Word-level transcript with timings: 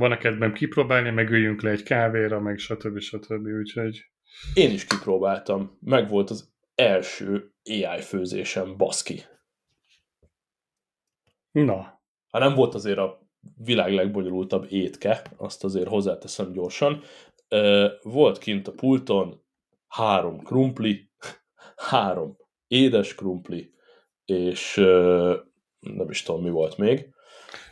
van 0.00 0.12
a 0.12 0.16
kedvem 0.16 0.52
kipróbálni, 0.52 1.10
meg 1.10 1.30
üljünk 1.30 1.62
le 1.62 1.70
egy 1.70 1.82
kávéra, 1.82 2.40
meg 2.40 2.58
stb. 2.58 2.98
stb. 2.98 3.46
Úgyhogy... 3.46 4.04
Én 4.54 4.70
is 4.70 4.84
kipróbáltam. 4.84 5.78
Meg 5.80 6.08
volt 6.08 6.30
az 6.30 6.52
első 6.74 7.52
AI 7.64 8.00
főzésem, 8.00 8.76
baszki. 8.76 9.22
Na. 11.52 12.02
Ha 12.30 12.38
nem 12.38 12.54
volt 12.54 12.74
azért 12.74 12.98
a 12.98 13.28
világ 13.56 13.92
legbonyolultabb 13.92 14.66
étke, 14.72 15.22
azt 15.36 15.64
azért 15.64 15.88
hozzáteszem 15.88 16.52
gyorsan. 16.52 17.02
Volt 18.02 18.38
kint 18.38 18.68
a 18.68 18.72
pulton 18.72 19.44
három 19.88 20.42
krumpli, 20.42 21.10
három 21.90 22.36
édes 22.66 23.14
krumpli, 23.14 23.74
és 24.24 24.74
nem 25.80 26.10
is 26.10 26.22
tudom, 26.22 26.42
mi 26.42 26.50
volt 26.50 26.76
még. 26.76 27.08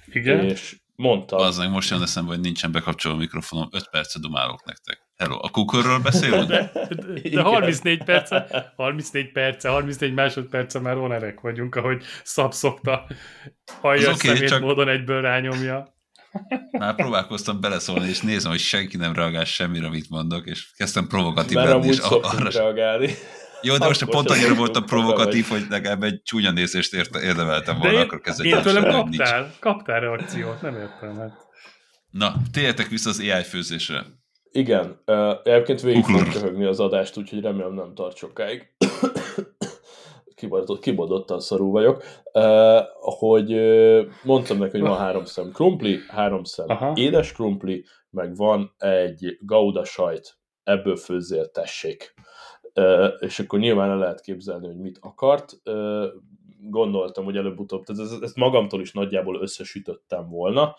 Igen. 0.06 0.44
És 0.44 0.86
mondtam... 0.98 1.38
Az 1.38 1.58
meg 1.58 1.70
most 1.70 1.90
jön 1.90 2.02
eszembe, 2.02 2.30
hogy 2.30 2.40
nincsen 2.40 2.72
bekapcsoló 2.72 3.14
mikrofonom, 3.14 3.68
5 3.72 3.88
percet 3.90 4.22
dumálok 4.22 4.64
nektek. 4.64 4.98
Hello, 5.16 5.38
a 5.42 5.48
kukorról 5.50 5.98
beszélünk? 5.98 6.48
De, 6.48 6.70
de, 6.88 7.30
de 7.30 7.42
34 7.42 8.04
perce, 8.04 8.72
34 8.76 9.32
perce, 9.32 9.68
34 9.68 10.14
másodperce 10.14 10.80
már 10.80 10.96
onerek 10.96 11.40
vagyunk, 11.40 11.74
ahogy 11.74 12.04
Szab 12.24 12.52
szokta 12.52 13.06
hallja 13.80 14.10
okay, 14.12 14.34
szemét 14.34 14.48
csak... 14.48 14.60
módon 14.60 14.88
egyből 14.88 15.20
rányomja. 15.20 15.96
Már 16.70 16.94
próbálkoztam 16.94 17.60
beleszólni, 17.60 18.08
és 18.08 18.20
nézem, 18.20 18.50
hogy 18.50 18.60
senki 18.60 18.96
nem 18.96 19.12
reagál 19.12 19.44
semmire, 19.44 19.86
amit 19.86 20.10
mondok, 20.10 20.46
és 20.46 20.70
kezdtem 20.76 21.06
provokatív 21.06 21.56
lenni. 21.56 21.86
és 21.86 21.98
arra... 21.98 22.50
reagálni. 22.50 23.14
Jó, 23.62 23.76
de 23.76 23.86
most 23.86 24.04
pont 24.04 24.30
annyira 24.30 24.54
voltam 24.54 24.84
provokatív, 24.84 25.46
hogy 25.46 25.66
legalább 25.70 26.02
egy 26.02 26.22
csúnya 26.22 26.50
nézést 26.50 26.94
érte, 26.94 27.22
érdemeltem 27.22 27.78
volna, 27.78 28.00
akkor 28.00 28.20
kezdett 28.20 28.46
Én 28.46 28.62
tőlem 28.62 28.82
kaptál, 28.82 29.40
nincs. 29.40 29.58
kaptál 29.58 30.00
reakciót, 30.00 30.62
nem 30.62 30.74
értem. 30.74 31.16
Hát. 31.16 31.46
Na, 32.10 32.34
térjetek 32.52 32.88
vissza 32.88 33.10
az 33.10 33.20
AI 33.20 33.42
főzésre. 33.42 34.04
Igen, 34.50 35.02
uh, 35.06 35.34
egyébként 35.44 35.80
végig 35.80 36.04
köhögni 36.32 36.64
az 36.64 36.80
adást, 36.80 37.16
úgyhogy 37.16 37.40
remélem 37.40 37.72
nem 37.74 37.94
tart 37.94 38.16
sokáig. 38.16 38.66
Kibadott, 40.34 40.80
kibadottan 40.80 41.40
szarú 41.40 41.70
vagyok. 41.70 42.04
Uh, 42.32 42.78
hogy 43.00 43.52
uh, 43.52 44.06
mondtam 44.22 44.58
neki, 44.58 44.70
hogy 44.70 44.88
van 44.88 44.98
három 44.98 45.24
szem 45.24 45.50
krumpli, 45.52 45.98
három 46.08 46.44
szem 46.44 46.68
Aha. 46.68 46.92
édes 46.94 47.32
krumpli, 47.32 47.84
meg 48.10 48.36
van 48.36 48.74
egy 48.78 49.38
gauda 49.40 49.84
sajt, 49.84 50.38
ebből 50.62 50.96
főzzél, 50.96 51.50
tessék. 51.50 52.14
És 53.18 53.38
akkor 53.38 53.58
nyilván 53.58 53.90
el 53.90 53.98
lehet 53.98 54.20
képzelni, 54.20 54.66
hogy 54.66 54.78
mit 54.78 54.98
akart. 55.00 55.60
Gondoltam, 56.60 57.24
hogy 57.24 57.36
előbb-utóbb, 57.36 57.84
tehát 57.84 58.22
ezt, 58.22 58.36
magamtól 58.36 58.80
is 58.80 58.92
nagyjából 58.92 59.40
összesütöttem 59.40 60.28
volna, 60.28 60.76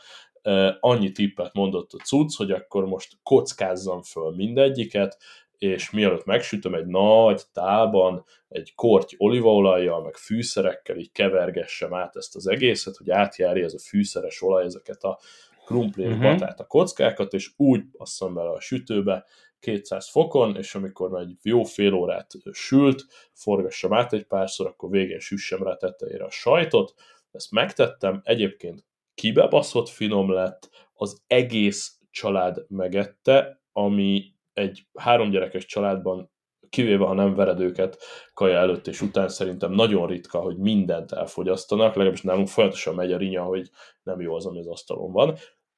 annyi 0.79 1.11
tippet 1.11 1.53
mondott 1.53 1.93
a 1.93 2.03
cucc, 2.03 2.35
hogy 2.35 2.51
akkor 2.51 2.85
most 2.85 3.17
kockázzam 3.23 4.01
föl 4.01 4.35
mindegyiket, 4.35 5.17
és 5.57 5.91
mielőtt 5.91 6.25
megsütöm 6.25 6.73
egy 6.73 6.85
nagy 6.85 7.41
tálban, 7.53 8.25
egy 8.47 8.75
korty 8.75 9.15
olívaolajjal, 9.17 10.03
meg 10.03 10.15
fűszerekkel 10.15 10.97
így 10.97 11.11
kevergessem 11.11 11.93
át 11.93 12.15
ezt 12.15 12.35
az 12.35 12.47
egészet, 12.47 12.97
hogy 12.97 13.09
átjárja 13.09 13.65
ez 13.65 13.73
a 13.73 13.79
fűszeres 13.79 14.41
olaj 14.41 14.65
ezeket 14.65 15.03
a 15.03 15.19
krumpli 15.65 16.05
uh-huh. 16.05 16.21
batát 16.21 16.59
a 16.59 16.65
kockákat, 16.65 17.33
és 17.33 17.51
úgy 17.57 17.83
basszam 17.97 18.33
bele 18.33 18.49
a 18.49 18.59
sütőbe 18.59 19.25
200 19.59 20.09
fokon, 20.09 20.55
és 20.55 20.75
amikor 20.75 21.19
egy 21.19 21.35
jó 21.41 21.63
fél 21.63 21.93
órát 21.93 22.31
sült, 22.51 23.05
forgassam 23.33 23.93
át 23.93 24.13
egy 24.13 24.25
párszor, 24.25 24.67
akkor 24.67 24.89
végén 24.89 25.19
süssem 25.19 25.63
rá 25.63 25.75
tetejére 25.75 26.23
a 26.23 26.31
sajtot, 26.31 26.93
ezt 27.31 27.51
megtettem, 27.51 28.21
egyébként 28.23 28.85
kibebaszott 29.13 29.89
finom 29.89 30.31
lett, 30.31 30.69
az 30.93 31.21
egész 31.27 31.99
család 32.11 32.65
megette, 32.67 33.61
ami 33.71 34.33
egy 34.53 34.87
háromgyerekes 34.93 35.65
családban, 35.65 36.31
kivéve 36.69 37.05
ha 37.05 37.13
nem 37.13 37.35
vered 37.35 37.59
őket 37.59 37.97
kaja 38.33 38.57
előtt 38.57 38.87
és 38.87 39.01
után, 39.01 39.29
szerintem 39.29 39.71
nagyon 39.71 40.07
ritka, 40.07 40.39
hogy 40.39 40.57
mindent 40.57 41.11
elfogyasztanak, 41.11 41.95
legalábbis 41.95 42.21
nálunk 42.21 42.47
folyamatosan 42.47 42.95
megy 42.95 43.11
a 43.11 43.17
rinya, 43.17 43.43
hogy 43.43 43.69
nem 44.03 44.21
jó 44.21 44.35
az, 44.35 44.45
ami 44.45 44.59
az 44.59 44.67
asztalon 44.67 45.11
van. 45.11 45.35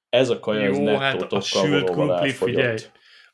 Ez 0.09 0.29
a 0.29 0.39
kaja, 0.39 0.63
jó, 0.63 0.87
ez 0.87 0.99
hát 0.99 1.33
a 1.33 1.39
sült 1.39 1.89
krumpli, 1.89 2.29
figyelj, 2.29 2.77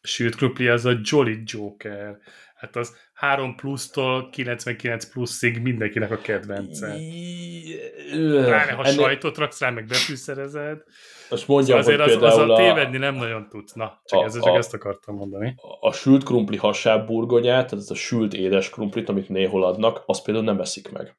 sült 0.07 0.35
krumpli 0.35 0.67
az 0.67 0.85
a 0.85 0.99
Jolly 1.03 1.41
Joker. 1.45 2.17
Hát 2.55 2.75
az 2.75 2.95
3 3.13 3.55
plusztól 3.55 4.29
99 4.29 5.05
pluszig 5.05 5.61
mindenkinek 5.61 6.11
a 6.11 6.17
kedvence. 6.17 6.95
Pláne, 8.11 8.71
ha 8.71 8.83
Ennél... 8.83 8.99
sajtot 8.99 9.37
raksz 9.37 9.59
rá, 9.59 9.69
meg 9.69 9.85
befűszerezed. 9.85 10.83
Most 11.29 11.47
mondjam, 11.47 11.81
szóval 11.81 12.01
azért 12.01 12.21
az, 12.21 12.37
az 12.37 12.49
a 12.49 12.55
tévedni 12.55 12.97
nem 12.97 13.15
nagyon 13.15 13.47
tudsz. 13.49 13.73
Na, 13.73 14.01
csak, 14.05 14.19
a, 14.19 14.23
ez, 14.23 14.33
csak 14.33 14.43
a, 14.43 14.55
ezt 14.55 14.73
akartam 14.73 15.15
mondani. 15.15 15.55
A, 15.57 15.87
a 15.87 15.91
sült 15.91 16.23
krumpli 16.23 16.57
hasább 16.57 17.07
burgonyát, 17.07 17.73
ez 17.73 17.89
a 17.89 17.95
sült 17.95 18.33
édes 18.33 18.69
krumplit, 18.69 19.09
amit 19.09 19.29
néhol 19.29 19.63
adnak, 19.63 20.03
azt 20.05 20.23
például 20.23 20.45
nem 20.45 20.59
eszik 20.59 20.91
meg. 20.91 21.17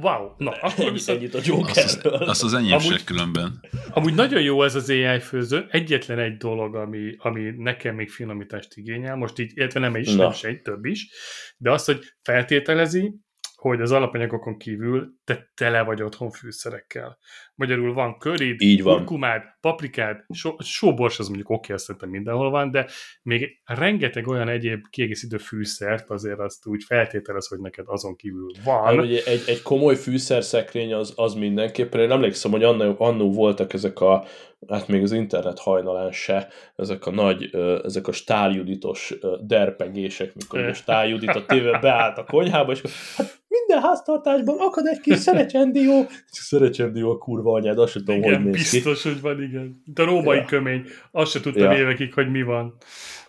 Wow, 0.00 0.34
na, 0.38 0.50
akkor 0.50 0.92
viszont... 0.92 1.18
Ennyit 1.18 1.34
a 1.34 1.40
Jokerről. 1.44 1.84
Azt, 1.84 2.04
azt 2.04 2.42
az 2.42 2.54
enyém 2.54 2.72
amúgy, 2.72 3.04
különben. 3.04 3.60
Amúgy 3.90 4.14
nagyon 4.14 4.42
jó 4.42 4.62
ez 4.62 4.74
az 4.74 4.90
AI 4.90 5.20
főző. 5.20 5.66
Egyetlen 5.70 6.18
egy 6.18 6.36
dolog, 6.36 6.74
ami, 6.74 7.14
ami 7.18 7.52
nekem 7.56 7.94
még 7.94 8.10
finomítást 8.10 8.76
igényel, 8.76 9.16
most 9.16 9.38
így, 9.38 9.52
illetve 9.54 9.80
nem 9.80 9.94
egy, 9.94 10.16
nem 10.16 10.32
se 10.32 10.48
egy, 10.48 10.62
több 10.62 10.84
is, 10.84 11.08
de 11.56 11.70
az, 11.70 11.84
hogy 11.84 12.00
feltételezi, 12.22 13.14
hogy 13.54 13.80
az 13.80 13.92
alapanyagokon 13.92 14.58
kívül 14.58 15.14
te 15.24 15.50
tele 15.54 15.82
vagy 15.82 16.02
otthon 16.02 16.30
fűszerekkel. 16.30 17.18
Magyarul 17.54 17.92
van 17.92 18.18
körid, 18.18 18.60
Így 18.60 18.82
van. 18.82 18.96
kurkumád, 18.96 19.42
paprikád, 19.60 20.24
so, 20.34 20.54
sóbors 20.58 21.18
az 21.18 21.26
mondjuk 21.26 21.50
oké, 21.50 21.72
azt 21.72 21.84
szerintem 21.84 22.10
mindenhol 22.10 22.50
van, 22.50 22.70
de 22.70 22.86
még 23.22 23.60
rengeteg 23.64 24.28
olyan 24.28 24.48
egyéb 24.48 24.84
kiegészítő 24.90 25.36
fűszert 25.36 26.10
azért 26.10 26.38
azt 26.38 26.66
úgy 26.66 26.84
feltételez, 26.84 27.46
hogy 27.46 27.58
neked 27.58 27.84
azon 27.88 28.16
kívül 28.16 28.52
van. 28.64 28.84
Hát, 28.84 29.04
ugye 29.04 29.22
egy, 29.24 29.42
egy 29.46 29.62
komoly 29.62 29.96
fűszerszekrény 29.96 30.94
az, 30.94 31.12
az 31.16 31.34
mindenképpen, 31.34 32.00
én 32.00 32.10
emlékszem, 32.10 32.50
hogy 32.50 32.62
annó, 32.62 32.94
annó 32.98 33.32
voltak 33.32 33.72
ezek 33.72 34.00
a, 34.00 34.24
hát 34.68 34.88
még 34.88 35.02
az 35.02 35.12
internet 35.12 35.58
hajnalán 35.58 36.12
se, 36.12 36.48
ezek 36.76 37.06
a 37.06 37.10
nagy, 37.10 37.54
ezek 37.84 38.08
a 38.08 38.12
stáljuditos 38.12 39.14
derpegések, 39.40 40.34
mikor 40.34 40.60
a 40.60 40.74
stáljudit 40.74 41.34
a 41.34 41.44
téve 41.46 41.78
beállt 41.78 42.18
a 42.18 42.24
konyhába, 42.24 42.72
és 42.72 42.82
hát 43.16 43.42
minden 43.48 43.80
háztartásban 43.80 44.56
akad 44.58 44.86
egy 44.86 45.00
kis 45.00 45.13
szerecsendió. 45.16 46.06
Szerecsendió 46.26 47.10
a 47.10 47.18
kurva 47.18 47.52
anyád, 47.52 47.78
azt 47.78 47.92
sem 47.92 48.04
tudom, 48.04 48.22
igen, 48.22 48.42
hogy 48.42 48.44
néz 48.44 48.72
biztos, 48.72 49.02
ki. 49.02 49.08
hogy 49.08 49.20
van, 49.20 49.42
igen. 49.42 49.82
De 49.84 50.02
a 50.02 50.04
római 50.04 50.36
ja. 50.36 50.44
kömény, 50.44 50.84
azt 51.10 51.30
se 51.30 51.40
tudtam 51.40 51.70
ja. 51.70 51.78
évekig, 51.78 52.14
hogy 52.14 52.30
mi 52.30 52.42
van. 52.42 52.76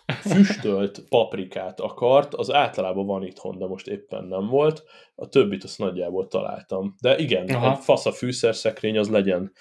Füstölt 0.06 1.04
paprikát 1.10 1.80
akart, 1.80 2.34
az 2.34 2.54
általában 2.54 3.06
van 3.06 3.24
itthon, 3.24 3.58
de 3.58 3.66
most 3.66 3.88
éppen 3.88 4.24
nem 4.24 4.48
volt. 4.48 4.84
A 5.16 5.28
többit 5.28 5.64
azt 5.64 5.78
nagyjából 5.78 6.28
találtam. 6.28 6.96
De 7.02 7.18
igen, 7.18 7.48
Aha. 7.48 7.72
egy 7.72 7.78
fasz 7.78 8.06
a 8.06 8.12
fűszerszekrény 8.12 8.98
az 8.98 9.10
legyen 9.10 9.52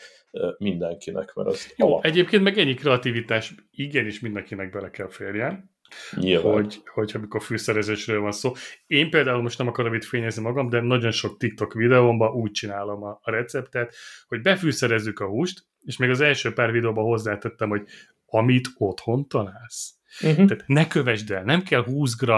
mindenkinek, 0.58 1.34
mert 1.34 1.48
az 1.48 1.74
Jó, 1.76 1.86
alap. 1.86 2.04
egyébként 2.04 2.42
meg 2.42 2.58
ennyi 2.58 2.74
kreativitás 2.74 3.54
igenis 3.70 4.20
mindenkinek 4.20 4.70
bele 4.70 4.91
kell 4.91 5.08
férjen. 5.08 5.73
Nyilván. 6.16 6.53
Hogy, 6.53 6.82
hogy 6.84 7.12
amikor 7.15 7.43
fűszerezésről 7.43 8.21
van 8.21 8.32
szó. 8.32 8.53
Én 8.87 9.10
például 9.10 9.43
most 9.43 9.59
nem 9.59 9.69
akarom 9.69 9.94
itt 9.94 10.05
fényezni 10.05 10.43
magam, 10.43 10.69
de 10.69 10.81
nagyon 10.81 11.10
sok 11.10 11.37
TikTok 11.37 11.72
videómban 11.72 12.32
úgy 12.32 12.50
csinálom 12.50 13.03
a, 13.03 13.19
a 13.22 13.31
receptet, 13.31 13.94
hogy 14.28 14.43
befűszerezzük 14.43 15.21
a 15.21 15.27
húst, 15.27 15.66
és 15.81 15.97
még 15.97 16.10
az 16.10 16.21
első 16.21 16.53
pár 16.53 16.72
videóban 16.72 17.04
hozzátettem, 17.04 17.69
hogy 17.69 17.83
amit 18.27 18.69
otthon 18.78 19.28
találsz. 19.28 19.94
Uh-huh. 20.21 20.47
Tehát 20.47 20.65
ne 20.66 20.87
kövesd 20.87 21.31
el, 21.31 21.43
nem 21.43 21.62
kell 21.62 21.84
20 21.84 22.16
g 22.16 22.31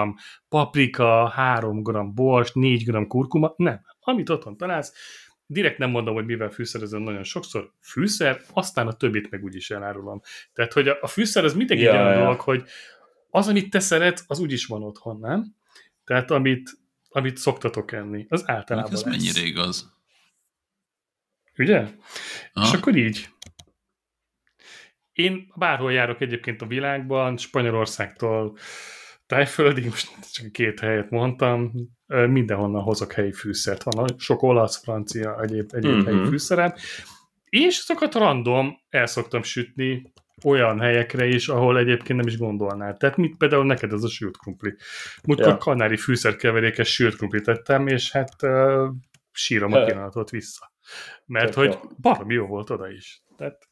paprika, 0.49 1.29
3 1.29 1.83
g 1.83 2.15
bors, 2.15 2.53
4 2.53 2.85
g 2.85 3.07
kurkuma, 3.07 3.55
nem. 3.57 3.81
Amit 4.01 4.29
otthon 4.29 4.57
találsz, 4.57 4.93
direkt 5.47 5.79
nem 5.79 5.91
mondom, 5.91 6.15
hogy 6.15 6.25
mivel 6.25 6.51
fűszerezem 6.51 7.03
nagyon 7.03 7.23
sokszor, 7.23 7.73
fűszer, 7.81 8.41
aztán 8.53 8.87
a 8.87 8.93
többit 8.93 9.31
meg 9.31 9.45
úgyis 9.45 9.71
elárulom. 9.71 10.21
Tehát, 10.53 10.73
hogy 10.73 10.89
a, 10.89 10.99
a 11.01 11.07
fűszer 11.07 11.45
az 11.45 11.55
mindig 11.55 11.79
ja, 11.79 11.91
egy 11.91 11.97
olyan 11.97 12.13
ja. 12.13 12.19
dolog, 12.19 12.41
hogy 12.41 12.65
az, 13.37 13.49
amit 13.49 13.71
te 13.71 13.79
szeretsz, 13.79 14.25
az 14.27 14.39
úgyis 14.39 14.67
van 14.67 14.83
otthon, 14.83 15.19
nem? 15.19 15.55
Tehát 16.05 16.31
amit, 16.31 16.71
amit 17.09 17.37
szoktatok 17.37 17.93
enni, 17.93 18.27
az 18.29 18.49
általában 18.49 18.93
Ez 18.93 19.05
lesz. 19.05 19.17
mennyire 19.17 19.47
igaz? 19.47 19.95
Ugye? 21.59 21.89
Aha. 22.53 22.67
És 22.67 22.73
akkor 22.73 22.97
így. 22.97 23.29
Én 25.13 25.53
bárhol 25.55 25.93
járok 25.93 26.21
egyébként 26.21 26.63
a 26.63 26.67
világban, 26.67 27.37
Spanyolországtól 27.37 28.57
Tájföldig, 29.27 29.85
most 29.85 30.33
csak 30.33 30.53
két 30.53 30.81
helyet 30.81 31.11
mondtam, 31.11 31.73
mindenhonnan 32.07 32.83
hozok 32.83 33.13
helyi 33.13 33.33
fűszert. 33.33 33.83
Van 33.83 34.09
sok 34.19 34.43
olasz, 34.43 34.83
francia, 34.83 35.43
egyéb, 35.43 35.71
egyéb 35.75 35.91
mm-hmm. 35.91 36.05
helyi 36.05 36.25
fűszerem, 36.25 36.75
és 37.45 37.79
azokat 37.79 38.15
random 38.15 38.81
el 38.89 39.07
szoktam 39.07 39.43
sütni 39.43 40.13
olyan 40.45 40.81
helyekre 40.81 41.27
is, 41.27 41.49
ahol 41.49 41.79
egyébként 41.79 42.19
nem 42.19 42.27
is 42.27 42.39
gondolnál. 42.39 42.97
Tehát 42.97 43.17
mit 43.17 43.37
például 43.37 43.65
neked 43.65 43.93
ez 43.93 44.03
a 44.03 44.09
sült 44.09 44.37
krumpli. 44.37 44.75
Múltkor 45.25 45.49
ja. 45.49 45.57
kanári 45.57 45.97
fűszerkeverékes 45.97 46.93
sült 46.93 47.17
krumpli 47.17 47.41
tettem, 47.41 47.87
és 47.87 48.13
hát 48.13 48.43
uh, 48.43 48.89
sírom 49.33 49.73
a 49.73 49.85
pillanatot 49.85 50.31
vissza. 50.31 50.73
Mert 51.27 51.53
Csak 51.53 51.65
hogy 51.65 51.79
baromi 52.01 52.35
jó 52.35 52.47
volt 52.47 52.71
oda 52.71 52.91
is. 52.91 53.23
Tehát 53.37 53.69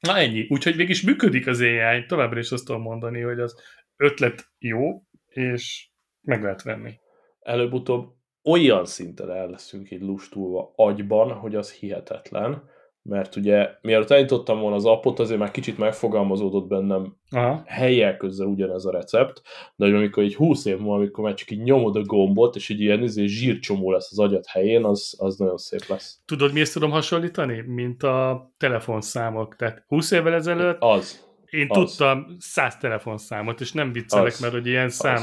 Na 0.00 0.16
ennyi. 0.16 0.46
Úgyhogy 0.48 0.76
végig 0.76 0.96
működik 1.04 1.46
az 1.46 1.60
AI, 1.60 2.06
továbbra 2.06 2.38
is 2.38 2.50
azt 2.50 2.64
tudom 2.64 2.82
mondani, 2.82 3.20
hogy 3.20 3.40
az 3.40 3.54
ötlet 3.96 4.50
jó, 4.58 5.02
és 5.26 5.88
meg 6.20 6.42
lehet 6.42 6.62
venni. 6.62 6.98
Előbb-utóbb 7.40 8.14
olyan 8.44 8.86
szinten 8.86 9.30
el 9.30 9.48
leszünk 9.48 9.90
így 9.90 10.00
lustulva 10.00 10.72
agyban, 10.76 11.32
hogy 11.32 11.54
az 11.54 11.72
hihetetlen, 11.72 12.68
mert 13.02 13.36
ugye 13.36 13.68
mielőtt 13.82 14.10
elindítottam 14.10 14.60
volna 14.60 14.76
az 14.76 14.84
appot, 14.84 15.18
azért 15.18 15.38
már 15.38 15.50
kicsit 15.50 15.78
megfogalmazódott 15.78 16.68
bennem 16.68 17.16
Aha. 17.30 17.62
helyek 17.66 18.16
közzel 18.16 18.46
ugyanez 18.46 18.84
a 18.84 18.90
recept, 18.90 19.42
de 19.76 19.84
hogy 19.84 19.94
amikor 19.94 20.22
egy 20.22 20.34
20 20.34 20.64
év 20.64 20.78
múlva, 20.78 20.94
amikor 20.94 21.24
már 21.24 21.34
csak 21.34 21.50
így 21.50 21.62
nyomod 21.62 21.96
a 21.96 22.02
gombot, 22.02 22.56
és 22.56 22.70
egy 22.70 22.80
ilyen 22.80 23.02
izé, 23.02 23.26
zsírcsomó 23.26 23.90
lesz 23.90 24.08
az 24.10 24.18
agyat 24.18 24.46
helyén, 24.46 24.84
az, 24.84 25.14
az 25.18 25.36
nagyon 25.36 25.56
szép 25.56 25.86
lesz. 25.88 26.18
Tudod, 26.24 26.52
mi 26.52 26.60
ezt 26.60 26.72
tudom 26.72 26.90
hasonlítani? 26.90 27.60
Mint 27.60 28.02
a 28.02 28.50
telefonszámok. 28.56 29.56
Tehát 29.56 29.84
20 29.86 30.10
évvel 30.10 30.34
ezelőtt 30.34 30.76
az. 30.80 31.28
Én 31.50 31.66
az. 31.68 31.78
tudtam 31.78 32.36
száz 32.38 32.76
telefonszámot, 32.76 33.60
és 33.60 33.72
nem 33.72 33.92
viccelek, 33.92 34.32
az. 34.32 34.40
mert 34.40 34.52
hogy 34.52 34.66
ilyen 34.66 34.88
szám, 34.88 35.22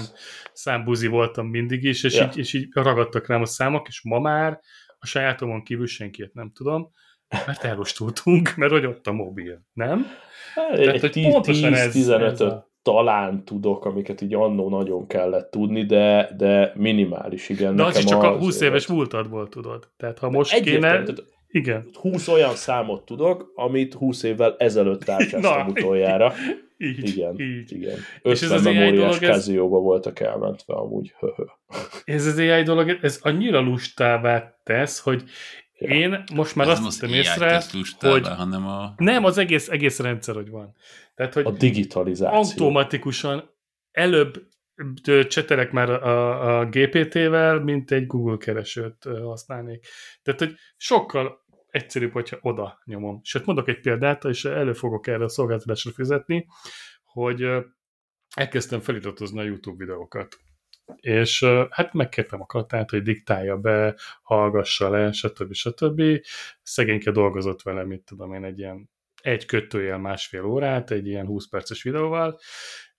számbuzi 0.53 1.07
voltam 1.07 1.47
mindig 1.47 1.83
is, 1.83 2.03
és, 2.03 2.15
ja. 2.15 2.25
így, 2.25 2.38
és 2.38 2.53
így 2.53 2.68
ragadtak 2.71 3.27
rám 3.27 3.41
a 3.41 3.45
számok, 3.45 3.88
és 3.88 4.01
ma 4.03 4.19
már 4.19 4.59
a 5.00 5.06
sajátomon 5.06 5.63
kívül 5.63 5.88
senkiet 5.88 6.33
nem 6.33 6.51
tudom, 6.53 6.91
mert 7.45 7.63
elrostultunk, 7.63 8.53
mert 8.56 8.71
hogy 8.71 8.85
ott 8.85 9.07
a 9.07 9.12
mobil, 9.12 9.62
nem? 9.74 10.06
Hát, 10.53 10.75
Tehát, 10.75 11.00
hogy 11.00 11.12
10, 11.12 11.31
pontosan 11.31 11.74
10, 11.74 11.91
15 11.91 12.31
ez 12.31 12.41
a... 12.41 12.71
talán 12.81 13.45
tudok, 13.45 13.85
amiket 13.85 14.21
így 14.21 14.33
annó 14.33 14.69
nagyon 14.69 15.07
kellett 15.07 15.51
tudni, 15.51 15.85
de, 15.85 16.29
de 16.38 16.71
minimális, 16.75 17.50
igen. 17.50 17.75
De 17.75 17.83
az 17.83 18.03
csak 18.03 18.24
a 18.24 18.38
20 18.38 18.62
éves 18.62 18.88
múltadból 18.88 19.50
tudod. 19.50 19.89
Tehát 19.97 20.19
ha 20.19 20.29
most 20.29 20.59
kéne... 20.59 21.03
Igen. 21.50 21.89
20 21.94 22.27
olyan 22.27 22.56
számot 22.56 23.06
tudok, 23.06 23.51
amit 23.56 23.94
20 23.94 24.23
évvel 24.23 24.56
ezelőtt 24.57 25.03
tárcsáztam 25.03 25.68
utoljára. 25.75 26.33
Így, 26.77 27.07
igen, 27.07 27.39
így. 27.39 27.71
igen. 27.71 27.97
50 28.21 28.62
memóriás 28.62 29.18
Casio-ba 29.18 29.80
voltak 29.80 30.19
elmentve 30.19 30.73
amúgy. 30.73 31.13
ez 32.06 32.25
az 32.25 32.38
AI 32.38 32.63
dolog, 32.63 32.97
ez 33.01 33.19
annyira 33.21 33.59
lustává 33.59 34.59
tesz, 34.63 35.00
hogy 35.00 35.23
Ja. 35.79 35.89
Én 35.89 36.24
most 36.33 36.56
már 36.56 36.68
Ez 36.68 36.79
azt 36.79 37.00
vettem 37.00 37.15
észre, 37.15 37.62
hogy 38.00 38.27
hanem 38.27 38.68
a... 38.68 38.94
nem, 38.97 39.24
az 39.24 39.38
egész, 39.38 39.69
egész 39.69 40.00
rendszer, 40.00 40.35
hogy 40.35 40.50
van. 40.50 40.75
Tehát, 41.15 41.33
hogy 41.33 41.45
a 41.45 41.51
digitalizáció. 41.51 42.38
Automatikusan 42.38 43.50
előbb 43.91 44.47
csetelek 45.27 45.71
már 45.71 45.89
a, 45.89 46.59
a 46.59 46.65
GPT-vel, 46.65 47.59
mint 47.59 47.91
egy 47.91 48.07
Google 48.07 48.38
keresőt 48.38 49.03
használnék. 49.24 49.85
Tehát, 50.21 50.39
hogy 50.39 50.56
sokkal 50.77 51.45
egyszerűbb, 51.69 52.12
hogyha 52.12 52.38
oda 52.41 52.81
nyomom. 52.85 53.19
Sőt, 53.23 53.45
mondok 53.45 53.68
egy 53.68 53.80
példát, 53.80 54.25
és 54.25 54.45
elő 54.45 54.73
fogok 54.73 55.07
erre 55.07 55.23
a 55.23 55.30
szolgáltatásra 55.30 55.91
fizetni, 55.91 56.47
hogy 57.03 57.47
elkezdtem 58.35 58.80
feliratozni 58.80 59.39
a 59.39 59.44
YouTube 59.44 59.85
videókat 59.85 60.38
és 60.95 61.43
hát 61.69 61.93
megkértem 61.93 62.41
a 62.41 62.45
Katát, 62.45 62.89
hogy 62.89 63.01
diktálja 63.01 63.57
be, 63.57 63.95
hallgassa 64.21 64.89
le, 64.89 65.11
stb. 65.11 65.53
stb. 65.53 66.01
Szegényke 66.61 67.11
dolgozott 67.11 67.61
vele, 67.61 67.83
mit 67.83 68.03
tudom 68.03 68.33
én, 68.33 68.43
egy 68.43 68.59
ilyen 68.59 68.89
egy 69.21 69.45
kötőjel 69.45 69.97
másfél 69.97 70.43
órát, 70.43 70.91
egy 70.91 71.07
ilyen 71.07 71.25
20 71.25 71.47
perces 71.47 71.83
videóval, 71.83 72.39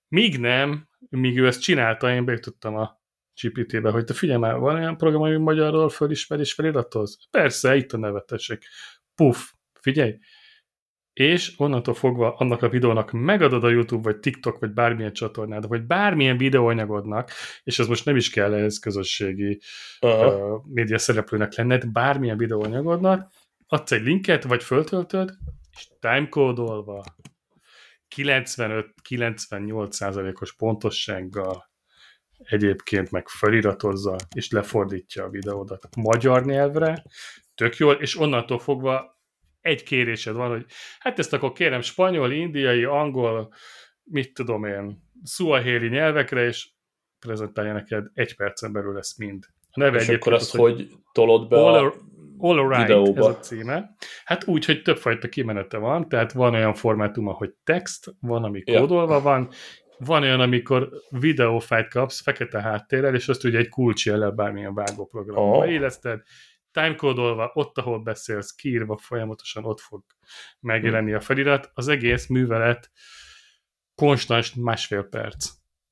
míg 0.09 0.39
nem, 0.39 0.89
míg 1.09 1.39
ő 1.39 1.47
ezt 1.47 1.63
csinálta, 1.63 2.13
én 2.13 2.25
bejutottam 2.25 2.77
a 2.77 3.01
GPT-be, 3.43 3.91
hogy 3.91 4.05
te 4.05 4.15
figyelj 4.15 4.39
már, 4.39 4.59
van 4.59 4.75
olyan 4.75 4.97
program, 4.97 5.23
ami 5.23 5.37
magyarról 5.37 5.89
fölismer 5.89 6.41
és 6.41 6.53
feliratoz? 6.53 7.19
Persze, 7.31 7.77
itt 7.77 7.93
a 7.93 7.97
nevetesek. 7.97 8.63
Puff, 9.15 9.53
figyelj, 9.81 10.19
és 11.19 11.53
onnantól 11.57 11.95
fogva 11.95 12.35
annak 12.35 12.63
a 12.63 12.69
videónak 12.69 13.13
megadod 13.13 13.65
a 13.65 13.69
YouTube, 13.69 14.11
vagy 14.11 14.21
TikTok, 14.21 14.59
vagy 14.59 14.71
bármilyen 14.71 15.13
csatornád, 15.13 15.69
vagy 15.69 15.83
bármilyen 15.83 16.37
videóanyagodnak, 16.37 17.31
és 17.63 17.79
ez 17.79 17.87
most 17.87 18.05
nem 18.05 18.17
is 18.17 18.31
kell 18.31 18.55
ez 18.55 18.79
közösségi 18.79 19.61
uh, 20.01 20.65
média 20.65 20.99
szereplőnek 20.99 21.55
lenned, 21.55 21.93
bármilyen 21.93 22.37
videóanyagodnak, 22.37 23.33
adsz 23.67 23.93
egy 23.93 24.03
linket, 24.03 24.45
vagy 24.45 24.63
föltöltöd, 24.63 25.35
és 25.77 25.89
timecode-olva 26.01 27.05
95-98%-os 28.17 30.57
pontossággal 30.57 31.71
egyébként 32.39 33.11
meg 33.11 33.29
feliratozza, 33.29 34.17
és 34.35 34.51
lefordítja 34.51 35.25
a 35.25 35.31
videódat 35.31 35.89
magyar 35.97 36.45
nyelvre, 36.45 37.05
tök 37.55 37.77
jól, 37.77 37.95
és 37.95 38.19
onnantól 38.19 38.59
fogva 38.59 39.18
egy 39.61 39.83
kérésed 39.83 40.35
van, 40.35 40.51
hogy 40.51 40.67
hát 40.99 41.19
ezt 41.19 41.33
akkor 41.33 41.53
kérem 41.53 41.81
spanyol, 41.81 42.33
indiai, 42.33 42.85
angol, 42.85 43.53
mit 44.05 44.35
tudom 44.35 44.65
én, 44.65 45.03
szuahéli 45.23 45.89
nyelvekre, 45.89 46.45
és 46.45 46.69
prezentálja 47.19 47.73
neked 47.73 48.07
egy 48.15 48.37
percen 48.37 48.73
belül 48.73 48.95
lesz 48.95 49.19
mind. 49.19 49.45
A 49.71 49.81
neve 49.81 50.01
és 50.01 50.09
akkor 50.09 50.33
azt 50.33 50.55
az, 50.55 50.61
hogy 50.61 50.89
tolod 51.13 51.49
be 51.49 51.57
all, 51.57 51.75
a 51.75 51.95
all 52.39 52.69
right, 52.69 52.87
videóba. 52.87 53.19
ez 53.19 53.27
a 53.27 53.39
címe. 53.39 53.95
Hát 54.25 54.47
úgy, 54.47 54.65
hogy 54.65 54.83
többfajta 54.83 55.29
kimenete 55.29 55.77
van, 55.77 56.09
tehát 56.09 56.33
van 56.33 56.55
olyan 56.55 56.75
formátuma, 56.75 57.33
hogy 57.33 57.55
text, 57.65 58.15
van, 58.21 58.45
ami 58.45 58.63
kódolva 58.63 59.15
ja. 59.15 59.21
van, 59.21 59.51
van 59.99 60.23
olyan, 60.23 60.41
amikor 60.41 60.91
videófájt 61.11 61.89
kapsz 61.89 62.21
fekete 62.23 62.61
háttérrel, 62.61 63.15
és 63.15 63.29
azt 63.29 63.45
ugye 63.45 63.59
egy 63.59 63.69
kulcsjellel 63.69 64.31
bármilyen 64.31 64.75
vágóprogramba 64.75 65.57
oh. 65.57 65.73
éleszted, 65.73 66.23
timecode 66.83 67.51
ott, 67.55 67.79
ahol 67.79 67.99
beszélsz, 67.99 68.55
kiírva 68.55 68.97
folyamatosan 68.97 69.65
ott 69.65 69.81
fog 69.81 70.05
megjelenni 70.61 71.13
a 71.13 71.21
felirat. 71.21 71.71
Az 71.75 71.89
egész 71.89 72.27
művelet 72.27 72.91
konstans 73.95 74.55
másfél 74.55 75.03
perc. 75.03 75.51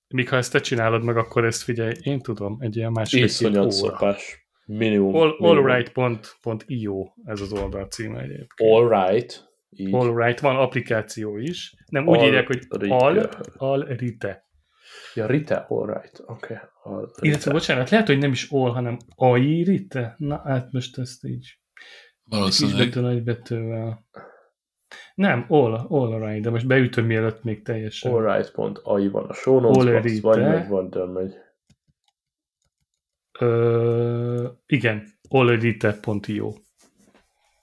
Míg 0.08 0.28
ha 0.28 0.36
ezt 0.36 0.52
te 0.52 0.60
csinálod 0.60 1.04
meg, 1.04 1.16
akkor 1.16 1.44
ezt 1.44 1.62
figyelj, 1.62 1.94
én 2.02 2.20
tudom, 2.20 2.56
egy 2.60 2.76
ilyen 2.76 2.92
másfél 2.92 3.60
óra. 3.60 3.70
szopás. 3.70 4.48
Minimum. 4.66 5.14
All, 5.14 5.36
allright.io 5.38 7.12
ez 7.24 7.40
az 7.40 7.52
oldal 7.52 7.86
címe 7.86 8.20
egyébként. 8.20 8.70
Allright. 8.70 9.44
Allright, 9.90 10.40
van 10.40 10.56
applikáció 10.56 11.36
is. 11.36 11.74
Nem 11.86 12.08
úgy 12.08 12.22
írják, 12.22 12.46
hogy 12.46 12.66
all, 12.88 13.28
all 13.56 13.84
rite. 13.84 14.45
Ja, 15.14 15.26
Rite, 15.26 15.66
all 15.68 15.86
right. 15.86 16.22
Oké. 16.26 16.58
Okay. 16.82 17.08
Illetve, 17.20 17.52
bocsánat, 17.52 17.90
lehet, 17.90 18.06
hogy 18.06 18.18
nem 18.18 18.32
is 18.32 18.50
all, 18.50 18.70
hanem 18.70 18.96
AI 19.14 19.62
Rite? 19.62 20.14
Na, 20.18 20.42
hát 20.44 20.72
most 20.72 20.98
ezt 20.98 21.24
így. 21.24 21.58
Valószínűleg. 22.24 22.80
Kisbetű, 22.80 23.06
nagybetűvel. 23.06 24.06
Nem, 25.14 25.46
all, 25.48 25.74
all 25.74 26.18
right, 26.28 26.42
de 26.42 26.50
most 26.50 26.66
beütöm 26.66 27.06
mielőtt 27.06 27.42
még 27.42 27.62
teljesen. 27.62 28.12
Allright.ai 28.12 29.08
van 29.08 29.24
a 29.24 29.32
show 29.32 29.60
notes 29.60 30.20
vagy 30.20 30.40
megy, 30.40 30.68
vagy 30.68 30.88
de 30.88 31.04
megy. 31.04 31.34
Ö, 33.38 34.48
igen, 34.66 35.06
allrite.io. 35.28 36.52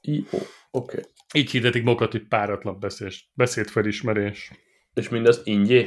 I-O, 0.02 0.38
oké. 0.72 0.98
Okay. 0.98 1.04
Így 1.34 1.52
hirdetik 1.52 1.84
magukat, 1.84 2.12
hogy 2.12 2.28
páratlan 2.28 2.80
beszélt, 2.80 3.16
beszélt 3.34 3.70
felismerés. 3.70 4.52
És 4.94 5.10
mindezt 5.10 5.48
ingyé? 5.48 5.86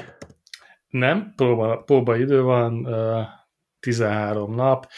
Nem, 0.98 1.32
próba, 1.36 1.82
próba 1.82 2.16
idő 2.16 2.42
van, 2.42 2.88
13 3.80 4.54
nap, 4.54 4.88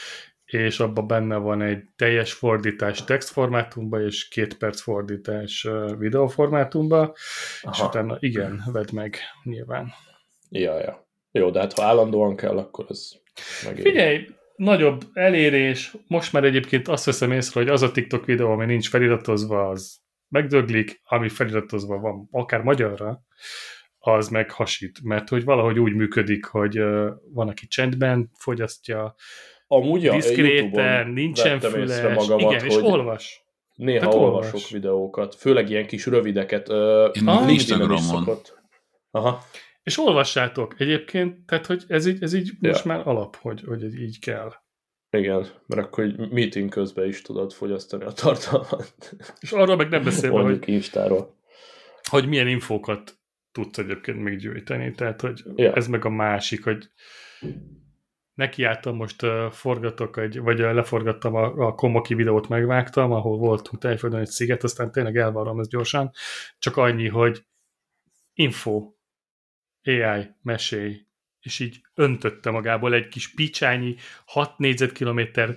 és 0.45 0.81
abban 0.81 1.07
benne 1.07 1.37
van 1.37 1.62
egy 1.62 1.85
teljes 1.97 2.33
fordítás 2.33 3.05
textformátumban, 3.05 4.02
és 4.02 4.28
két 4.28 4.57
perc 4.57 4.81
fordítás 4.81 5.67
videóformátumban, 5.99 7.12
és 7.73 7.81
utána 7.81 8.17
igen, 8.21 8.62
vedd 8.73 8.95
meg 8.95 9.17
nyilván. 9.43 9.93
Ja, 10.50 10.78
ja. 10.78 11.07
Jó, 11.31 11.50
de 11.50 11.61
hát 11.61 11.73
ha 11.73 11.85
állandóan 11.85 12.37
kell, 12.37 12.59
akkor 12.59 12.87
ez 12.88 13.11
megér. 13.64 13.85
Figyelj, 13.85 14.26
nagyobb 14.57 15.05
elérés, 15.12 15.97
most 16.07 16.33
már 16.33 16.45
egyébként 16.45 16.88
azt 16.88 17.05
veszem 17.05 17.33
észre, 17.33 17.61
hogy 17.61 17.71
az 17.71 17.83
a 17.83 17.90
TikTok 17.90 18.25
videó, 18.25 18.50
ami 18.50 18.64
nincs 18.64 18.88
feliratozva, 18.88 19.69
az 19.69 19.99
megdöglik, 20.28 21.00
ami 21.05 21.28
feliratozva 21.28 21.99
van, 21.99 22.28
akár 22.31 22.62
magyarra, 22.62 23.23
az 24.12 24.29
meg 24.29 24.50
hasít, 24.50 24.99
mert 25.03 25.29
hogy 25.29 25.45
valahogy 25.45 25.79
úgy 25.79 25.95
működik, 25.95 26.45
hogy 26.45 26.81
uh, 26.81 27.09
van, 27.33 27.49
aki 27.49 27.67
csendben 27.67 28.31
fogyasztja, 28.35 29.15
Amúgy 29.71 30.07
a 30.07 30.15
diszkréten, 30.15 31.09
nincsen 31.09 31.61
füles, 31.61 32.15
magamat, 32.15 32.53
igen, 32.53 32.65
és 32.65 32.77
olvas. 32.77 33.45
Néha 33.75 33.99
Tehát 33.99 34.15
olvasok 34.15 34.55
olvas. 34.55 34.71
videókat, 34.71 35.35
főleg 35.35 35.71
ilyen 35.71 35.87
kis 35.87 36.07
rövideket. 36.07 36.69
Uh, 36.69 36.77
Én 37.12 37.29
ah, 37.29 37.53
Instagramon. 37.53 38.38
Aha. 39.11 39.43
És 39.83 39.99
olvassátok 39.99 40.81
egyébként, 40.81 41.47
tehát 41.47 41.67
hogy 41.67 41.85
ez 41.88 42.07
így, 42.07 42.23
ez 42.23 42.33
így 42.33 42.50
ja. 42.61 42.71
most 42.71 42.85
már 42.85 43.09
alap, 43.09 43.37
hogy, 43.37 43.62
hogy 43.67 44.00
így 44.00 44.19
kell. 44.19 44.53
Igen, 45.11 45.47
mert 45.67 45.87
akkor 45.87 46.05
egy 46.05 46.31
meeting 46.31 46.71
közben 46.71 47.07
is 47.09 47.23
tudod 47.23 47.53
fogyasztani 47.53 48.05
a 48.05 48.12
tartalmat. 48.12 49.17
És 49.41 49.53
arról 49.53 49.77
meg 49.77 49.88
nem 49.88 50.05
beszélve, 50.05 50.41
hogy, 50.41 50.69
Instáról. 50.69 51.35
hogy 52.11 52.29
milyen 52.29 52.49
infókat 52.49 53.18
tudsz 53.62 53.79
egyébként 53.79 54.23
még 54.23 54.38
gyűjteni, 54.38 54.93
tehát 54.93 55.21
hogy 55.21 55.43
ja. 55.55 55.73
ez 55.73 55.87
meg 55.87 56.05
a 56.05 56.09
másik, 56.09 56.65
hogy 56.65 56.91
nekiálltam 58.35 58.97
most 58.97 59.23
uh, 59.23 59.50
forgatok 59.50 60.17
egy, 60.17 60.38
vagy 60.41 60.61
uh, 60.61 60.73
leforgattam 60.73 61.35
a, 61.35 61.67
a 61.67 61.75
Komoki 61.75 62.15
videót, 62.15 62.49
megvágtam, 62.49 63.12
ahol 63.12 63.38
voltunk 63.38 63.83
Tájföldön 63.83 64.21
egy 64.21 64.27
sziget, 64.27 64.62
aztán 64.62 64.93
tényleg 64.93 65.17
elvarrom 65.17 65.61
ezt 65.61 65.71
gyorsan. 65.71 66.11
Csak 66.59 66.77
annyi, 66.77 67.09
hogy 67.09 67.45
info, 68.33 68.93
AI, 69.83 70.27
mesélj, 70.43 71.07
és 71.41 71.59
így 71.59 71.81
öntötte 71.95 72.50
magából 72.50 72.95
egy 72.95 73.09
kis 73.09 73.35
picsányi 73.35 73.97
6 74.25 74.59
négyzetkilométer 74.59 75.57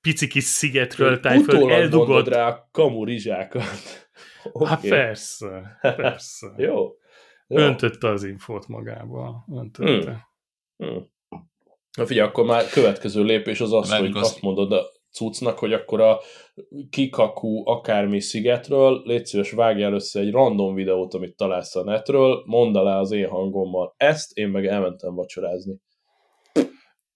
pici 0.00 0.26
kis 0.26 0.44
szigetről 0.44 1.20
tájföld 1.20 1.70
eldugott. 1.70 2.28
rá 2.28 2.48
a 2.48 2.68
kamurizsákat. 2.72 4.01
Okay. 4.52 4.68
Hát 4.68 4.80
persze, 4.80 5.78
persze. 5.80 6.54
Jó. 6.66 6.86
Jó. 7.46 7.58
Öntötte 7.58 8.08
az 8.08 8.24
infót 8.24 8.68
magába. 8.68 9.44
Öntötte. 9.54 10.28
Hmm. 10.76 10.86
Hmm. 10.88 11.10
Na 11.96 12.06
figyelj, 12.06 12.28
akkor 12.28 12.44
már 12.44 12.68
következő 12.68 13.22
lépés 13.22 13.60
az 13.60 13.72
az, 13.72 13.92
hogy 13.92 14.10
azt... 14.14 14.16
azt 14.16 14.42
mondod 14.42 14.72
a 14.72 14.82
cuccnak, 15.10 15.58
hogy 15.58 15.72
akkor 15.72 16.00
a 16.00 16.20
kikaku 16.90 17.68
akármi 17.68 18.20
szigetről, 18.20 19.02
légy 19.04 19.26
szíves, 19.26 19.50
vágjál 19.50 19.92
össze 19.92 20.20
egy 20.20 20.30
random 20.30 20.74
videót, 20.74 21.14
amit 21.14 21.36
találsz 21.36 21.76
a 21.76 21.84
netről, 21.84 22.42
mondd 22.46 22.74
le 22.74 22.98
az 22.98 23.10
én 23.10 23.28
hangommal 23.28 23.94
ezt, 23.96 24.38
én 24.38 24.48
meg 24.48 24.66
elmentem 24.66 25.14
vacsorázni. 25.14 25.80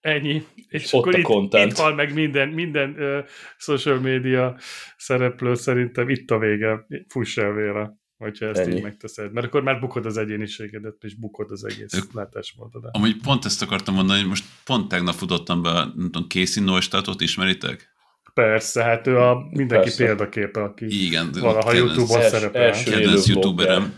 Ennyi. 0.06 0.42
És, 0.68 0.82
és 0.82 0.92
akkor 0.92 1.18
ott 1.22 1.52
a 1.52 1.58
itt, 1.58 1.70
itt 1.70 1.76
hal 1.76 1.94
meg 1.94 2.14
minden, 2.14 2.48
minden 2.48 2.96
uh, 2.98 3.24
social 3.56 4.00
media 4.00 4.56
szereplő 4.96 5.54
szerintem 5.54 6.08
itt 6.08 6.30
a 6.30 6.38
vége, 6.38 6.86
fuss 7.08 7.36
el 7.36 7.52
vére, 7.52 7.92
hogyha 8.16 8.46
ezt 8.46 8.60
Ennyi. 8.60 8.76
így 8.76 8.82
megteszed. 8.82 9.32
Mert 9.32 9.46
akkor 9.46 9.62
már 9.62 9.80
bukod 9.80 10.06
az 10.06 10.16
egyéniségedet, 10.16 10.96
és 11.00 11.14
bukod 11.14 11.50
az 11.50 11.64
egész 11.64 11.94
Ök, 11.94 12.12
látásmódodat. 12.12 12.96
Amúgy 12.96 13.16
pont 13.22 13.44
ezt 13.44 13.62
akartam 13.62 13.94
mondani, 13.94 14.18
hogy 14.18 14.28
most 14.28 14.44
pont 14.64 14.88
tegnap 14.88 15.14
futottam 15.14 15.62
be, 15.62 15.72
nem 15.72 16.10
tudom, 16.10 16.28
Casey 16.28 16.64
Neustadtot 16.64 17.20
ismeritek? 17.20 17.94
Persze, 18.34 18.82
hát 18.82 19.06
ő 19.06 19.18
a 19.18 19.46
mindenki 19.50 19.84
Persze. 19.84 20.04
példaképe, 20.04 20.62
aki 20.62 21.06
Igen, 21.06 21.30
valaha 21.40 21.72
YouTube-on 21.72 22.22
szerepel. 22.22 22.70
Kedvenc 22.84 23.26
youtuberem, 23.26 23.94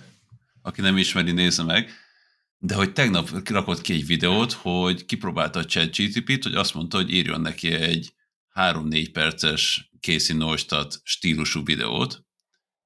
aki 0.62 0.80
nem 0.80 0.96
ismeri, 0.96 1.32
nézze 1.32 1.62
meg 1.62 1.90
de 2.58 2.74
hogy 2.74 2.92
tegnap 2.92 3.48
rakott 3.48 3.80
ki 3.80 3.92
egy 3.92 4.06
videót, 4.06 4.52
hogy 4.52 5.04
kipróbálta 5.04 5.58
a 5.58 5.64
chat 5.64 5.96
GTP-t, 5.96 6.42
hogy 6.42 6.54
azt 6.54 6.74
mondta, 6.74 6.96
hogy 6.96 7.10
írjon 7.10 7.40
neki 7.40 7.72
egy 7.72 8.14
3-4 8.54 9.08
perces 9.12 9.90
Casey 10.00 10.36
Neustat 10.36 11.00
stílusú 11.02 11.64
videót, 11.64 12.24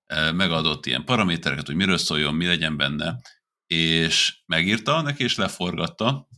e, 0.06 0.32
megadott 0.32 0.86
ilyen 0.86 1.04
paramétereket, 1.04 1.66
hogy 1.66 1.74
miről 1.74 1.98
szóljon, 1.98 2.34
mi 2.34 2.46
legyen 2.46 2.76
benne, 2.76 3.20
és 3.66 4.42
megírta 4.46 5.02
neki, 5.02 5.22
és 5.22 5.36
leforgatta, 5.36 6.28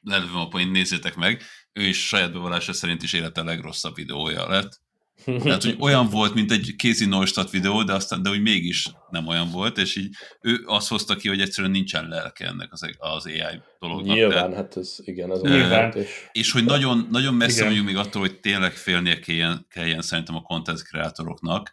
lelövöm 0.00 0.36
a 0.36 0.48
point, 0.48 0.72
nézzétek 0.72 1.14
meg, 1.14 1.42
ő 1.72 1.82
is 1.82 2.06
saját 2.06 2.32
bevallása 2.32 2.72
szerint 2.72 3.02
is 3.02 3.12
élete 3.12 3.42
legrosszabb 3.42 3.94
videója 3.94 4.48
lett, 4.48 4.80
tehát, 5.24 5.62
hogy 5.62 5.76
olyan 5.80 6.08
volt, 6.08 6.34
mint 6.34 6.52
egy 6.52 6.74
Casey 6.76 7.06
Neustat 7.06 7.50
videó, 7.50 7.82
de 7.82 7.92
aztán, 7.92 8.22
de 8.22 8.30
úgy 8.30 8.42
mégis 8.42 8.88
nem 9.10 9.26
olyan 9.26 9.50
volt, 9.50 9.78
és 9.78 9.96
így 9.96 10.14
ő 10.40 10.62
azt 10.66 10.88
hozta 10.88 11.16
ki, 11.16 11.28
hogy 11.28 11.40
egyszerűen 11.40 11.72
nincsen 11.72 12.08
lelke 12.08 12.46
ennek 12.46 12.72
az, 12.72 12.90
az 12.98 13.26
AI 13.26 13.60
dolognak. 13.78 14.16
Nyilván, 14.16 14.50
de, 14.50 14.56
hát 14.56 14.76
ez 14.76 14.96
igen, 15.04 15.30
ez 15.32 15.40
nyilván. 15.40 15.92
És, 15.92 16.28
és 16.32 16.52
hogy 16.52 16.64
nagyon, 16.64 17.06
nagyon 17.10 17.34
messze 17.34 17.64
vagyunk 17.64 17.86
még 17.86 17.96
attól, 17.96 18.20
hogy 18.20 18.40
tényleg 18.40 18.72
félnie 18.72 19.18
kelljen, 19.18 19.66
kelljen 19.70 20.02
szerintem 20.02 20.34
a 20.34 20.42
content 20.42 20.82
kreatoroknak. 20.82 21.72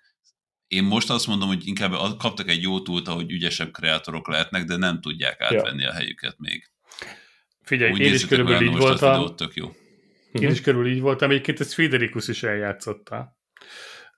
Én 0.68 0.84
most 0.84 1.10
azt 1.10 1.28
mondom, 1.28 1.48
hogy 1.48 1.68
inkább 1.68 1.92
kaptak 2.18 2.50
egy 2.50 2.62
jó 2.62 2.82
túlt, 2.82 3.08
ahogy 3.08 3.32
ügyesebb 3.32 3.72
kreatorok 3.72 4.28
lehetnek, 4.28 4.64
de 4.64 4.76
nem 4.76 5.02
tudják 5.02 5.42
átvenni 5.42 5.82
ja. 5.82 5.90
a 5.90 5.94
helyüket 5.94 6.36
még. 6.38 6.72
Figyelj, 7.64 7.92
Úgy 7.92 8.00
én 8.00 8.14
is 8.14 8.26
körülbelül 8.26 8.68
így 8.68 8.78
voltam. 8.78 9.12
Videót, 9.12 9.36
tök 9.36 9.54
jó. 9.56 9.72
Én 10.32 10.50
is 10.50 10.62
körül 10.62 10.88
így 10.88 11.02
voltam, 11.02 11.30
egyébként 11.30 11.60
ezt 11.60 11.74
Friderikus 11.74 12.28
is 12.28 12.44
eljátszotta 12.44 13.38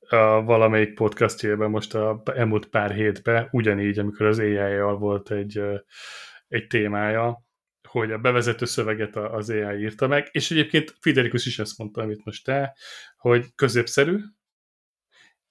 a 0.10 0.44
valamelyik 0.44 0.94
podcastjében 0.94 1.70
most 1.70 1.96
a 1.96 2.22
elmúlt 2.36 2.66
pár 2.66 2.92
hétben, 2.92 3.48
ugyanígy, 3.52 4.00
amikor 4.00 4.26
az 4.26 4.40
ai 4.40 4.80
volt 4.80 5.32
egy, 5.32 5.62
egy 6.48 6.68
témája, 6.68 7.44
hogy 7.88 8.12
a 8.12 8.18
bevezető 8.18 8.66
szöveget 8.66 9.16
az 9.16 9.50
AI 9.50 9.82
írta 9.82 10.08
meg, 10.08 10.30
és 10.32 10.52
egyébként 10.52 10.96
Fiderikus 11.00 11.46
is 11.46 11.60
ezt 11.60 11.78
mondta, 11.78 12.02
amit 12.02 12.26
most 12.26 12.46
te, 12.46 12.76
hogy 13.18 13.46
középszerű, 13.56 14.18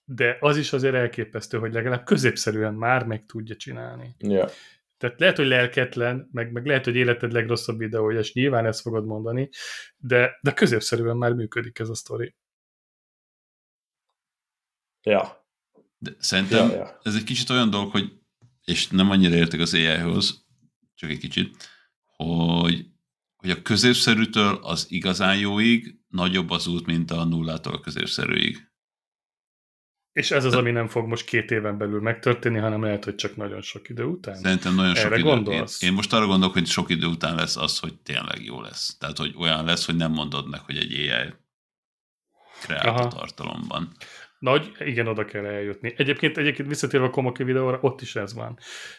de 0.05 0.37
az 0.41 0.57
is 0.57 0.73
azért 0.73 0.95
elképesztő, 0.95 1.59
hogy 1.59 1.73
legalább 1.73 2.05
középszerűen 2.05 2.75
már 2.75 3.07
meg 3.07 3.27
tudja 3.27 3.57
csinálni. 3.57 4.15
Ja. 4.19 4.49
Tehát 5.01 5.21
lehet, 5.21 5.37
hogy 5.37 5.47
lelketlen, 5.47 6.29
meg, 6.33 6.53
meg 6.53 6.67
lehet, 6.67 6.85
hogy 6.85 6.95
életed 6.95 7.33
legrosszabb 7.33 7.79
videója, 7.79 8.19
és 8.19 8.33
nyilván 8.33 8.67
ezt 8.67 8.81
fogod 8.81 9.07
mondani, 9.07 9.49
de, 9.97 10.39
de 10.43 10.53
középszerűen 10.53 11.17
már 11.17 11.33
működik 11.33 11.79
ez 11.79 11.89
a 11.89 11.95
sztori. 11.95 12.35
Ja. 15.03 15.47
De 15.99 16.11
szerintem 16.19 16.69
ja, 16.69 16.75
ja. 16.75 17.01
ez 17.03 17.15
egy 17.15 17.25
kicsit 17.25 17.51
olyan 17.51 17.71
dolog, 17.71 17.91
hogy, 17.91 18.13
és 18.65 18.89
nem 18.89 19.11
annyira 19.11 19.35
értek 19.35 19.61
az 19.61 19.75
AI-hoz, 19.75 20.47
csak 20.95 21.11
egy 21.11 21.19
kicsit, 21.19 21.57
hogy, 22.17 22.87
hogy 23.37 23.51
a 23.51 23.63
középszerűtől 23.63 24.59
az 24.63 24.87
igazán 24.89 25.39
jóig 25.39 26.01
nagyobb 26.09 26.51
az 26.51 26.67
út, 26.67 26.87
mint 26.87 27.11
a 27.11 27.25
nullától 27.25 27.75
a 27.75 27.81
középszerűig. 27.81 28.70
És 30.13 30.31
ez 30.31 30.45
az, 30.45 30.55
ami 30.55 30.71
nem 30.71 30.87
fog 30.87 31.07
most 31.07 31.25
két 31.25 31.51
éven 31.51 31.79
belül 31.79 32.01
megtörténni, 32.01 32.59
hanem 32.59 32.83
lehet, 32.83 33.05
hogy 33.05 33.15
csak 33.15 33.37
nagyon 33.37 33.63
sok 33.63 33.89
idő 33.89 34.05
után. 34.05 34.35
Szerintem 34.35 34.75
nagyon 34.75 34.97
Erre 34.97 35.01
sok 35.01 35.19
idő. 35.19 35.29
Gondolsz? 35.29 35.83
Én, 35.83 35.89
én 35.89 35.95
most 35.95 36.13
arra 36.13 36.27
gondolok, 36.27 36.55
hogy 36.55 36.67
sok 36.67 36.91
idő 36.91 37.07
után 37.07 37.35
lesz 37.35 37.57
az, 37.57 37.79
hogy 37.79 37.95
tényleg 37.95 38.45
jó 38.45 38.61
lesz. 38.61 38.97
Tehát, 38.99 39.17
hogy 39.17 39.35
olyan 39.39 39.65
lesz, 39.65 39.87
hogy 39.87 39.97
nem 39.97 40.13
mondod 40.13 40.49
meg, 40.49 40.61
hogy 40.61 40.77
egy 40.77 40.93
AI 40.93 41.33
kreált 42.63 43.15
a 43.15 43.17
tartalomban. 43.17 43.93
Nagy, 44.39 44.73
igen, 44.79 45.07
oda 45.07 45.25
kell 45.25 45.45
eljutni. 45.45 45.95
Egyébként, 45.97 46.39
egyébként 46.39 46.69
visszatérve 46.69 47.07
a 47.07 47.11
Komoki 47.11 47.45
videóra, 47.45 47.79
ott 47.81 48.01
is 48.01 48.17
ez 48.17 48.35
van. 48.35 48.59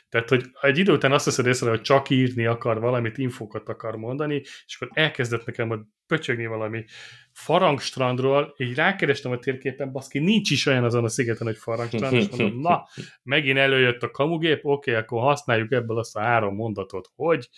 Tehát, 0.09 0.29
hogy 0.29 0.45
egy 0.61 0.77
idő 0.77 0.91
után 0.91 1.11
azt 1.11 1.25
veszed 1.25 1.45
észre, 1.45 1.69
hogy 1.69 1.81
csak 1.81 2.09
írni 2.09 2.45
akar 2.45 2.79
valamit, 2.79 3.17
infokat 3.17 3.69
akar 3.69 3.95
mondani, 3.95 4.35
és 4.65 4.75
akkor 4.79 4.89
elkezdett 4.93 5.45
nekem 5.45 5.67
hogy 5.67 5.79
pöcsögni 6.07 6.45
valami 6.45 6.85
farangstrandról, 7.33 8.53
így 8.57 8.75
rákerestem 8.75 9.31
a 9.31 9.39
térképen, 9.39 9.91
baszki, 9.91 10.19
nincs 10.19 10.51
is 10.51 10.65
olyan 10.65 10.83
azon 10.83 11.03
a 11.03 11.09
szigeten, 11.09 11.47
hogy 11.47 11.57
farangstrand, 11.57 12.13
és 12.13 12.29
mondom, 12.29 12.59
na, 12.59 12.87
megint 13.23 13.57
előjött 13.57 14.03
a 14.03 14.11
kamugép, 14.11 14.59
oké, 14.65 14.95
akkor 14.95 15.21
használjuk 15.21 15.71
ebből 15.71 15.97
azt 15.97 16.15
a 16.15 16.21
három 16.21 16.55
mondatot, 16.55 17.09
hogy 17.15 17.49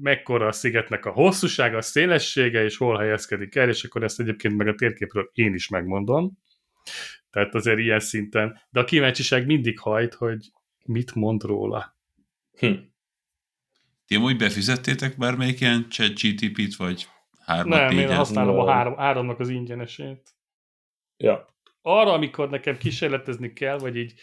mekkora 0.00 0.46
a 0.46 0.52
szigetnek 0.52 1.06
a 1.06 1.10
hosszúsága, 1.10 1.76
a 1.76 1.82
szélessége, 1.82 2.64
és 2.64 2.76
hol 2.76 2.98
helyezkedik 2.98 3.54
el, 3.54 3.68
és 3.68 3.84
akkor 3.84 4.02
ezt 4.02 4.20
egyébként 4.20 4.56
meg 4.56 4.68
a 4.68 4.74
térképről 4.74 5.30
én 5.32 5.54
is 5.54 5.68
megmondom. 5.68 6.32
Tehát 7.30 7.54
azért 7.54 7.78
ilyen 7.78 8.00
szinten. 8.00 8.60
De 8.70 8.80
a 8.80 8.84
kíváncsiság 8.84 9.46
mindig 9.46 9.78
hajt, 9.78 10.14
hogy 10.14 10.50
mit 10.84 11.14
mond 11.14 11.42
róla. 11.42 11.96
Hm. 12.58 12.72
Ti 14.06 14.14
amúgy 14.14 14.36
befizettétek 14.36 15.16
bármelyik 15.16 15.60
ilyen 15.60 15.86
chat 15.90 16.20
GTP-t, 16.20 16.76
vagy 16.76 17.08
hármat, 17.44 17.78
Nem, 17.78 17.94
négyet? 17.94 18.10
én 18.10 18.16
használom 18.16 18.58
a 18.58 18.70
három, 18.70 18.96
háromnak 18.96 19.40
az 19.40 19.48
ingyenesét. 19.48 20.30
Ja. 21.16 21.46
Arra, 21.82 22.12
amikor 22.12 22.50
nekem 22.50 22.76
kísérletezni 22.76 23.52
kell, 23.52 23.78
vagy 23.78 23.96
így 23.96 24.14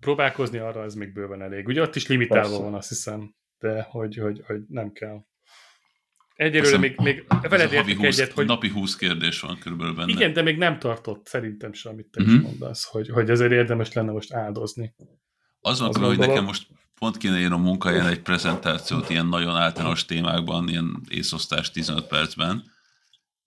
próbálkozni, 0.00 0.58
arra 0.58 0.84
ez 0.84 0.94
még 0.94 1.12
bőven 1.12 1.42
elég. 1.42 1.66
Ugye 1.66 1.82
ott 1.82 1.96
is 1.96 2.06
limitálva 2.06 2.48
Persze. 2.48 2.62
van, 2.62 2.74
azt 2.74 2.88
hiszem, 2.88 3.34
de 3.58 3.82
hogy, 3.82 4.16
hogy, 4.16 4.42
hogy 4.46 4.60
nem 4.68 4.92
kell. 4.92 5.24
Egyelőre 6.34 6.78
még, 6.78 6.98
még 7.00 7.24
veled 7.48 7.72
értek 7.72 7.96
20, 7.96 8.18
egyet, 8.18 8.32
hogy... 8.32 8.46
Napi 8.46 8.68
20 8.68 8.96
kérdés 8.96 9.40
van 9.40 9.58
körülbelül 9.58 9.94
benne. 9.94 10.12
Igen, 10.12 10.32
de 10.32 10.42
még 10.42 10.56
nem 10.56 10.78
tartott 10.78 11.26
szerintem 11.26 11.72
sem, 11.72 11.92
amit 11.92 12.06
te 12.06 12.20
uh-huh. 12.20 12.36
is 12.36 12.42
mhm. 12.42 12.50
mondasz, 12.50 12.84
hogy, 12.84 13.08
hogy 13.08 13.30
ezért 13.30 13.52
érdemes 13.52 13.92
lenne 13.92 14.12
most 14.12 14.32
áldozni. 14.32 14.94
Az 15.60 15.80
van, 15.80 16.04
hogy 16.04 16.18
nekem 16.18 16.44
most 16.44 16.68
pont 17.00 17.16
kéne 17.16 17.38
írnom 17.38 17.62
munkahelyen 17.62 18.06
egy 18.06 18.20
prezentációt 18.20 19.10
ilyen 19.10 19.26
nagyon 19.26 19.56
általános 19.56 20.04
témákban, 20.04 20.68
ilyen 20.68 21.00
észosztás 21.08 21.70
15 21.70 22.06
percben, 22.06 22.64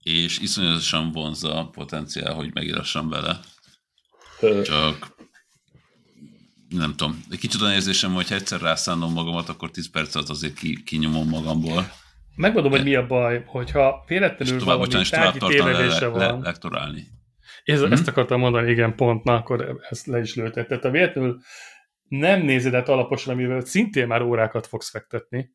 és 0.03 0.39
iszonyatosan 0.39 1.12
vonza 1.12 1.60
a 1.60 1.69
potenciál, 1.69 2.33
hogy 2.33 2.53
megírassam 2.53 3.10
vele. 3.10 3.39
Csak 4.63 5.15
nem 6.69 6.95
tudom, 6.95 7.24
egy 7.29 7.39
kicsit 7.39 7.62
olyan 7.62 7.74
érzésem, 7.74 8.13
hogy 8.13 8.29
ha 8.29 8.36
egyszer 8.36 8.62
rászánom 8.62 9.13
magamat, 9.13 9.50
akkor 9.50 9.72
10 9.72 9.89
percet 9.89 10.29
azért 10.29 10.53
ki, 10.53 10.83
kinyomom 10.83 11.29
magamból. 11.29 11.91
Megmondom, 12.36 12.72
hogy 12.72 12.83
mi 12.83 12.95
a 12.95 13.07
baj, 13.07 13.43
hogyha 13.45 14.03
véletlenül 14.07 14.60
tovább, 14.60 14.77
valami 14.77 14.93
bocsánat, 14.93 15.39
tárgyi 15.39 15.55
tévedése 15.55 16.07
le, 16.07 16.17
le, 16.17 16.31
van. 16.31 16.41
lektorálni. 16.41 17.07
Ez, 17.63 17.81
mm-hmm. 17.81 17.91
Ezt 17.91 18.07
akartam 18.07 18.39
mondani, 18.39 18.72
igen, 18.72 18.95
pont, 18.95 19.24
na, 19.24 19.33
akkor 19.36 19.79
ezt 19.89 20.05
le 20.05 20.19
is 20.19 20.36
lőtett. 20.36 20.67
Tehát 20.67 20.83
ha 20.83 20.89
véletlenül 20.89 21.41
nem 22.17 22.41
nézed 22.41 22.74
át 22.74 22.89
alaposan, 22.89 23.34
amivel 23.34 23.65
szintén 23.65 24.08
már 24.08 24.22
órákat 24.22 24.67
fogsz 24.67 24.89
fektetni, 24.89 25.53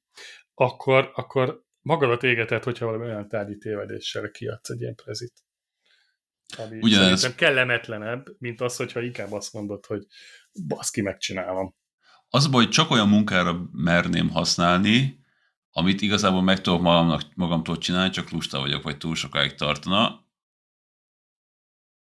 akkor, 0.55 1.11
akkor 1.15 1.65
magadat 1.81 2.23
égetett, 2.23 2.65
hogyha 2.65 2.87
valami 2.87 3.05
olyan 3.05 3.29
tárgyi 3.29 3.57
tévedéssel 3.57 4.31
kiadsz 4.31 4.71
egy 4.71 4.81
ilyen 4.81 4.95
prezit. 4.95 5.33
Ami 6.57 6.79
Ugyanez. 6.81 7.21
szerintem 7.21 7.35
kellemetlenebb, 7.35 8.27
mint 8.39 8.61
az, 8.61 8.77
hogyha 8.77 9.01
inkább 9.01 9.33
azt 9.33 9.53
mondod, 9.53 9.87
hogy 9.87 10.07
baszki, 10.67 11.01
megcsinálom. 11.01 11.75
Az 12.29 12.47
baj, 12.47 12.65
hogy 12.65 12.73
csak 12.73 12.91
olyan 12.91 13.09
munkára 13.09 13.69
merném 13.73 14.29
használni, 14.29 15.21
amit 15.73 16.01
igazából 16.01 16.43
meg 16.43 16.61
tudok 16.61 16.81
magamnak, 16.81 17.23
magamtól 17.35 17.79
csinálni, 17.79 18.11
csak 18.11 18.31
lusta 18.31 18.59
vagyok, 18.59 18.83
vagy 18.83 18.97
túl 18.97 19.15
sokáig 19.15 19.55
tartana. 19.55 20.27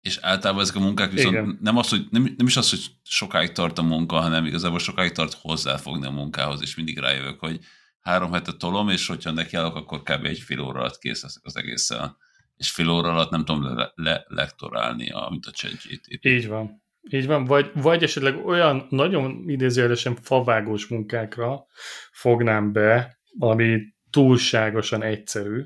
És 0.02 0.18
általában 0.21 0.62
ezek 0.62 0.76
a 0.76 0.80
munkák 0.80 1.12
viszont 1.12 1.35
Igen. 1.35 1.59
nem, 1.61 1.76
az, 1.76 1.88
hogy, 1.88 2.06
nem, 2.11 2.23
nem 2.37 2.47
is 2.47 2.56
az, 2.56 2.71
hogy 2.71 2.80
sokáig 3.02 3.52
tart 3.52 3.78
a 3.78 3.82
munka, 3.82 4.16
hanem 4.16 4.44
igazából 4.44 4.78
sokáig 4.78 5.12
tart 5.12 5.38
hozzáfogni 5.40 6.06
a 6.06 6.11
munkához, 6.11 6.61
és 6.61 6.76
mindig 6.76 6.99
rájövök, 6.99 7.40
hogy 7.40 7.61
három 8.00 8.32
hetet 8.32 8.59
tolom, 8.59 8.88
és 8.88 9.06
hogyha 9.06 9.30
nekiállok, 9.30 9.76
akkor 9.76 10.02
kb. 10.02 10.25
egy 10.25 10.38
fél 10.38 10.61
óra 10.61 10.80
alatt 10.80 10.99
kész 10.99 11.23
leszek 11.23 11.44
az 11.44 11.56
egészen. 11.56 12.16
És 12.56 12.71
fél 12.71 12.88
óra 12.88 13.11
alatt 13.11 13.30
nem 13.30 13.44
tudom 13.44 13.76
le, 13.76 13.92
le, 13.94 14.25
lektorálni, 14.28 15.11
amit 15.11 15.47
a 15.47 15.50
ChatGPT. 15.50 16.25
Így 16.25 16.49
van. 16.49 16.82
Így 17.11 17.26
van, 17.26 17.44
vagy, 17.44 17.71
vagy 17.75 18.02
esetleg 18.02 18.47
olyan 18.47 18.87
nagyon 18.90 19.44
idézőjelesen 19.47 20.16
favágós 20.16 20.87
munkákra 20.87 21.66
fognám 22.12 22.73
be, 22.73 23.18
ami 23.38 23.80
túlságosan 24.11 25.02
egyszerű, 25.02 25.64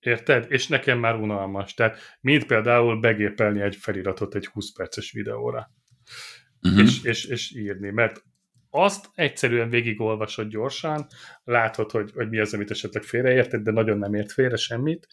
Érted? 0.00 0.46
És 0.48 0.66
nekem 0.66 0.98
már 0.98 1.14
unalmas. 1.14 1.74
Tehát, 1.74 1.98
mint 2.20 2.46
például 2.46 3.00
begépelni 3.00 3.60
egy 3.60 3.76
feliratot 3.76 4.34
egy 4.34 4.46
20 4.46 4.72
perces 4.72 5.12
videóra. 5.12 5.70
Uh-huh. 6.62 6.80
És, 6.80 7.02
és, 7.02 7.24
és 7.24 7.54
írni. 7.56 7.90
Mert 7.90 8.24
azt 8.70 9.10
egyszerűen 9.14 9.70
végigolvasod 9.70 10.48
gyorsan, 10.48 11.06
látod, 11.44 11.90
hogy, 11.90 12.10
hogy 12.14 12.28
mi 12.28 12.38
az, 12.38 12.54
amit 12.54 12.70
esetleg 12.70 13.02
félreérted, 13.02 13.62
de 13.62 13.70
nagyon 13.70 13.98
nem 13.98 14.14
ért 14.14 14.32
félre 14.32 14.56
semmit. 14.56 15.06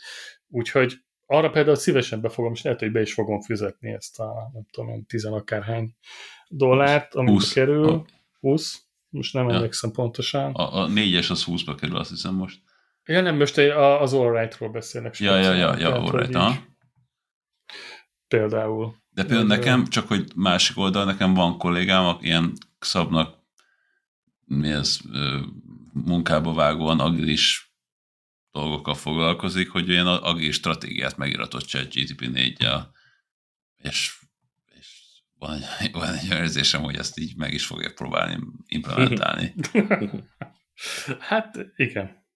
Úgyhogy 0.48 0.94
arra 1.25 1.50
például 1.50 1.75
szívesen 1.75 2.22
befogom, 2.22 2.53
és 2.53 2.62
lehet, 2.62 2.79
hogy 2.79 2.91
be 2.91 3.01
is 3.01 3.13
fogom 3.13 3.41
fizetni 3.41 3.91
ezt 3.91 4.20
a, 4.20 4.50
nem 4.53 4.65
tudom 4.72 4.89
én, 4.89 5.06
tizenakárhány 5.06 5.96
dollárt, 6.48 7.15
amit 7.15 7.53
kerül. 7.53 8.06
20? 8.39 8.82
Most 9.10 9.34
nem 9.34 9.50
ja. 9.50 9.56
emlékszem 9.56 9.91
pontosan. 9.91 10.53
A, 10.53 10.74
a 10.74 10.88
négyes 10.88 11.29
az 11.29 11.44
20-ba 11.48 11.77
kerül, 11.79 11.98
azt 11.98 12.10
hiszem 12.10 12.34
most. 12.36 12.62
Ja, 13.07 13.21
nem, 13.21 13.35
most 13.35 13.57
az 13.57 14.13
All 14.13 14.49
beszélnek. 14.71 15.19
Ja, 15.19 15.35
ja, 15.35 15.53
ja, 15.53 15.77
ja, 15.77 15.95
All 15.95 16.19
Right, 16.19 16.61
Például. 18.27 18.95
De 19.09 19.23
például 19.23 19.47
nekem, 19.47 19.87
csak 19.87 20.07
hogy 20.07 20.31
másik 20.35 20.77
oldal, 20.77 21.05
nekem 21.05 21.33
van 21.33 21.57
kollégám, 21.57 22.05
aki 22.05 22.25
ilyen 22.25 22.53
szabnak 22.79 23.35
mi 24.45 24.69
ez, 24.69 24.99
munkába 25.93 26.53
vágóan 26.53 26.99
agilis 26.99 27.75
dolgokkal 28.51 28.93
foglalkozik, 28.93 29.69
hogy 29.69 29.89
olyan 29.89 30.07
agilis 30.07 30.55
stratégiát 30.55 31.17
megiratott 31.17 31.65
chat 31.65 31.93
GTP 31.93 32.21
4-jel, 32.21 32.81
és, 33.77 34.19
és 34.79 34.87
van, 35.37 35.59
van 35.91 36.13
egy 36.13 36.29
érzésem, 36.29 36.81
hogy 36.81 36.95
ezt 36.95 37.19
így 37.19 37.37
meg 37.37 37.53
is 37.53 37.65
fogják 37.65 37.93
próbálni 37.93 38.39
implementálni. 38.65 39.53
hát 41.29 41.57
igen. 41.75 42.26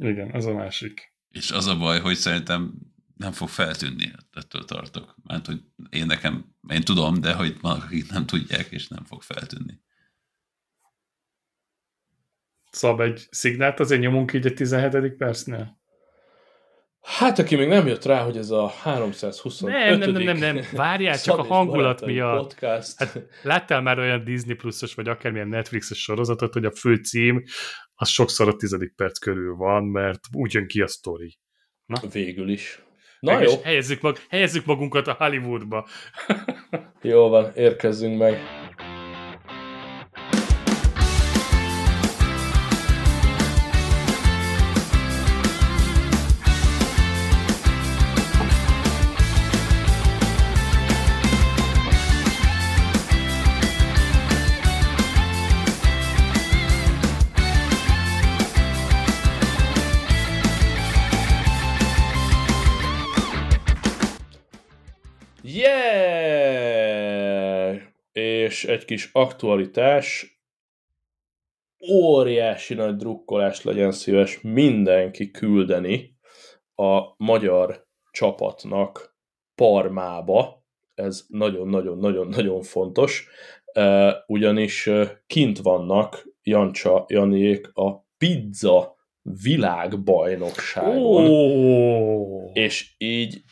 Igen, 0.00 0.30
az 0.30 0.46
a 0.46 0.52
másik. 0.52 1.14
És 1.28 1.50
az 1.50 1.66
a 1.66 1.76
baj, 1.76 2.00
hogy 2.00 2.16
szerintem 2.16 2.72
nem 3.16 3.32
fog 3.32 3.48
feltűnni, 3.48 4.12
ettől 4.32 4.64
tartok. 4.64 5.16
Mert 5.22 5.46
hogy 5.46 5.60
én 5.90 6.06
nekem, 6.06 6.54
én 6.68 6.80
tudom, 6.80 7.20
de 7.20 7.32
hogy 7.34 7.60
vannak, 7.60 7.84
akik 7.84 8.10
nem 8.10 8.26
tudják, 8.26 8.66
és 8.70 8.88
nem 8.88 9.04
fog 9.04 9.22
feltűnni. 9.22 9.80
Szab 12.70 13.00
egy 13.00 13.26
szignált, 13.30 13.80
azért 13.80 14.00
nyomunk 14.00 14.32
így 14.32 14.46
a 14.46 14.52
17. 14.52 15.16
percnél? 15.16 15.78
Hát, 17.00 17.38
aki 17.38 17.56
még 17.56 17.68
nem 17.68 17.86
jött 17.86 18.04
rá, 18.04 18.22
hogy 18.22 18.36
ez 18.36 18.50
a 18.50 18.68
325. 18.68 19.74
Nem, 19.74 19.98
nem, 19.98 20.10
nem, 20.10 20.36
nem, 20.36 20.54
nem. 20.54 20.64
várjál, 20.72 21.18
csak 21.18 21.38
a 21.38 21.42
hangulat 21.42 22.06
miatt. 22.06 22.48
Podcast. 22.48 22.98
Hát, 22.98 23.26
láttál 23.42 23.80
már 23.80 23.98
olyan 23.98 24.24
Disney 24.24 24.54
pluszos, 24.54 24.94
vagy 24.94 25.08
akármilyen 25.08 25.48
Netflixes 25.48 26.02
sorozatot, 26.02 26.52
hogy 26.52 26.64
a 26.64 26.72
fő 26.72 26.94
cím 26.94 27.42
az 28.00 28.08
sokszor 28.08 28.48
a 28.48 28.56
tizedik 28.56 28.92
perc 28.96 29.18
körül 29.18 29.56
van, 29.56 29.84
mert 29.84 30.20
úgy 30.32 30.52
jön 30.52 30.66
ki 30.66 30.80
a 30.80 30.86
sztori. 30.86 31.38
Na? 31.86 32.00
Végül 32.12 32.50
is. 32.50 32.82
Na 33.20 33.34
meg 33.34 33.42
jó. 33.42 33.60
Helyezzük, 33.62 34.00
mag, 34.00 34.16
helyezzük 34.28 34.64
magunkat 34.64 35.06
a 35.06 35.12
Hollywoodba. 35.18 35.88
jó 37.02 37.28
van, 37.28 37.52
érkezzünk 37.54 38.18
meg. 38.18 38.38
És 68.60 68.66
egy 68.66 68.84
kis 68.84 69.10
aktualitás, 69.12 70.38
óriási 71.92 72.74
nagy 72.74 72.96
drukkolás 72.96 73.64
legyen 73.64 73.92
szíves 73.92 74.40
mindenki 74.40 75.30
küldeni 75.30 76.18
a 76.74 77.00
magyar 77.16 77.86
csapatnak 78.10 79.16
Parmába, 79.54 80.64
ez 80.94 81.24
nagyon-nagyon-nagyon-nagyon 81.28 82.62
fontos, 82.62 83.28
ugyanis 84.26 84.90
kint 85.26 85.58
vannak 85.58 86.28
Jancsa 86.42 87.04
Janiék 87.08 87.70
a 87.74 88.06
pizza 88.18 88.96
világbajnokságon, 89.22 91.30
oh. 91.30 92.50
és 92.52 92.94
így 92.98 93.42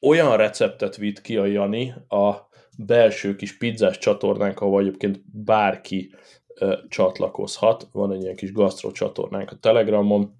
olyan 0.00 0.36
receptet 0.36 0.96
vitt 0.96 1.20
ki 1.20 1.36
a 1.36 1.44
Jani 1.44 1.94
a 2.08 2.45
belső 2.76 3.36
kis 3.36 3.56
pizzás 3.56 3.98
csatornánk, 3.98 4.60
ahol 4.60 4.80
egyébként 4.80 5.20
bárki 5.44 6.14
ö, 6.54 6.78
csatlakozhat. 6.88 7.88
Van 7.92 8.12
egy 8.12 8.22
ilyen 8.22 8.36
kis 8.36 8.52
gasztro 8.52 8.90
csatornánk 8.90 9.50
a 9.50 9.56
Telegramon, 9.56 10.34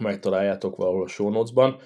megtaláljátok 0.00 0.76
valahol 0.76 1.02
a 1.02 1.08
show 1.08 1.30
notes-ban. 1.30 1.80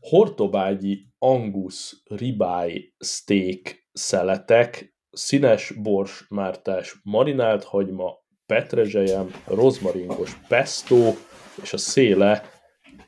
Hortobágyi 0.00 1.06
Angus 1.18 2.02
ribeye 2.04 2.80
steak 2.98 3.86
szeletek, 3.92 4.96
színes 5.10 5.70
bors 5.70 6.26
mártás, 6.28 6.96
marinált 7.02 7.64
hagyma, 7.64 8.12
petrezselyem, 8.46 9.30
rozmaringos 9.44 10.36
pesto, 10.48 11.14
és 11.62 11.72
a 11.72 11.76
széle 11.78 12.42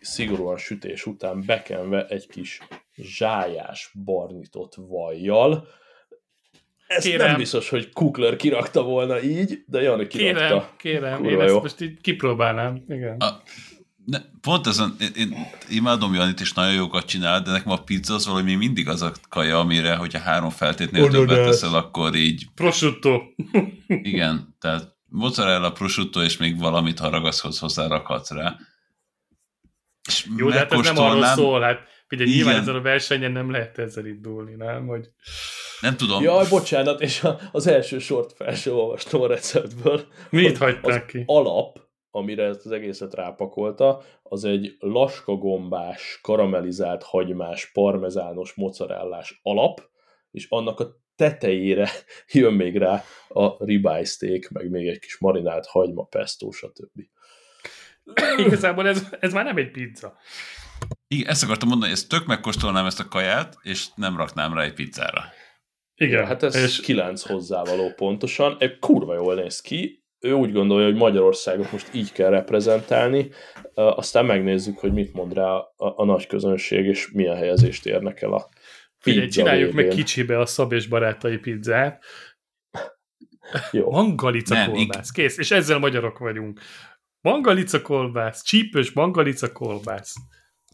szigorúan 0.01 0.57
sütés 0.57 1.07
után 1.07 1.43
bekenve 1.47 2.07
egy 2.07 2.27
kis 2.27 2.61
zsájás 3.03 3.91
barnitott 4.05 4.75
vajjal. 4.77 5.69
Ez 6.87 7.05
kérem. 7.05 7.27
nem 7.27 7.37
biztos, 7.37 7.69
hogy 7.69 7.93
Kukler 7.93 8.37
kirakta 8.37 8.83
volna 8.83 9.23
így, 9.23 9.63
de 9.67 9.83
Jani 9.83 10.07
kirakta. 10.07 10.41
Kérem, 10.47 10.67
kérem, 10.77 11.17
Kurva 11.17 11.31
én 11.31 11.39
jó. 11.39 11.55
ezt 11.55 11.63
most 11.63 11.81
így 11.81 12.01
kipróbálnám. 12.01 12.85
Igen. 12.89 13.17
A, 13.17 13.43
ne, 14.05 14.19
pont 14.41 14.67
ezen, 14.67 14.97
én, 15.01 15.11
én 15.17 15.47
imádom 15.69 16.15
Janit, 16.15 16.41
és 16.41 16.53
nagyon 16.53 16.75
jókat 16.75 17.05
csinál, 17.05 17.43
de 17.43 17.51
nekem 17.51 17.73
a 17.73 17.83
pizza 17.83 18.15
az 18.15 18.27
valami 18.27 18.55
mindig 18.55 18.89
az 18.89 19.03
a 19.03 19.13
kaja, 19.29 19.59
amire, 19.59 19.97
hogyha 19.97 20.19
három 20.19 20.51
feltétnél 20.51 21.03
oh, 21.03 21.11
többet 21.11 21.45
teszel, 21.45 21.75
akkor 21.75 22.15
így... 22.15 22.47
Prosciutto. 22.55 23.23
igen, 23.87 24.57
tehát 24.61 24.97
mozzarella, 25.07 25.73
prosciutto, 25.73 26.23
és 26.23 26.37
még 26.37 26.59
valamit, 26.59 26.99
ha 26.99 27.09
ragaszkodsz 27.09 27.59
hozzá, 27.59 27.87
rakhatsz 27.87 28.31
rá. 28.31 28.57
És 30.09 30.29
Jó, 30.37 30.49
de 30.49 30.59
hát 30.59 30.73
ez 30.73 30.81
nem 30.81 30.99
arról 30.99 31.25
szól, 31.25 31.61
hát 31.61 31.81
Figyelj, 32.11 32.31
nyilván 32.31 32.61
ezen 32.61 32.75
a 32.75 32.81
versenyen 32.81 33.33
nem 33.33 33.51
lehet 33.51 33.79
ezzel 33.79 34.07
indulni, 34.07 34.55
nem? 34.55 34.87
Hogy... 34.87 35.09
Nem 35.81 35.97
tudom. 35.97 36.23
Jaj, 36.23 36.49
bocsánat, 36.49 37.01
és 37.01 37.27
az 37.53 37.67
első 37.67 37.99
sort 37.99 38.33
fel 38.33 38.55
sem 38.55 38.73
olvastam 38.73 39.21
a 39.21 39.27
receptből. 39.27 40.07
Mit 40.31 40.59
hagyták 40.59 41.07
ki? 41.07 41.23
alap, 41.27 41.81
amire 42.11 42.45
ezt 42.45 42.67
az 42.67 42.71
egészet 42.71 43.15
rápakolta, 43.15 44.03
az 44.23 44.45
egy 44.45 44.77
laskagombás, 44.79 46.19
karamellizált 46.23 47.03
hagymás, 47.03 47.71
parmezános, 47.73 48.55
mozzarellás 48.55 49.41
alap, 49.43 49.81
és 50.31 50.47
annak 50.49 50.81
a 50.81 50.97
tetejére 51.17 51.89
jön 52.33 52.53
még 52.55 52.77
rá 52.77 53.05
a 53.29 53.65
ribeye 53.65 54.05
steak, 54.05 54.49
meg 54.49 54.71
még 54.71 54.87
egy 54.87 54.99
kis 54.99 55.19
marinált 55.19 55.67
hagyma, 55.67 56.05
pesto, 56.05 56.51
stb. 56.51 57.01
Igazából 58.37 58.89
ez, 58.89 59.07
ez 59.21 59.33
már 59.33 59.45
nem 59.45 59.57
egy 59.57 59.71
pizza. 59.71 60.19
Igen, 61.15 61.29
ezt 61.29 61.43
akartam 61.43 61.69
mondani, 61.69 61.93
ezt 61.93 62.09
tök 62.09 62.27
megkóstolnám 62.27 62.87
ezt 62.87 63.01
a 63.01 63.09
kaját, 63.09 63.59
és 63.63 63.87
nem 63.95 64.17
raknám 64.17 64.55
rá 64.55 64.63
egy 64.63 64.75
pizzára. 64.75 65.25
Igen, 65.95 66.27
hát 66.27 66.43
ez 66.43 66.55
és... 66.55 66.81
9 66.81 67.23
hozzávaló 67.23 67.93
pontosan. 67.97 68.57
Egy 68.59 68.79
kurva 68.79 69.15
jól 69.15 69.35
néz 69.35 69.61
ki. 69.61 70.05
Ő 70.19 70.33
úgy 70.33 70.53
gondolja, 70.53 70.87
hogy 70.87 70.97
Magyarországot 70.97 71.73
most 71.73 71.95
így 71.95 72.13
kell 72.13 72.31
reprezentálni, 72.31 73.31
aztán 73.75 74.25
megnézzük, 74.25 74.79
hogy 74.79 74.93
mit 74.93 75.13
mond 75.13 75.33
rá 75.33 75.51
a, 75.53 75.73
a 75.77 76.05
nagy 76.05 76.27
közönség, 76.27 76.85
és 76.85 77.11
milyen 77.13 77.37
helyezést 77.37 77.87
érnek 77.87 78.23
el 78.23 78.33
a 78.33 78.49
Figyelj, 78.99 79.29
csináljuk 79.29 79.73
végén. 79.73 79.87
meg 79.87 79.97
kicsibe 79.97 80.39
a 80.39 80.47
Szab 80.47 80.73
és 80.73 80.87
barátai 80.87 81.39
pizzát. 81.39 82.05
Jó. 83.73 83.91
Mangalica 83.91 84.55
Nem, 84.55 84.71
kolbász, 84.73 85.11
kész, 85.11 85.39
és 85.39 85.51
ezzel 85.51 85.79
magyarok 85.79 86.19
vagyunk. 86.19 86.61
Mangalica 87.21 87.83
kolbász, 87.83 88.43
csípős 88.43 88.93
mangalica 88.93 89.53
kolbász. 89.53 90.15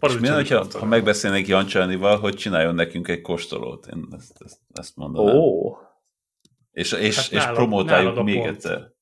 És 0.01 0.19
mi 0.19 0.29
hogyha, 0.29 0.67
ha 0.73 0.85
megbeszélnék 0.85 1.47
Jancsánival, 1.47 2.19
hogy 2.19 2.35
csináljon 2.35 2.75
nekünk 2.75 3.09
egy 3.09 3.21
kóstolót? 3.21 3.87
Én 3.87 4.07
ezt, 4.17 4.43
ezt, 4.45 4.59
ezt 4.73 4.97
mondanám. 4.97 5.35
Ó. 5.35 5.77
És, 6.73 6.93
és, 6.93 7.17
hát 7.17 7.33
és 7.33 7.39
nálad, 7.39 7.55
promotáljuk 7.55 8.11
nálad 8.11 8.25
még 8.25 8.37
pont. 8.37 8.49
egyszer. 8.49 8.93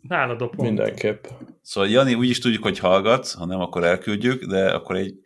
Nálad 0.00 0.42
a 0.42 0.48
pont. 0.48 0.68
Mindenképp. 0.68 1.24
Szóval 1.62 1.90
Jani, 1.90 2.14
úgy 2.14 2.28
is 2.28 2.38
tudjuk, 2.38 2.62
hogy 2.62 2.78
hallgatsz, 2.78 3.34
ha 3.34 3.44
nem, 3.44 3.60
akkor 3.60 3.84
elküldjük, 3.84 4.44
de 4.44 4.70
akkor 4.70 4.96
egy, 4.96 5.18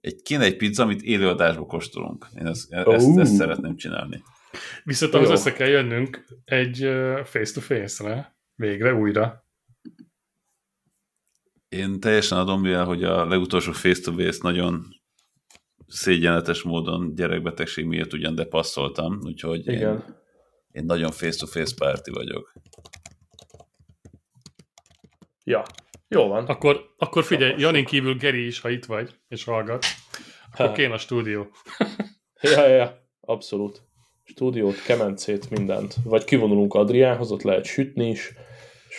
egy 0.00 0.22
kéne 0.22 0.44
egy 0.44 0.56
pizza, 0.56 0.82
amit 0.82 1.02
élőadásba 1.02 1.66
kóstolunk. 1.66 2.26
Én 2.38 2.46
ezt, 2.46 2.74
uh. 2.74 2.94
ezt, 2.94 3.18
ezt 3.18 3.34
szeretném 3.34 3.76
csinálni. 3.76 4.22
Viszont 4.84 5.14
ahhoz 5.14 5.30
össze 5.30 5.52
kell 5.52 5.68
jönnünk 5.68 6.24
egy 6.44 6.88
face-to-face-re, 7.24 8.36
végre, 8.54 8.94
újra. 8.94 9.47
Én 11.68 12.00
teljesen 12.00 12.38
adom, 12.38 12.60
mivel, 12.60 12.84
hogy 12.84 13.04
a 13.04 13.26
legutolsó 13.26 13.72
face-to-face 13.72 14.38
nagyon 14.42 14.86
szégyenletes 15.86 16.62
módon 16.62 17.14
gyerekbetegség 17.14 17.84
miatt 17.84 18.12
ugyan 18.12 18.34
de 18.34 18.44
passzoltam, 18.44 19.18
úgyhogy 19.22 19.66
Igen. 19.66 19.92
Én, 19.92 20.04
én 20.70 20.84
nagyon 20.84 21.10
face-to-face 21.10 21.74
párti 21.78 22.10
vagyok. 22.10 22.52
Ja, 25.44 25.62
jó 26.08 26.26
van. 26.26 26.46
Akkor, 26.46 26.94
akkor 26.98 27.24
figyelj, 27.24 27.54
Janin 27.58 27.84
kívül 27.84 28.14
Geri 28.14 28.46
is, 28.46 28.60
ha 28.60 28.68
itt 28.68 28.84
vagy, 28.84 29.14
és 29.28 29.44
hallgat, 29.44 29.84
akkor 30.52 30.72
kéne 30.72 30.94
a 30.94 30.98
stúdió. 30.98 31.46
ja, 32.40 32.66
ja, 32.66 33.08
abszolút. 33.20 33.82
Stúdiót, 34.24 34.82
kemencét, 34.82 35.50
mindent. 35.50 35.94
Vagy 36.04 36.24
kivonulunk 36.24 36.74
Adriánhoz, 36.74 37.30
ott 37.30 37.42
lehet 37.42 37.64
sütni 37.64 38.08
is, 38.08 38.32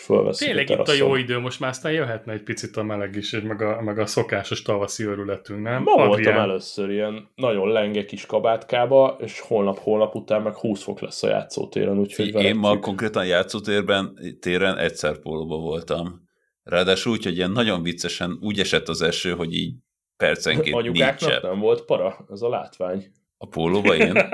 fölveszünk 0.00 0.50
Tényleg 0.50 0.78
a 0.78 0.82
itt 0.82 0.88
a 0.88 0.92
jó 0.92 1.14
idő, 1.14 1.38
most 1.38 1.60
már 1.60 1.70
aztán 1.70 1.92
jöhetne 1.92 2.32
egy 2.32 2.42
picit 2.42 2.76
a 2.76 2.82
meleg 2.82 3.16
is, 3.16 3.32
és 3.32 3.42
meg 3.42 3.62
a, 3.62 3.82
meg 3.82 3.98
a 3.98 4.06
szokásos 4.06 4.62
tavaszi 4.62 5.04
örületünk, 5.04 5.62
nem? 5.62 5.82
Ma 5.82 5.92
Adrián... 5.92 6.08
voltam 6.08 6.36
először 6.36 6.90
ilyen 6.90 7.28
nagyon 7.34 7.68
lenge 7.68 8.04
kis 8.04 8.26
kabátkába, 8.26 9.16
és 9.20 9.40
holnap-holnap 9.40 10.14
után 10.14 10.42
meg 10.42 10.54
20 10.54 10.82
fok 10.82 11.00
lesz 11.00 11.22
a 11.22 11.28
játszótéren, 11.28 11.98
úgyhogy 11.98 12.34
Én 12.34 12.56
ma 12.56 12.78
konkrétan 12.78 13.26
játszótérben 13.26 14.18
téren 14.40 14.78
egyszer 14.78 15.18
pólóba 15.18 15.56
voltam 15.56 16.28
Ráadásul 16.62 17.12
úgy, 17.12 17.24
hogy 17.24 17.36
ilyen 17.36 17.50
nagyon 17.50 17.82
viccesen 17.82 18.38
úgy 18.40 18.60
esett 18.60 18.88
az 18.88 19.02
eső, 19.02 19.34
hogy 19.34 19.54
így 19.54 19.74
percenként 20.16 20.76
Anyukáknak 20.76 21.42
nem 21.42 21.58
volt 21.58 21.84
para, 21.84 22.26
ez 22.30 22.42
a 22.42 22.48
látvány. 22.48 23.12
A 23.36 23.46
pólóba 23.46 23.96
én? 23.96 24.14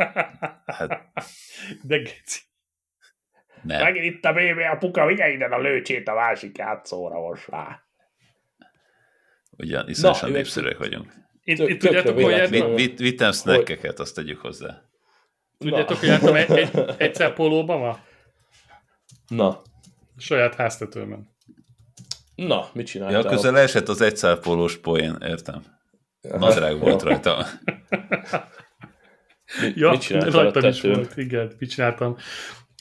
Hát... 0.66 1.12
De 1.83 1.98
geci. 1.98 2.40
Nem. 3.66 3.83
Megint 3.83 4.05
itt 4.05 4.24
a 4.24 4.33
bébi, 4.33 4.62
a 4.62 4.76
puka, 4.76 5.07
vigye 5.07 5.29
ide 5.29 5.44
a 5.44 5.61
lőcsét 5.61 6.09
a 6.09 6.14
másik 6.14 6.59
játszóra 6.59 7.20
most 7.20 7.48
már. 7.48 7.81
Ugyan, 9.50 9.88
iszonyosan 9.88 10.31
népszerűek 10.31 10.79
vagyunk. 10.79 11.12
Itt, 11.42 11.59
itt 11.59 11.81
tudjátok, 11.81 12.20
hogy 12.20 12.96
Vittem 12.96 13.33
snackeket, 13.33 13.98
azt 13.98 14.14
tegyük 14.14 14.40
hozzá. 14.40 14.83
Tudjátok, 15.59 15.98
hogy 15.98 16.09
jártam 16.09 16.35
egy, 16.35 16.50
egy, 16.50 16.70
egyszer 16.98 17.33
pólóba 17.33 17.76
ma? 17.76 17.98
Na. 19.29 19.62
Saját 20.16 20.55
háztetőben. 20.55 21.35
Na, 22.35 22.68
mit 22.72 22.87
csináltál? 22.87 23.22
Ja, 23.22 23.29
közel 23.29 23.59
esett 23.59 23.88
az 23.88 24.00
egyszerpólós 24.00 24.76
poén, 24.76 25.16
értem. 25.20 25.62
Nadrág 26.20 26.79
volt 26.79 27.02
rajta. 27.02 27.46
Mi, 29.61 29.72
ja, 29.74 29.90
mit 29.90 30.09
rajtam 30.09 30.68
is 30.68 30.81
volt, 30.81 31.16
igen, 31.16 31.52
mit 31.59 31.70
csináltam. 31.70 32.16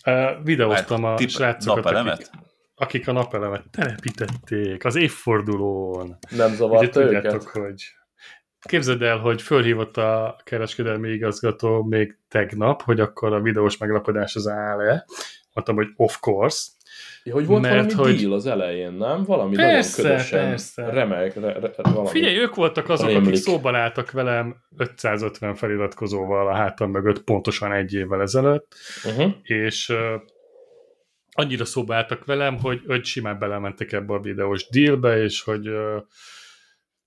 Uh, 0.05 0.43
videóztam 0.43 1.03
a 1.03 1.17
srácokat, 1.17 1.85
akik, 1.85 2.27
akik 2.75 3.07
a 3.07 3.11
napelemet 3.11 3.63
telepítették 3.71 4.85
az 4.85 4.95
évfordulón. 4.95 6.17
Nem 6.29 6.53
zavarta 6.53 6.99
Ugye, 6.99 7.05
tudjátok, 7.05 7.41
őket? 7.41 7.63
hogy 7.63 7.83
Képzeld 8.59 9.01
el, 9.01 9.17
hogy 9.17 9.41
fölhívott 9.41 9.97
a 9.97 10.37
kereskedelmi 10.43 11.09
igazgató 11.09 11.83
még 11.83 12.17
tegnap, 12.27 12.81
hogy 12.81 12.99
akkor 12.99 13.33
a 13.33 13.41
videós 13.41 13.77
meglapodás 13.77 14.35
az 14.35 14.47
áll-e. 14.47 15.05
Mondtam, 15.55 15.75
hogy 15.75 15.87
of 15.95 16.19
course. 16.19 16.69
Ja, 17.23 17.33
hogy 17.33 17.45
volt 17.45 17.61
mert, 17.61 17.93
valami 17.93 18.11
hogy... 18.11 18.21
deal 18.21 18.33
az 18.33 18.45
elején, 18.45 18.91
nem? 18.91 19.23
Valami 19.23 19.55
persze, 19.55 20.01
nagyon 20.01 20.17
ködösen 20.17 20.49
persze. 20.49 20.89
remek, 20.89 21.35
re, 21.35 21.59
re, 21.59 21.71
valami. 21.75 22.07
Figyelj, 22.07 22.37
ők 22.37 22.55
voltak 22.55 22.89
azok, 22.89 23.07
Rémlik. 23.07 23.27
akik 23.27 23.39
szóban 23.39 23.75
álltak 23.75 24.11
velem 24.11 24.55
550 24.77 25.55
feliratkozóval 25.55 26.47
a 26.47 26.55
hátam 26.55 26.91
mögött 26.91 27.23
pontosan 27.23 27.71
egy 27.71 27.93
évvel 27.93 28.21
ezelőtt, 28.21 28.75
uh-huh. 29.05 29.33
és 29.43 29.89
uh, 29.89 30.21
annyira 31.31 31.65
szóba 31.65 31.95
álltak 31.95 32.25
velem, 32.25 32.59
hogy, 32.59 32.81
hogy 32.87 33.05
simán 33.05 33.39
belementek 33.39 33.91
ebbe 33.91 34.13
a 34.13 34.19
videós 34.19 34.69
dealbe, 34.69 35.23
és 35.23 35.41
hogy 35.41 35.69
uh, 35.69 36.01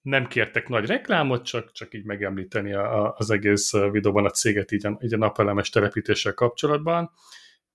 nem 0.03 0.27
kértek 0.27 0.69
nagy 0.69 0.87
reklámot, 0.87 1.45
csak, 1.45 1.73
csak 1.73 1.95
így 1.95 2.05
megemlíteni 2.05 2.75
a, 2.75 3.05
a, 3.05 3.15
az 3.17 3.31
egész 3.31 3.73
videóban 3.91 4.25
a 4.25 4.31
céget 4.31 4.73
így 4.73 4.87
a, 4.87 4.99
így 5.01 5.15
a 5.15 5.19
napelemes 5.19 5.71
telepítéssel 5.71 6.35
kapcsolatban 6.35 7.11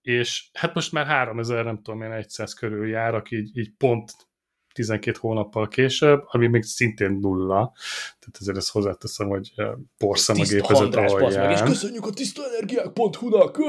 és 0.04 0.50
hát 0.54 0.74
most 0.74 0.92
már 0.92 1.06
3000, 1.06 1.64
nem 1.64 1.82
tudom 1.82 2.02
én, 2.02 2.24
100 2.28 2.54
körül 2.54 2.88
jár, 2.88 3.24
így, 3.30 3.58
így 3.58 3.72
pont 3.78 4.12
12 4.74 5.18
hónappal 5.20 5.68
később, 5.68 6.24
ami 6.26 6.48
még 6.48 6.64
szintén 6.64 7.12
nulla. 7.12 7.74
Tehát 8.20 8.38
ezért 8.40 8.58
ezt 8.58 8.72
hozzáteszem, 8.72 9.28
hogy 9.28 9.54
porszem 9.98 10.40
a 10.40 10.44
gépezet 10.44 10.96
alján. 10.96 11.52
és 11.52 11.60
köszönjük 11.60 12.06
a 12.06 12.10
tisztaenergiák.hu-nak! 12.10 13.60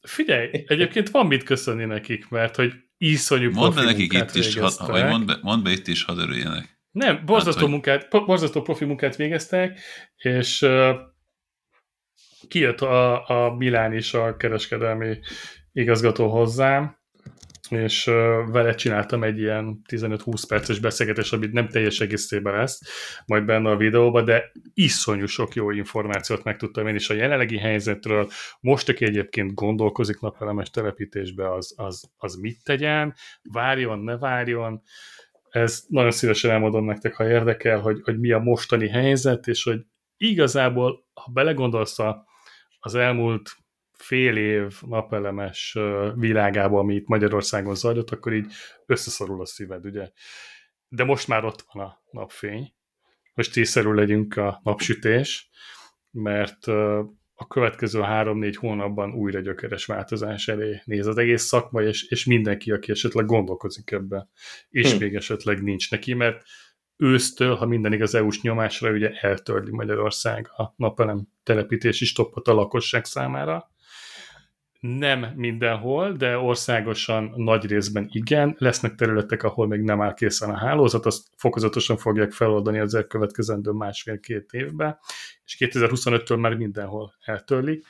Figyelj, 0.00 0.50
egyébként 0.66 1.10
van 1.10 1.26
mit 1.26 1.42
köszönni 1.42 1.84
nekik, 1.84 2.28
mert 2.28 2.56
hogy 2.56 2.72
iszonyú 2.96 3.50
Mondd 3.50 3.74
be 3.74 3.82
nekik 3.82 4.12
itt 4.12 4.34
is, 4.34 4.58
ha, 4.58 4.86
vagy 4.86 5.04
mondd 5.04 5.26
be, 5.26 5.38
mondd 5.42 5.62
be 5.62 5.70
itt 5.70 5.86
is, 5.86 6.04
hadd 6.04 6.18
örüljenek. 6.18 6.80
Nem, 6.90 7.22
borzasztó, 7.24 7.60
hát, 7.60 7.70
munkát, 7.70 8.08
borzasztó 8.10 8.62
profi 8.62 8.84
munkát 8.84 9.16
végeztek, 9.16 9.80
és 10.16 10.62
uh, 10.62 10.70
kijött 12.48 12.80
a, 12.80 13.28
a 13.28 13.54
Milán 13.56 13.92
is 13.92 14.14
a 14.14 14.36
kereskedelmi 14.36 15.18
igazgató 15.72 16.28
hozzám, 16.28 17.00
és 17.72 18.04
vele 18.46 18.74
csináltam 18.74 19.22
egy 19.22 19.38
ilyen 19.38 19.80
15-20 19.88 20.42
perces 20.48 20.78
beszélgetés, 20.78 21.32
amit 21.32 21.52
nem 21.52 21.68
teljes 21.68 22.00
egészében 22.00 22.54
lesz, 22.54 22.80
majd 23.26 23.44
benne 23.44 23.70
a 23.70 23.76
videóban, 23.76 24.24
de 24.24 24.52
iszonyú 24.74 25.26
sok 25.26 25.54
jó 25.54 25.70
információt 25.70 26.44
megtudtam 26.44 26.86
én 26.86 26.94
is 26.94 27.10
a 27.10 27.14
jelenlegi 27.14 27.58
helyzetről. 27.58 28.28
Most, 28.60 28.88
aki 28.88 29.04
egyébként 29.04 29.54
gondolkozik 29.54 30.20
napelemes 30.20 30.70
telepítésbe, 30.70 31.52
az, 31.52 31.74
az, 31.76 32.10
az 32.16 32.34
mit 32.34 32.64
tegyen, 32.64 33.14
várjon, 33.42 33.98
ne 33.98 34.18
várjon. 34.18 34.82
Ez 35.50 35.84
nagyon 35.88 36.10
szívesen 36.10 36.50
elmondom 36.50 36.84
nektek, 36.84 37.14
ha 37.14 37.28
érdekel, 37.28 37.80
hogy, 37.80 38.00
hogy 38.02 38.18
mi 38.18 38.32
a 38.32 38.38
mostani 38.38 38.88
helyzet, 38.88 39.46
és 39.46 39.62
hogy 39.62 39.80
igazából, 40.16 41.04
ha 41.14 41.30
belegondolsz 41.32 41.98
a 41.98 42.30
az 42.84 42.94
elmúlt 42.94 43.56
fél 43.92 44.36
év 44.36 44.82
napelemes 44.82 45.78
világában, 46.14 46.78
ami 46.78 46.94
itt 46.94 47.06
Magyarországon 47.06 47.74
zajlott, 47.74 48.10
akkor 48.10 48.32
így 48.32 48.52
összeszorul 48.86 49.40
a 49.40 49.46
szíved, 49.46 49.84
ugye? 49.84 50.10
De 50.88 51.04
most 51.04 51.28
már 51.28 51.44
ott 51.44 51.64
van 51.72 51.86
a 51.86 52.02
napfény. 52.10 52.74
Most 53.34 53.52
tízszerű 53.52 53.92
legyünk 53.92 54.36
a 54.36 54.60
napsütés, 54.64 55.50
mert 56.10 56.66
a 57.34 57.46
következő 57.48 58.00
három-négy 58.00 58.56
hónapban 58.56 59.14
újra 59.14 59.40
gyökeres 59.40 59.86
változás 59.86 60.48
elé 60.48 60.80
néz 60.84 61.06
az 61.06 61.18
egész 61.18 61.42
szakma, 61.42 61.82
és, 61.82 62.02
és 62.02 62.24
mindenki, 62.24 62.70
aki 62.70 62.90
esetleg 62.90 63.26
gondolkozik 63.26 63.90
ebbe, 63.90 64.28
és 64.68 64.92
hm. 64.92 64.98
még 64.98 65.14
esetleg 65.14 65.62
nincs 65.62 65.90
neki, 65.90 66.14
mert 66.14 66.42
ősztől, 67.02 67.54
ha 67.54 67.66
minden 67.66 67.92
igaz 67.92 68.14
EU-s 68.14 68.40
nyomásra, 68.40 68.90
ugye 68.90 69.10
eltörli 69.10 69.70
Magyarország 69.70 70.50
a 70.56 70.72
napelem 70.76 71.28
telepítési 71.42 72.04
stoppot 72.04 72.48
a 72.48 72.54
lakosság 72.54 73.04
számára. 73.04 73.70
Nem 74.80 75.32
mindenhol, 75.36 76.12
de 76.12 76.38
országosan 76.38 77.32
nagy 77.36 77.66
részben 77.66 78.08
igen. 78.12 78.54
Lesznek 78.58 78.94
területek, 78.94 79.42
ahol 79.42 79.66
még 79.66 79.80
nem 79.80 80.00
áll 80.00 80.14
készen 80.14 80.50
a 80.50 80.58
hálózat, 80.58 81.06
azt 81.06 81.26
fokozatosan 81.36 81.96
fogják 81.96 82.32
feloldani 82.32 82.78
az 82.78 82.94
elkövetkezendő 82.94 83.70
másfél-két 83.70 84.52
évben, 84.52 84.98
és 85.44 85.56
2025-től 85.58 86.40
már 86.40 86.54
mindenhol 86.54 87.14
eltörlik. 87.24 87.84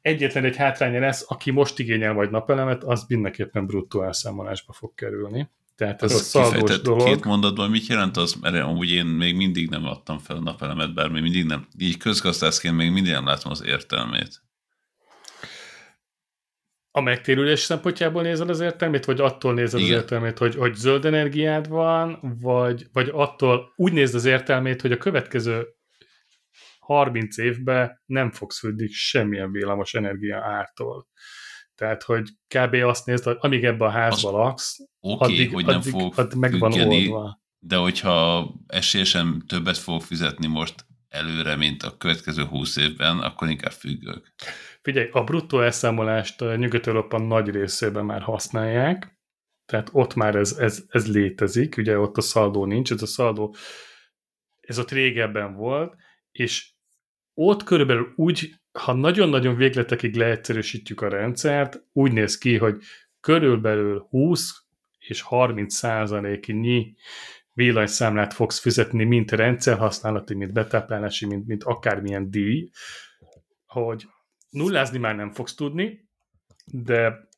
Egyetlen 0.00 0.44
egy 0.44 0.56
hátránya 0.56 1.00
lesz, 1.00 1.24
aki 1.28 1.50
most 1.50 1.78
igényel 1.78 2.12
majd 2.12 2.30
napelemet, 2.30 2.84
az 2.84 3.04
mindenképpen 3.08 3.66
bruttó 3.66 4.02
elszámolásba 4.02 4.72
fog 4.72 4.94
kerülni. 4.94 5.48
Tehát 5.76 6.02
ez 6.02 6.14
a 6.14 6.18
szalgos 6.18 6.80
dolog. 6.80 7.06
Két 7.06 7.24
mondatban 7.24 7.70
mit 7.70 7.86
jelent 7.86 8.16
az, 8.16 8.34
mert 8.34 8.54
amúgy 8.54 8.90
én 8.90 9.06
még 9.06 9.36
mindig 9.36 9.68
nem 9.68 9.84
adtam 9.84 10.18
fel 10.18 10.36
a 10.36 10.40
napelemet, 10.40 10.94
bár 10.94 11.08
még 11.08 11.22
mindig 11.22 11.44
nem, 11.44 11.66
így 11.78 11.96
közgazdászként 11.96 12.76
még 12.76 12.90
mindig 12.90 13.12
nem 13.12 13.26
látom 13.26 13.52
az 13.52 13.64
értelmét. 13.64 14.42
A 16.90 17.00
megtérülés 17.00 17.60
szempontjából 17.60 18.22
nézed 18.22 18.48
az 18.48 18.60
értelmét, 18.60 19.04
vagy 19.04 19.20
attól 19.20 19.54
nézed 19.54 19.80
Igen. 19.80 19.92
az 19.92 20.00
értelmét, 20.00 20.38
hogy, 20.38 20.54
hogy 20.54 20.74
zöld 20.74 21.04
energiád 21.04 21.68
van, 21.68 22.18
vagy, 22.40 22.86
vagy 22.92 23.08
attól 23.12 23.72
úgy 23.76 23.92
nézd 23.92 24.14
az 24.14 24.24
értelmét, 24.24 24.80
hogy 24.80 24.92
a 24.92 24.96
következő 24.96 25.66
30 26.78 27.38
évben 27.38 28.02
nem 28.06 28.30
fogsz 28.30 28.58
függni 28.58 28.88
semmilyen 28.88 29.50
villamos 29.50 29.94
energia 29.94 30.38
ártól. 30.38 31.08
Tehát, 31.74 32.02
hogy 32.02 32.28
kb. 32.48 32.74
azt 32.74 33.06
nézd, 33.06 33.36
amíg 33.38 33.64
ebben 33.64 33.88
a 33.88 33.90
házban 33.90 34.32
laksz, 34.32 34.78
okay, 35.00 35.32
addig, 35.32 35.52
hogy 35.52 35.64
nem 35.64 35.76
addig, 35.76 35.92
fog 35.92 36.12
addig 36.16 36.38
meg 36.38 36.58
van 36.58 36.72
oldva. 36.72 37.42
De 37.58 37.76
hogyha 37.76 38.50
esélyesen 38.66 39.44
többet 39.46 39.78
fog 39.78 40.02
fizetni 40.02 40.46
most 40.46 40.86
előre, 41.08 41.56
mint 41.56 41.82
a 41.82 41.96
következő 41.96 42.44
húsz 42.44 42.76
évben, 42.76 43.18
akkor 43.18 43.48
inkább 43.48 43.72
függök. 43.72 44.34
Figyelj, 44.82 45.08
a 45.12 45.24
bruttó 45.24 45.60
elszámolást 45.60 46.40
Nyugat-Európa 46.40 47.18
nagy 47.18 47.48
részében 47.48 48.04
már 48.04 48.22
használják, 48.22 49.18
tehát 49.66 49.88
ott 49.92 50.14
már 50.14 50.34
ez, 50.34 50.52
ez, 50.52 50.84
ez 50.88 51.12
létezik, 51.12 51.76
ugye 51.76 51.98
ott 51.98 52.16
a 52.16 52.20
szaldó 52.20 52.64
nincs, 52.64 52.92
ez 52.92 53.02
a 53.02 53.06
szaldó, 53.06 53.54
ez 54.60 54.78
ott 54.78 54.90
régebben 54.90 55.54
volt, 55.54 55.94
és 56.30 56.73
ott 57.34 57.62
körülbelül 57.62 58.12
úgy, 58.16 58.54
ha 58.72 58.92
nagyon-nagyon 58.92 59.56
végletekig 59.56 60.16
leegyszerűsítjük 60.16 61.00
a 61.00 61.08
rendszert, 61.08 61.82
úgy 61.92 62.12
néz 62.12 62.38
ki, 62.38 62.56
hogy 62.56 62.82
körülbelül 63.20 64.06
20 64.08 64.64
és 64.98 65.20
30 65.20 65.74
százaléknyi 65.74 66.94
villanyszámlát 67.52 68.34
fogsz 68.34 68.58
fizetni, 68.58 69.04
mint 69.04 69.30
rendszerhasználati, 69.30 70.34
mint 70.34 70.52
betáplálási, 70.52 71.26
mint, 71.26 71.46
mint 71.46 71.64
akármilyen 71.64 72.30
díj, 72.30 72.70
hogy 73.66 74.06
nullázni 74.50 74.98
már 74.98 75.16
nem 75.16 75.32
fogsz 75.32 75.54
tudni, 75.54 76.08
de 76.66 77.28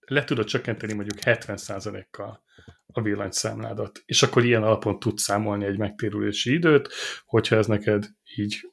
le 0.00 0.24
tudod 0.24 0.46
csökkenteni 0.46 0.92
mondjuk 0.92 1.18
70%-kal 1.22 2.42
a 2.86 3.02
villanyszámládat, 3.02 4.02
és 4.06 4.22
akkor 4.22 4.44
ilyen 4.44 4.62
alapon 4.62 4.98
tudsz 4.98 5.22
számolni 5.22 5.64
egy 5.64 5.78
megtérülési 5.78 6.52
időt, 6.52 6.88
hogyha 7.24 7.56
ez 7.56 7.66
neked 7.66 8.06
így 8.36 8.72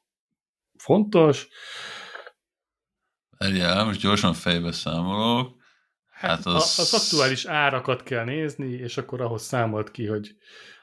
fontos. 0.78 1.48
Erjál, 3.38 3.86
most 3.86 4.02
gyorsan 4.02 4.34
fejbe 4.34 4.72
számolok. 4.72 5.64
Hát, 6.12 6.30
hát 6.30 6.46
az... 6.46 6.80
az 6.80 6.94
aktuális 6.94 7.46
árakat 7.46 8.04
kell 8.04 8.24
nézni, 8.24 8.72
és 8.72 8.98
akkor 8.98 9.22
ahhoz 9.22 9.42
számolt 9.42 9.92
ki, 9.92 10.06
hogy 10.06 10.36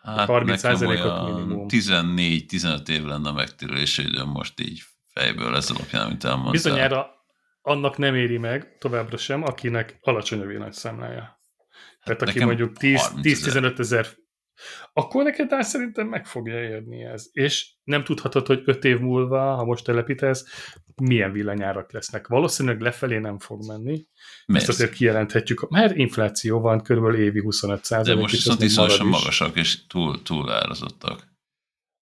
hát 0.02 0.28
30%-ot 0.30 1.34
minimum. 1.34 1.66
14-15 1.68 2.88
év 2.88 3.04
lenne 3.04 3.28
a 3.28 3.32
megtérülési 3.32 4.02
időm 4.02 4.28
most 4.28 4.60
így 4.60 4.82
fejből 5.06 5.56
ez 5.56 5.70
alapján, 5.70 6.04
amit 6.04 6.24
elmondtál. 6.24 6.52
Bizonyára 6.52 7.10
annak 7.62 7.96
nem 7.96 8.14
éri 8.14 8.38
meg 8.38 8.76
továbbra 8.78 9.16
sem, 9.16 9.42
akinek 9.42 9.98
alacsony 10.00 10.40
a 10.40 10.46
villanyszámlája. 10.46 11.40
Tehát 12.04 12.20
hát 12.20 12.28
aki 12.28 12.44
mondjuk 12.44 12.76
10-15 12.80 13.78
ezer 13.78 14.06
akkor 14.92 15.24
neked 15.24 15.50
már 15.50 15.64
szerintem 15.64 16.06
meg 16.06 16.26
fogja 16.26 16.62
érni 16.62 17.04
ez. 17.04 17.28
És 17.32 17.72
nem 17.84 18.04
tudhatod, 18.04 18.46
hogy 18.46 18.62
5 18.64 18.84
év 18.84 18.98
múlva, 18.98 19.54
ha 19.54 19.64
most 19.64 19.84
telepítesz, 19.84 20.44
milyen 21.02 21.32
villanyárak 21.32 21.92
lesznek. 21.92 22.26
Valószínűleg 22.26 22.80
lefelé 22.80 23.18
nem 23.18 23.38
fog 23.38 23.66
menni. 23.66 24.06
Miért? 24.46 24.62
Ezt 24.62 24.68
azért 24.68 24.92
kijelenthetjük, 24.92 25.68
mert 25.68 25.96
infláció 25.96 26.60
van, 26.60 26.82
körülbelül 26.82 27.20
évi 27.20 27.40
25 27.40 27.84
százalék. 27.84 28.14
De 28.14 28.20
most 28.20 28.34
viszont 28.34 28.62
iszonyosan 28.62 29.06
magasak 29.06 29.56
és 29.56 29.86
túl, 29.86 30.22
túl 30.22 30.50
árazottak 30.50 31.30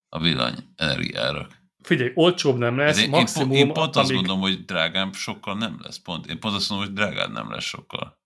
a 0.09 0.20
villany 0.20 0.55
energiárak. 0.77 1.59
Figyelj, 1.83 2.11
olcsóbb 2.14 2.59
nem 2.59 2.77
lesz, 2.77 3.03
én, 3.03 3.09
maximum... 3.09 3.51
Én, 3.51 3.66
én 3.66 3.73
pont 3.73 3.96
amíg... 3.96 4.11
azt 4.11 4.12
mondom, 4.12 4.40
hogy 4.40 4.64
drágább 4.64 5.14
sokkal 5.14 5.55
nem 5.55 5.79
lesz, 5.83 5.99
pont. 5.99 6.27
Én 6.27 6.40
pont 6.40 6.55
azt 6.55 6.70
mondom, 6.70 6.87
hogy 6.87 6.96
drágább 6.96 7.33
nem 7.33 7.51
lesz 7.51 7.64
sokkal. 7.64 8.19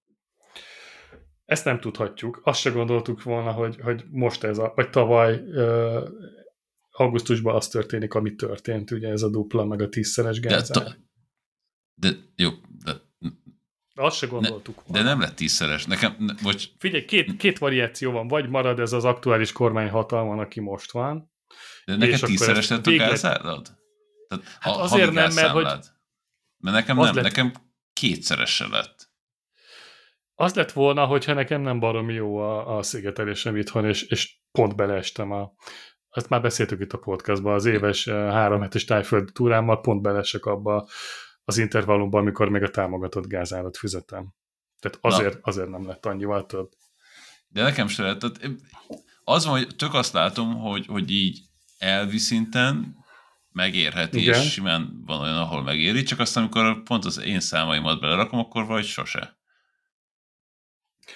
Ezt 1.45 1.65
nem 1.65 1.81
tudhatjuk. 1.81 2.41
Azt 2.45 2.61
se 2.61 2.71
gondoltuk 2.71 3.23
volna, 3.23 3.53
hogy, 3.53 3.81
hogy 3.81 4.05
most 4.11 4.45
ez 4.45 4.59
a, 4.59 4.73
vagy 4.75 4.91
tavaly 4.91 5.35
uh, 5.35 6.09
augusztusban 6.91 7.55
az 7.55 7.69
történik, 7.69 8.15
ami 8.15 8.35
történt, 8.35 8.91
ugye 8.91 9.09
ez 9.09 9.23
a 9.23 9.31
dupla, 9.31 9.65
meg 9.65 9.81
a 9.81 9.89
tízszeres 9.89 10.41
gázár. 10.41 10.85
De, 11.95 12.09
de 12.11 12.17
jó, 12.37 12.51
de 12.85 12.93
azt 13.95 14.17
se 14.17 14.27
gondoltuk. 14.27 14.87
Ne, 14.87 14.99
de 14.99 15.05
nem 15.05 15.21
lett 15.21 15.35
tízszeres. 15.35 15.85
Nekem, 15.85 16.17
ne, 16.19 16.35
vagy... 16.43 16.73
Figyelj, 16.79 17.05
két, 17.05 17.37
két 17.37 17.59
variáció 17.59 18.11
van. 18.11 18.29
Vagy 18.29 18.49
marad 18.49 18.81
ez 18.81 18.93
az 18.93 19.05
aktuális 19.05 19.53
kormány 19.53 19.89
hatalman, 19.89 20.39
aki 20.39 20.61
most 20.61 20.93
van. 20.93 21.33
De 21.85 21.97
neked 21.97 22.21
tízszeres 22.21 22.69
lett 22.69 22.87
a 22.87 22.97
gázárad? 22.97 23.77
Tehát 24.29 24.45
hát 24.61 24.77
azért 24.77 25.13
nem, 25.13 25.33
mert 25.35 25.49
hogy... 25.49 25.65
Mert 26.59 26.77
nekem 26.77 26.97
nem, 26.97 27.15
lett... 27.15 27.25
nekem 27.25 27.53
kétszerese 27.93 28.67
lett. 28.67 28.94
Az 30.35 30.55
lett 30.55 30.73
volna, 30.73 31.07
hogyha 31.07 31.33
nekem 31.33 31.61
nem 31.61 31.81
barom 31.81 32.11
jó 32.11 32.37
a, 32.37 32.77
a 32.77 32.83
szigetelésem 32.83 33.57
itthon, 33.57 33.85
és, 33.85 34.03
és 34.03 34.39
pont 34.53 34.77
beleestem 34.77 35.31
a, 35.33 35.53
azt 36.09 36.29
már 36.29 36.41
beszéltük 36.41 36.81
itt 36.81 36.93
a 36.93 36.99
podcastban, 36.99 37.55
az 37.55 37.65
éves 37.65 38.07
eh, 38.07 38.33
három 38.33 38.61
hetes 38.61 38.85
tájföld 38.85 39.31
túrámmal 39.33 39.81
pont 39.81 40.03
belesek 40.03 40.45
abba 40.45 40.89
az 41.45 41.59
intervallumban, 41.59 42.21
amikor 42.21 42.49
még 42.49 42.63
a 42.63 42.71
támogatott 42.71 43.27
gázárat 43.27 43.77
fizetem. 43.77 44.35
Tehát 44.81 44.99
azért, 45.01 45.39
azért 45.43 45.69
nem 45.69 45.87
lett 45.87 46.07
annyival 46.07 46.47
több. 46.47 46.69
De 47.49 47.63
nekem 47.63 47.89
se 47.89 48.03
lett. 48.03 48.19
Tehát 48.19 48.41
az 49.25 49.45
van, 49.45 49.57
hogy 49.57 49.77
tök 49.77 49.95
azt 49.95 50.13
látom, 50.13 50.55
hogy, 50.55 50.87
hogy 50.87 51.11
így 51.11 51.41
elvi 51.79 52.19
szinten 52.19 52.97
megérheti, 53.51 54.21
Igen. 54.21 54.41
és 54.41 54.53
simán 54.53 55.03
van 55.07 55.21
olyan, 55.21 55.37
ahol 55.37 55.63
megéri, 55.63 56.03
csak 56.03 56.19
aztán, 56.19 56.43
amikor 56.43 56.83
pont 56.83 57.05
az 57.05 57.21
én 57.21 57.41
számaimat 57.41 58.01
belerakom, 58.01 58.39
akkor 58.39 58.67
vagy 58.67 58.85
sose. 58.85 59.39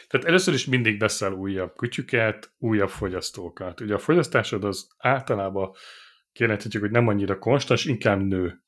Tehát 0.08 0.26
először 0.26 0.54
is 0.54 0.64
mindig 0.64 0.98
veszel 0.98 1.32
újabb 1.32 1.76
kütyüket, 1.76 2.52
újabb 2.58 2.88
fogyasztókat. 2.90 3.80
Ugye 3.80 3.94
a 3.94 3.98
fogyasztásod 3.98 4.64
az 4.64 4.88
általában 4.98 5.70
kijelenthetjük, 6.32 6.82
hogy 6.82 6.90
nem 6.90 7.08
annyira 7.08 7.38
konstans, 7.38 7.84
inkább 7.84 8.20
nő. 8.20 8.62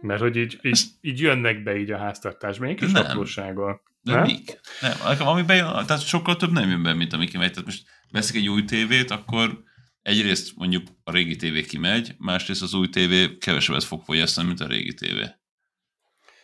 Mert 0.00 0.20
hogy 0.20 0.36
így, 0.36 0.58
így, 0.62 0.80
így 1.00 1.20
jönnek 1.20 1.62
be 1.62 1.76
így 1.76 1.90
a 1.90 1.98
háztartásba, 1.98 2.66
egy 2.66 2.76
kis 2.76 2.92
nem. 2.92 3.04
aprósággal. 3.04 3.82
De 4.00 4.12
nem? 4.12 4.22
mik? 4.22 4.60
Nem, 4.80 4.92
nekem 5.04 5.26
ami 5.26 5.42
bejön, 5.42 5.86
tehát 5.86 6.06
sokkal 6.06 6.36
több 6.36 6.52
nem 6.52 6.68
jön 6.68 6.82
be, 6.82 6.94
mint 6.94 7.12
ami 7.12 7.26
kimegy. 7.26 7.50
Tehát 7.50 7.64
most 7.64 7.84
veszik 8.10 8.36
egy 8.36 8.48
új 8.48 8.64
tévét, 8.64 9.10
akkor 9.10 9.62
egyrészt 10.02 10.56
mondjuk 10.56 10.86
a 11.04 11.12
régi 11.12 11.36
tévé 11.36 11.62
kimegy, 11.62 12.14
másrészt 12.18 12.62
az 12.62 12.74
új 12.74 12.88
tévé 12.88 13.38
kevesebbet 13.38 13.84
fog 13.84 14.02
fogyasztani, 14.04 14.46
mint 14.46 14.60
a 14.60 14.66
régi 14.66 14.94
tévé. 14.94 15.24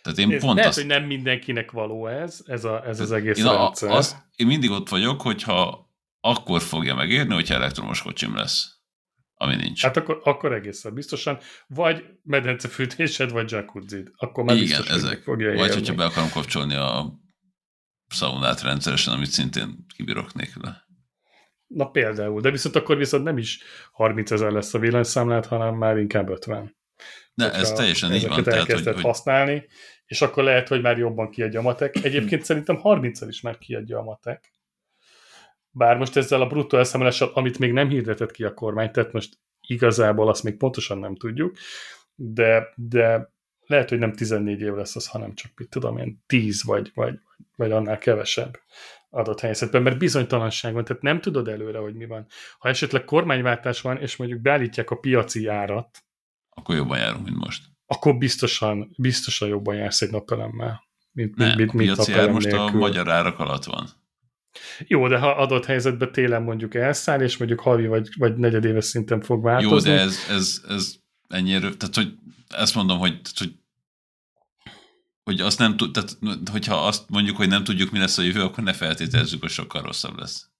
Tehát 0.02 0.18
én 0.18 0.26
Nézd, 0.26 0.40
pont 0.40 0.54
lehet, 0.54 0.70
azt... 0.70 0.78
hogy 0.78 0.88
nem 0.88 1.04
mindenkinek 1.04 1.70
való 1.70 2.06
ez, 2.06 2.40
ez, 2.46 2.64
a, 2.64 2.86
ez 2.86 3.00
az 3.00 3.12
egész 3.12 3.38
én 3.38 3.44
rendszer. 3.44 3.90
A, 3.90 3.94
az, 3.94 4.16
én 4.36 4.46
mindig 4.46 4.70
ott 4.70 4.88
vagyok, 4.88 5.20
hogyha 5.20 5.90
akkor 6.20 6.62
fogja 6.62 6.94
megérni, 6.94 7.34
hogyha 7.34 7.54
elektromos 7.54 8.02
kocsim 8.02 8.34
lesz, 8.34 8.80
ami 9.34 9.56
nincs. 9.56 9.82
Hát 9.82 9.96
akkor, 9.96 10.20
akkor 10.24 10.52
egészen 10.52 10.94
biztosan, 10.94 11.38
vagy 11.66 12.04
medencefűtésed, 12.22 13.30
vagy 13.30 13.50
jacuzzi 13.50 14.04
Akkor 14.16 14.44
már 14.44 14.56
Igen, 14.56 14.66
biztos, 14.66 14.88
ezek. 14.88 15.22
fogja 15.22 15.46
érni. 15.46 15.58
Vagy 15.60 15.74
hogyha 15.74 15.94
be 15.94 16.04
akarom 16.04 16.30
kapcsolni 16.30 16.74
a 16.74 17.12
szaunát 18.08 18.62
rendszeresen, 18.62 19.14
amit 19.14 19.30
szintén 19.30 19.86
kibírok 19.96 20.34
nélküle. 20.34 20.86
Na 21.66 21.90
például, 21.90 22.40
de 22.40 22.50
viszont 22.50 22.76
akkor 22.76 22.96
viszont 22.96 23.24
nem 23.24 23.38
is 23.38 23.62
30 23.92 24.30
ezer 24.30 24.50
lesz 24.50 24.74
a 24.74 24.78
villanyszámlát, 24.78 25.46
hanem 25.46 25.74
már 25.74 25.96
inkább 25.96 26.28
50. 26.28 26.76
De 27.34 27.52
ez 27.52 27.72
teljesen 27.72 28.12
így 28.12 28.28
van. 28.28 28.42
Tehát, 28.42 28.72
hogy, 28.72 28.84
hogy... 28.84 29.00
használni, 29.00 29.66
és 30.06 30.22
akkor 30.22 30.44
lehet, 30.44 30.68
hogy 30.68 30.82
már 30.82 30.98
jobban 30.98 31.30
kiadja 31.30 31.58
a 31.58 31.62
matek. 31.62 32.04
Egyébként 32.04 32.44
szerintem 32.44 32.76
30 32.76 33.20
is 33.20 33.40
már 33.40 33.58
kiadja 33.58 33.98
a 33.98 34.02
matek. 34.02 34.52
Bár 35.70 35.96
most 35.96 36.16
ezzel 36.16 36.40
a 36.40 36.46
bruttó 36.46 36.78
elszámolással, 36.78 37.30
amit 37.34 37.58
még 37.58 37.72
nem 37.72 37.88
hirdetett 37.88 38.30
ki 38.30 38.44
a 38.44 38.54
kormány, 38.54 38.90
tehát 38.90 39.12
most 39.12 39.38
igazából 39.66 40.28
azt 40.28 40.42
még 40.42 40.56
pontosan 40.56 40.98
nem 40.98 41.16
tudjuk, 41.16 41.56
de, 42.14 42.72
de 42.74 43.32
lehet, 43.66 43.88
hogy 43.88 43.98
nem 43.98 44.12
14 44.12 44.60
év 44.60 44.72
lesz 44.72 44.96
az, 44.96 45.06
hanem 45.06 45.34
csak, 45.34 45.52
mit 45.56 45.68
tudom 45.68 45.96
én, 45.96 46.22
10 46.26 46.64
vagy, 46.64 46.90
vagy, 46.94 47.18
vagy 47.56 47.72
annál 47.72 47.98
kevesebb 47.98 48.58
adott 49.10 49.40
helyzetben, 49.40 49.82
mert 49.82 49.98
bizonytalanság 49.98 50.72
van, 50.72 50.84
tehát 50.84 51.02
nem 51.02 51.20
tudod 51.20 51.48
előre, 51.48 51.78
hogy 51.78 51.94
mi 51.94 52.06
van. 52.06 52.26
Ha 52.58 52.68
esetleg 52.68 53.04
kormányváltás 53.04 53.80
van, 53.80 53.98
és 53.98 54.16
mondjuk 54.16 54.40
beállítják 54.40 54.90
a 54.90 54.96
piaci 54.96 55.46
árat, 55.46 56.02
akkor 56.54 56.74
jobban 56.74 56.98
járunk, 56.98 57.24
mint 57.24 57.36
most. 57.36 57.64
Akkor 57.86 58.16
biztosan, 58.16 58.94
biztosan 58.96 59.48
jobban 59.48 59.74
jársz 59.74 60.02
egy 60.02 60.10
napelemmel, 60.10 60.82
mint, 61.12 61.36
Nem, 61.36 61.56
mint, 61.56 61.72
mint 61.72 61.90
a 61.90 61.94
piaci 61.94 62.12
ár 62.12 62.30
most 62.30 62.46
nélkül. 62.46 62.66
a 62.66 62.78
magyar 62.78 63.10
árak 63.10 63.38
alatt 63.38 63.64
van. 63.64 63.88
Jó, 64.86 65.08
de 65.08 65.18
ha 65.18 65.30
adott 65.30 65.64
helyzetben 65.64 66.12
télen 66.12 66.42
mondjuk 66.42 66.74
elszáll, 66.74 67.20
és 67.20 67.36
mondjuk 67.36 67.60
havi 67.60 67.86
vagy, 67.86 68.08
vagy 68.18 68.36
negyedéves 68.36 68.84
szinten 68.84 69.20
fog 69.20 69.42
változni. 69.42 69.90
Jó, 69.90 69.96
de 69.96 70.02
ez, 70.02 70.16
ez, 70.30 70.62
ez 70.68 70.94
ennyire, 71.28 71.58
tehát 71.60 71.94
hogy 71.94 72.14
ezt 72.48 72.74
mondom, 72.74 72.98
hogy, 72.98 73.20
hogy 73.38 73.52
hogy 75.24 75.40
azt 75.40 75.58
nem 75.58 75.76
tud, 75.76 75.92
tehát 75.92 76.10
hogyha 76.50 76.86
azt 76.86 77.08
mondjuk, 77.08 77.36
hogy 77.36 77.48
nem 77.48 77.64
tudjuk, 77.64 77.90
mi 77.90 77.98
lesz 77.98 78.18
a 78.18 78.22
jövő, 78.22 78.42
akkor 78.42 78.64
ne 78.64 78.72
feltételezzük, 78.72 79.40
hogy 79.40 79.50
sokkal 79.50 79.82
rosszabb 79.82 80.18
lesz. 80.18 80.50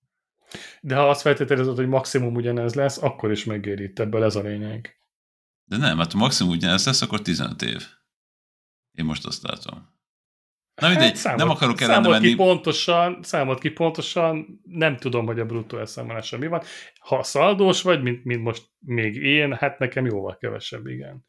De 0.81 0.95
ha 0.95 1.09
azt 1.09 1.21
feltételezed, 1.21 1.77
hogy 1.77 1.87
maximum 1.87 2.35
ugyanez 2.35 2.75
lesz, 2.75 3.03
akkor 3.03 3.31
is 3.31 3.45
megéri 3.45 3.93
ebből 3.95 4.25
ez 4.25 4.37
a 4.37 4.41
lényeg. 4.41 5.02
De 5.73 5.79
nem, 5.79 5.99
hát 5.99 6.15
maximum 6.15 6.53
ugyanez 6.53 6.87
lesz, 6.87 7.03
akkor 7.03 7.23
15 7.23 7.63
év. 7.63 7.87
Én 8.93 9.05
most 9.05 9.27
azt 9.27 9.43
látom. 9.43 9.91
Na 10.75 10.89
mindegy, 10.89 11.07
hát 11.07 11.17
számolt, 11.17 11.43
nem 11.43 11.51
akarok 11.51 11.81
ellene 11.81 12.09
menni. 12.09 12.29
Ki 12.29 12.35
pontosan, 12.35 13.23
számolt 13.23 13.59
ki 13.59 13.71
pontosan, 13.71 14.61
nem 14.65 14.97
tudom, 14.97 15.27
hogy 15.27 15.41
a 15.41 15.45
bruttó 15.45 15.79
elszámolása 15.79 16.39
mi 16.39 16.47
van. 16.47 16.63
Ha 16.99 17.23
szaldós 17.23 17.83
vagy, 17.83 18.03
mint, 18.03 18.25
mint 18.25 18.43
most 18.43 18.71
még 18.79 19.17
én, 19.17 19.55
hát 19.55 19.79
nekem 19.79 20.07
jóval 20.07 20.37
kevesebb, 20.37 20.87
igen. 20.87 21.25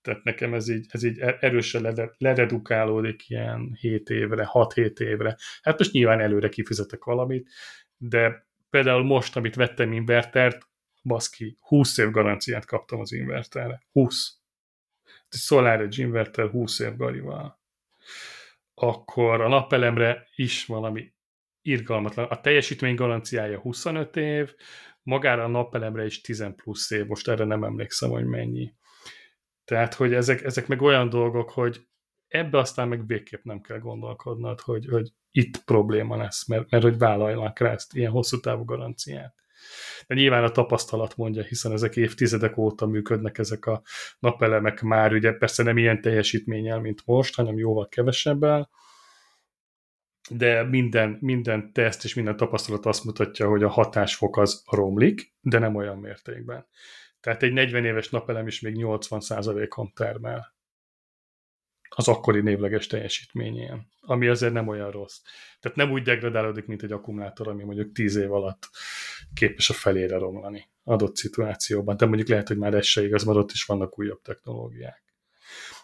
Tehát 0.00 0.24
nekem 0.24 0.54
ez 0.54 0.68
így, 0.68 0.86
ez 0.88 1.02
így 1.02 1.18
erősen 1.18 2.12
leredukálódik 2.18 3.28
ilyen 3.28 3.76
7 3.80 4.08
évre, 4.08 4.48
6-7 4.52 4.98
évre. 4.98 5.36
Hát 5.62 5.78
most 5.78 5.92
nyilván 5.92 6.20
előre 6.20 6.48
kifizetek 6.48 7.04
valamit, 7.04 7.50
de 7.96 8.48
például 8.70 9.04
most, 9.04 9.36
amit 9.36 9.54
vettem 9.54 9.92
invertert, 9.92 10.72
baszki, 11.04 11.56
20 11.60 11.98
év 11.98 12.10
garanciát 12.10 12.64
kaptam 12.64 13.00
az 13.00 13.12
inverterre. 13.12 13.82
20. 13.92 14.38
Egy 15.28 15.38
SolarEdge 15.38 16.02
inverter 16.02 16.50
20 16.50 16.78
év 16.78 16.96
garival. 16.96 17.60
Akkor 18.74 19.40
a 19.40 19.48
napelemre 19.48 20.28
is 20.34 20.66
valami 20.66 21.12
irgalmatlan. 21.62 22.26
A 22.26 22.40
teljesítmény 22.40 22.94
garanciája 22.94 23.58
25 23.58 24.16
év, 24.16 24.54
magára 25.02 25.44
a 25.44 25.48
napelemre 25.48 26.04
is 26.04 26.20
10 26.20 26.44
plusz 26.56 26.90
év, 26.90 27.06
most 27.06 27.28
erre 27.28 27.44
nem 27.44 27.64
emlékszem, 27.64 28.10
hogy 28.10 28.24
mennyi. 28.24 28.74
Tehát, 29.64 29.94
hogy 29.94 30.14
ezek, 30.14 30.42
ezek 30.42 30.66
meg 30.66 30.82
olyan 30.82 31.08
dolgok, 31.08 31.50
hogy 31.50 31.86
ebbe 32.28 32.58
aztán 32.58 32.88
meg 32.88 33.06
végképp 33.06 33.42
nem 33.44 33.60
kell 33.60 33.78
gondolkodnod, 33.78 34.60
hogy, 34.60 34.86
hogy 34.86 35.12
itt 35.30 35.64
probléma 35.64 36.16
lesz, 36.16 36.46
mert, 36.46 36.70
mert 36.70 36.82
hogy 36.82 36.98
vállaljanak 36.98 37.58
rá 37.58 37.72
ezt 37.72 37.94
ilyen 37.94 38.10
hosszú 38.10 38.40
távú 38.40 38.64
garanciát. 38.64 39.34
De 40.06 40.14
nyilván 40.14 40.44
a 40.44 40.50
tapasztalat 40.50 41.16
mondja, 41.16 41.42
hiszen 41.42 41.72
ezek 41.72 41.96
évtizedek 41.96 42.56
óta 42.56 42.86
működnek 42.86 43.38
ezek 43.38 43.66
a 43.66 43.82
napelemek 44.18 44.82
már, 44.82 45.12
ugye 45.12 45.32
persze 45.32 45.62
nem 45.62 45.78
ilyen 45.78 46.00
teljesítménnyel, 46.00 46.80
mint 46.80 47.02
most, 47.04 47.34
hanem 47.34 47.58
jóval 47.58 47.88
kevesebbel, 47.88 48.70
de 50.30 50.62
minden, 50.62 51.18
minden 51.20 51.72
teszt 51.72 52.04
és 52.04 52.14
minden 52.14 52.36
tapasztalat 52.36 52.86
azt 52.86 53.04
mutatja, 53.04 53.48
hogy 53.48 53.62
a 53.62 53.68
hatásfok 53.68 54.36
az 54.36 54.62
romlik, 54.70 55.34
de 55.40 55.58
nem 55.58 55.74
olyan 55.74 55.98
mértékben. 55.98 56.66
Tehát 57.20 57.42
egy 57.42 57.52
40 57.52 57.84
éves 57.84 58.10
napelem 58.10 58.46
is 58.46 58.60
még 58.60 58.74
80%-on 58.78 59.92
termel 59.94 60.53
az 61.96 62.08
akkori 62.08 62.40
névleges 62.40 62.86
teljesítményén, 62.86 63.88
ami 64.00 64.26
azért 64.26 64.52
nem 64.52 64.68
olyan 64.68 64.90
rossz. 64.90 65.20
Tehát 65.60 65.76
nem 65.76 65.90
úgy 65.90 66.02
degradálódik, 66.02 66.66
mint 66.66 66.82
egy 66.82 66.92
akkumulátor, 66.92 67.48
ami 67.48 67.64
mondjuk 67.64 67.92
10 67.92 68.16
év 68.16 68.32
alatt 68.32 68.68
képes 69.34 69.70
a 69.70 69.72
felére 69.72 70.18
romlani 70.18 70.68
adott 70.84 71.16
szituációban. 71.16 71.96
De 71.96 72.06
mondjuk 72.06 72.28
lehet, 72.28 72.48
hogy 72.48 72.58
már 72.58 72.74
ez 72.74 72.86
se 72.86 73.04
igaz, 73.04 73.24
mert 73.24 73.38
ott 73.38 73.50
is 73.50 73.64
vannak 73.64 73.98
újabb 73.98 74.22
technológiák. 74.22 75.02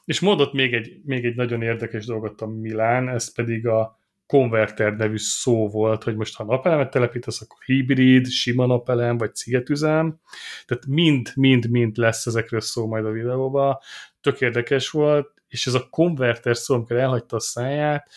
És 0.05 0.21
mondott 0.21 0.53
még 0.53 0.75
egy, 0.75 1.01
még 1.05 1.25
egy 1.25 1.37
nagyon 1.37 1.63
érdekes 1.63 2.07
dolgot 2.07 2.41
a 2.41 2.47
Milán, 2.47 3.09
ez 3.09 3.35
pedig 3.35 3.67
a 3.67 3.99
konverter 4.27 4.97
nevű 4.97 5.17
szó 5.17 5.69
volt, 5.69 6.03
hogy 6.03 6.17
most 6.17 6.37
ha 6.37 6.45
napelemet 6.45 6.91
telepítesz, 6.91 7.41
akkor 7.41 7.59
hibrid, 7.65 8.27
sima 8.27 8.67
napelem, 8.67 9.19
vagy 9.19 9.35
szigetüzem. 9.35 10.21
Tehát 10.67 10.87
mind, 10.87 11.33
mind, 11.35 11.71
mind 11.71 11.97
lesz 11.97 12.27
ezekről 12.27 12.61
szó 12.61 12.87
majd 12.87 13.05
a 13.05 13.11
videóban. 13.11 13.79
Tök 14.21 14.41
érdekes 14.41 14.91
volt, 14.91 15.40
és 15.51 15.67
ez 15.67 15.75
a 15.75 15.89
konverter 15.89 16.57
szó, 16.57 16.75
amikor 16.75 16.97
elhagyta 16.97 17.37
a 17.37 17.41
száját, 17.41 18.11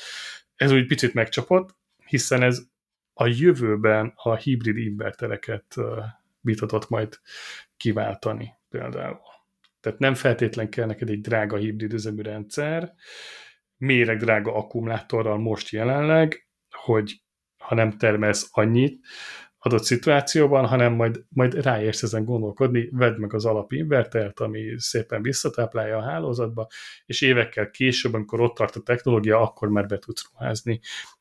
ez 0.55 0.71
úgy 0.71 0.85
picit 0.85 1.13
megcsapott, 1.13 1.75
hiszen 2.05 2.43
ez 2.43 2.61
a 3.13 3.25
jövőben 3.25 4.13
a 4.15 4.35
hibrid 4.35 4.77
invertereket 4.77 5.75
vitatott 6.41 6.89
majd 6.89 7.19
kiváltani 7.77 8.53
például. 8.69 9.21
Tehát 9.79 9.99
nem 9.99 10.13
feltétlen 10.13 10.69
kell 10.69 10.85
neked 10.85 11.09
egy 11.09 11.21
drága 11.21 11.57
hibrid 11.57 11.93
üzemű 11.93 12.21
rendszer, 12.21 12.93
méreg 13.77 14.17
drága 14.17 14.55
akkumulátorral 14.55 15.37
most 15.37 15.69
jelenleg, 15.69 16.47
hogy 16.69 17.21
ha 17.57 17.75
nem 17.75 17.97
termelsz 17.97 18.49
annyit 18.51 19.05
adott 19.65 19.83
szituációban, 19.83 20.67
hanem 20.67 20.93
majd, 20.93 21.23
majd 21.29 21.53
ráérsz 21.53 22.03
ezen 22.03 22.25
gondolkodni, 22.25 22.89
vedd 22.91 23.19
meg 23.19 23.33
az 23.33 23.45
alapinvertert, 23.45 24.39
ami 24.39 24.73
szépen 24.77 25.21
visszatáplálja 25.21 25.97
a 25.97 26.03
hálózatba, 26.03 26.67
és 27.05 27.21
évekkel 27.21 27.69
később, 27.69 28.13
amikor 28.13 28.41
ott 28.41 28.55
tart 28.55 28.75
a 28.75 28.81
technológia, 28.81 29.41
akkor 29.41 29.67
már 29.67 29.85
be 29.85 29.97
tudsz 29.97 30.29
ruházni 30.31 30.79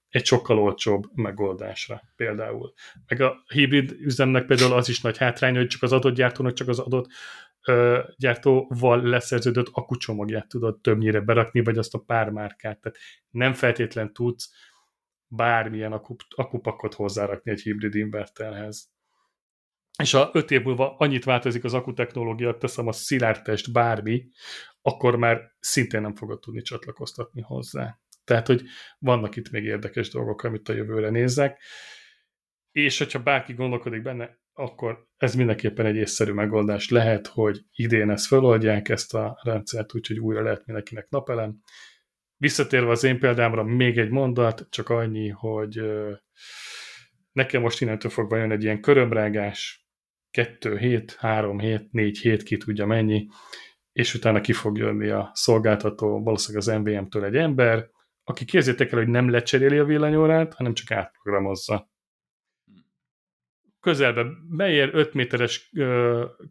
egy 0.08 0.26
sokkal 0.26 0.58
olcsóbb 0.58 1.04
megoldásra 1.14 2.02
például. 2.16 2.72
Meg 3.08 3.20
a 3.20 3.42
hibrid 3.48 3.96
üzemnek 4.00 4.46
például 4.46 4.72
az 4.72 4.88
is 4.88 5.00
nagy 5.00 5.16
hátrány, 5.16 5.56
hogy 5.56 5.66
csak 5.66 5.82
az 5.82 5.92
adott 5.92 6.14
gyártónak 6.14 6.52
csak 6.52 6.68
az 6.68 6.78
adott 6.78 7.06
ö, 7.66 8.00
gyártóval 8.16 9.02
leszerződött 9.02 9.68
akucsomagját 9.72 10.48
tudod 10.48 10.80
többnyire 10.80 11.20
berakni, 11.20 11.62
vagy 11.62 11.78
azt 11.78 11.94
a 11.94 11.98
pár 11.98 12.30
márkát. 12.30 12.80
Tehát 12.80 12.98
nem 13.30 13.52
feltétlen 13.52 14.12
tudsz 14.12 14.50
bármilyen 15.34 15.92
akupakot 16.28 16.94
hozzárakni 16.94 17.50
egy 17.50 17.60
hibrid 17.60 17.94
inverterhez. 17.94 18.90
És 19.98 20.12
ha 20.12 20.30
öt 20.32 20.50
év 20.50 20.62
múlva 20.62 20.96
annyit 20.96 21.24
változik 21.24 21.64
az 21.64 21.74
akutechnológia, 21.74 22.56
teszem 22.56 22.86
a 22.86 22.92
szilárdtest 22.92 23.72
bármi, 23.72 24.28
akkor 24.82 25.16
már 25.16 25.52
szintén 25.58 26.00
nem 26.00 26.14
fogod 26.14 26.40
tudni 26.40 26.62
csatlakoztatni 26.62 27.40
hozzá. 27.40 27.98
Tehát, 28.24 28.46
hogy 28.46 28.62
vannak 28.98 29.36
itt 29.36 29.50
még 29.50 29.64
érdekes 29.64 30.08
dolgok, 30.08 30.42
amit 30.42 30.68
a 30.68 30.72
jövőre 30.72 31.10
nézzek, 31.10 31.62
és 32.72 32.98
hogyha 32.98 33.22
bárki 33.22 33.52
gondolkodik 33.52 34.02
benne, 34.02 34.40
akkor 34.52 35.06
ez 35.16 35.34
mindenképpen 35.34 35.86
egy 35.86 35.96
észszerű 35.96 36.32
megoldás 36.32 36.88
lehet, 36.88 37.26
hogy 37.26 37.60
idén 37.72 38.10
ezt 38.10 38.26
feloldják, 38.26 38.88
ezt 38.88 39.14
a 39.14 39.40
rendszert, 39.42 39.94
úgyhogy 39.94 40.18
újra 40.18 40.42
lehet 40.42 40.66
mindenkinek 40.66 41.08
napelem. 41.08 41.60
Visszatérve 42.42 42.90
az 42.90 43.04
én 43.04 43.18
példámra, 43.18 43.62
még 43.62 43.98
egy 43.98 44.10
mondat, 44.10 44.66
csak 44.70 44.88
annyi, 44.88 45.28
hogy 45.28 45.80
nekem 47.32 47.60
most 47.60 47.80
innentől 47.80 48.10
fogva 48.10 48.36
jön 48.36 48.50
egy 48.50 48.62
ilyen 48.62 48.80
körömrágás, 48.80 49.86
2 50.30 50.76
hét, 50.76 51.16
3 51.18 51.58
hét, 51.58 51.92
4 51.92 52.18
hét, 52.18 52.42
ki 52.42 52.56
tudja 52.56 52.86
mennyi, 52.86 53.26
és 53.92 54.14
utána 54.14 54.40
ki 54.40 54.52
fog 54.52 54.76
jönni 54.76 55.08
a 55.08 55.30
szolgáltató, 55.34 56.22
valószínűleg 56.22 56.68
az 56.68 56.74
MVM-től 56.80 57.24
egy 57.24 57.36
ember, 57.36 57.90
aki 58.24 58.44
kézzétek 58.44 58.92
el, 58.92 58.98
hogy 58.98 59.08
nem 59.08 59.30
lecseréli 59.30 59.78
a 59.78 59.84
villanyórát, 59.84 60.54
hanem 60.54 60.74
csak 60.74 60.90
átprogramozza. 60.90 61.90
Közelbe 63.80 64.26
beér 64.48 64.90
5 64.92 65.14
méteres 65.14 65.72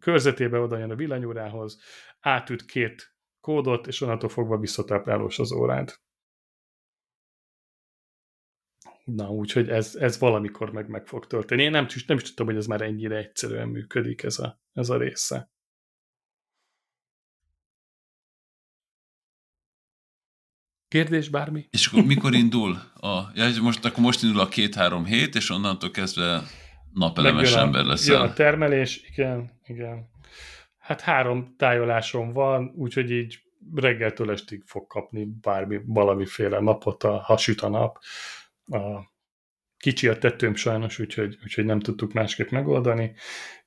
körzetébe 0.00 0.58
oda 0.58 0.78
jön 0.78 0.90
a 0.90 0.96
villanyórához, 0.96 1.80
átüt 2.20 2.64
két 2.64 3.11
kódot, 3.42 3.86
és 3.86 4.00
onnantól 4.00 4.28
fogva 4.28 4.58
visszatáplálós 4.58 5.38
az 5.38 5.52
órád. 5.52 5.94
Na, 9.04 9.28
úgyhogy 9.28 9.68
ez, 9.68 9.94
ez 9.94 10.18
valamikor 10.18 10.72
meg 10.72 10.88
meg 10.88 11.06
fog 11.06 11.26
történni. 11.26 11.62
Én 11.62 11.70
nem, 11.70 11.86
nem 12.06 12.16
is 12.16 12.22
tudtam, 12.22 12.46
hogy 12.46 12.56
ez 12.56 12.66
már 12.66 12.80
ennyire 12.80 13.16
egyszerűen 13.16 13.68
működik 13.68 14.22
ez 14.22 14.38
a, 14.38 14.60
ez 14.72 14.88
a 14.88 14.96
része. 14.96 15.50
Kérdés 20.88 21.28
bármi? 21.28 21.66
És 21.70 21.86
akkor 21.86 22.04
mikor 22.04 22.34
indul? 22.34 22.76
A, 22.94 23.30
ja, 23.34 23.62
most, 23.62 23.84
akkor 23.84 24.02
most 24.02 24.22
indul 24.22 24.40
a 24.40 24.48
két-három 24.48 25.04
hét, 25.04 25.34
és 25.34 25.50
onnantól 25.50 25.90
kezdve 25.90 26.42
napelemes 26.92 27.54
ember 27.54 27.84
leszel. 27.84 28.20
Jön 28.20 28.28
a 28.28 28.32
termelés, 28.32 29.02
igen, 29.08 29.60
igen. 29.64 30.10
Hát 30.82 31.00
három 31.00 31.54
tájolásom 31.56 32.32
van, 32.32 32.72
úgyhogy 32.76 33.10
így 33.10 33.38
reggeltől 33.74 34.30
estig 34.30 34.62
fog 34.66 34.86
kapni 34.86 35.28
bármi, 35.40 35.80
valamiféle 35.86 36.60
napot, 36.60 37.02
a, 37.02 37.18
ha 37.18 37.36
süt 37.36 37.60
a 37.60 37.68
nap. 37.68 37.98
A, 38.66 39.10
kicsi 39.76 40.08
a 40.08 40.18
tetőm 40.18 40.54
sajnos, 40.54 40.98
úgyhogy, 40.98 41.38
úgyhogy 41.42 41.64
nem 41.64 41.80
tudtuk 41.80 42.12
másképp 42.12 42.50
megoldani, 42.50 43.14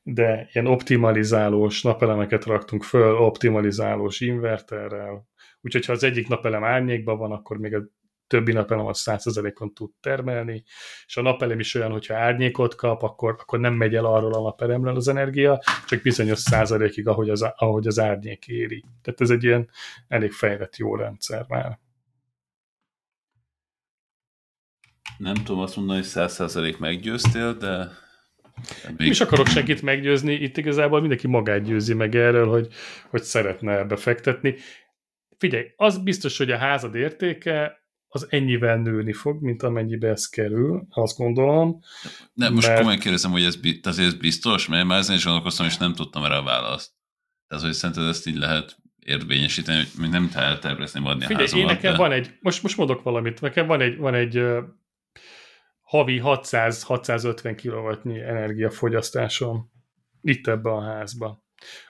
de 0.03 0.49
ilyen 0.53 0.67
optimalizálós 0.67 1.81
napelemeket 1.81 2.45
raktunk 2.45 2.83
föl, 2.83 3.15
optimalizálós 3.15 4.19
inverterrel, 4.19 5.27
úgyhogy 5.61 5.85
ha 5.85 5.91
az 5.91 6.03
egyik 6.03 6.27
napelem 6.27 6.63
árnyékban 6.63 7.17
van, 7.17 7.31
akkor 7.31 7.57
még 7.57 7.75
a 7.75 7.83
többi 8.27 8.51
napelem 8.51 8.85
az 8.85 9.01
100%-on 9.05 9.73
tud 9.73 9.91
termelni, 9.99 10.63
és 11.05 11.17
a 11.17 11.21
napelem 11.21 11.59
is 11.59 11.75
olyan, 11.75 11.91
hogyha 11.91 12.15
árnyékot 12.15 12.75
kap, 12.75 13.01
akkor, 13.01 13.35
akkor 13.39 13.59
nem 13.59 13.73
megy 13.73 13.95
el 13.95 14.05
arról 14.05 14.33
a 14.33 14.41
napelemről 14.41 14.95
az 14.95 15.07
energia, 15.07 15.61
csak 15.87 16.01
bizonyos 16.01 16.39
százalékig, 16.39 17.07
ahogy 17.07 17.29
az, 17.29 17.41
ahogy 17.41 17.87
az 17.87 17.99
árnyék 17.99 18.47
éri. 18.47 18.83
Tehát 19.01 19.21
ez 19.21 19.29
egy 19.29 19.43
ilyen 19.43 19.69
elég 20.07 20.31
fejlett 20.31 20.77
jó 20.77 20.95
rendszer 20.95 21.45
már. 21.47 21.79
Nem 25.17 25.33
tudom 25.33 25.59
azt 25.59 25.75
mondani, 25.75 25.99
hogy 25.99 26.07
100% 26.13 26.77
meggyőztél, 26.77 27.53
de... 27.53 27.77
Még... 28.87 28.97
Nem 28.97 29.07
is 29.07 29.21
akarok 29.21 29.47
senkit 29.47 29.81
meggyőzni, 29.81 30.33
itt 30.33 30.57
igazából 30.57 30.99
mindenki 30.99 31.27
magát 31.27 31.63
győzi 31.63 31.93
meg 31.93 32.15
erről, 32.15 32.47
hogy, 32.47 32.67
hogy 33.09 33.21
szeretne 33.21 33.77
ebbe 33.77 33.95
fektetni. 33.95 34.55
Figyelj, 35.37 35.65
az 35.75 35.97
biztos, 35.97 36.37
hogy 36.37 36.51
a 36.51 36.57
házad 36.57 36.95
értéke 36.95 37.84
az 38.15 38.27
ennyivel 38.29 38.77
nőni 38.77 39.13
fog, 39.13 39.41
mint 39.41 39.63
amennyibe 39.63 40.07
ez 40.07 40.29
kerül, 40.29 40.87
azt 40.89 41.17
gondolom. 41.17 41.79
Nem, 42.33 42.53
most 42.53 42.67
mert... 42.67 42.79
komolyan 42.79 42.99
kérdezem, 42.99 43.31
hogy 43.31 43.43
ez 43.43 43.57
azért 43.83 44.19
biztos, 44.19 44.67
mert 44.67 44.85
már 44.85 44.99
ezen 44.99 45.15
is 45.15 45.23
gondolkoztam, 45.23 45.65
és 45.65 45.77
nem 45.77 45.93
tudtam 45.93 46.23
erre 46.23 46.35
a 46.35 46.43
választ. 46.43 46.91
Tehát, 47.47 47.63
hogy 47.63 47.73
szerinted 47.73 48.07
ezt 48.07 48.27
így 48.27 48.37
lehet 48.37 48.77
érvényesíteni, 48.99 49.83
hogy 49.99 50.09
nem 50.09 50.29
eltervezni 50.33 50.99
adni 51.03 51.25
Figyelj, 51.25 51.35
a 51.35 51.39
házamat, 51.39 51.69
én 51.69 51.75
nekem 51.75 51.91
de... 51.91 51.97
van 51.97 52.11
egy, 52.11 52.37
most, 52.39 52.63
most 52.63 52.77
mondok 52.77 53.03
valamit, 53.03 53.41
nekem 53.41 53.67
van 53.67 53.81
egy, 53.81 53.97
van 53.97 54.13
egy 54.13 54.37
uh, 54.37 54.63
havi 55.81 56.21
600-650 56.23 57.59
kW 57.63 58.09
energiafogyasztásom 58.09 59.71
itt 60.21 60.47
ebbe 60.47 60.71
a 60.71 60.81
házba. 60.81 61.43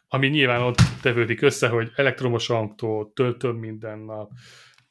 ami 0.07 0.27
nyilván 0.27 0.61
ott 0.61 0.79
tevődik 1.01 1.41
össze, 1.41 1.67
hogy 1.67 1.91
elektromos 1.95 2.49
autó, 2.49 3.11
töltöm 3.15 3.55
minden 3.55 3.99
nap, 3.99 4.31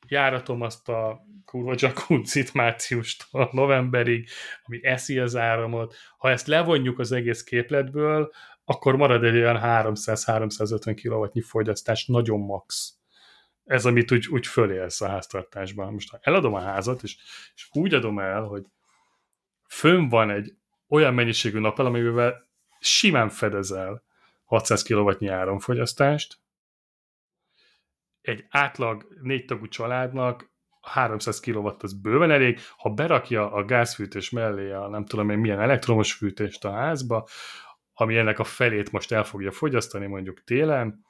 járatom 0.09 0.61
azt 0.61 0.89
a 0.89 1.21
kurva 1.45 1.75
jacuzzit 1.77 2.55
márciustól 2.55 3.49
novemberig, 3.53 4.29
ami 4.65 4.85
eszi 4.87 5.19
az 5.19 5.37
áramot. 5.37 5.95
Ha 6.19 6.31
ezt 6.31 6.47
levonjuk 6.47 6.99
az 6.99 7.13
egész 7.13 7.43
képletből, 7.43 8.33
akkor 8.65 8.97
marad 8.97 9.25
egy 9.25 9.37
olyan 9.37 9.61
300-350 9.63 11.01
kW 11.03 11.41
fogyasztás, 11.41 12.07
nagyon 12.07 12.41
max. 12.41 12.95
Ez, 13.65 13.87
amit 13.87 14.13
úgy, 14.13 14.29
úgy 14.29 14.47
fölélsz 14.47 15.01
a 15.01 15.09
háztartásban. 15.09 15.93
Most 15.93 16.11
ha 16.11 16.19
eladom 16.23 16.55
a 16.55 16.61
házat, 16.61 17.03
és, 17.03 17.17
és 17.55 17.69
úgy 17.73 17.95
adom 17.95 18.19
el, 18.19 18.43
hogy 18.43 18.65
fönn 19.69 20.09
van 20.09 20.31
egy 20.31 20.55
olyan 20.89 21.15
mennyiségű 21.15 21.59
napel, 21.59 21.87
amivel 21.87 22.49
simán 22.79 23.29
fedezel 23.29 24.03
600 24.45 24.83
kW 24.83 25.31
áramfogyasztást, 25.31 26.39
egy 28.25 28.47
átlag 28.49 29.07
négytagú 29.21 29.69
családnak 29.69 30.53
300 30.81 31.41
kW 31.41 31.69
az 31.79 32.01
bőven 32.01 32.31
elég, 32.31 32.59
ha 32.77 32.91
berakja 32.91 33.53
a 33.53 33.65
gázfűtés 33.65 34.31
mellé 34.31 34.71
a 34.71 34.89
nem 34.89 35.05
tudom 35.05 35.31
én 35.31 35.39
milyen 35.39 35.61
elektromos 35.61 36.13
fűtést 36.13 36.65
a 36.65 36.71
házba, 36.71 37.27
ami 37.95 38.17
ennek 38.17 38.39
a 38.39 38.45
felét 38.45 38.93
most 38.93 39.13
el 39.13 39.25
fogja 39.25 39.51
fogyasztani 39.51 40.07
mondjuk 40.07 40.45
télen, 40.45 41.05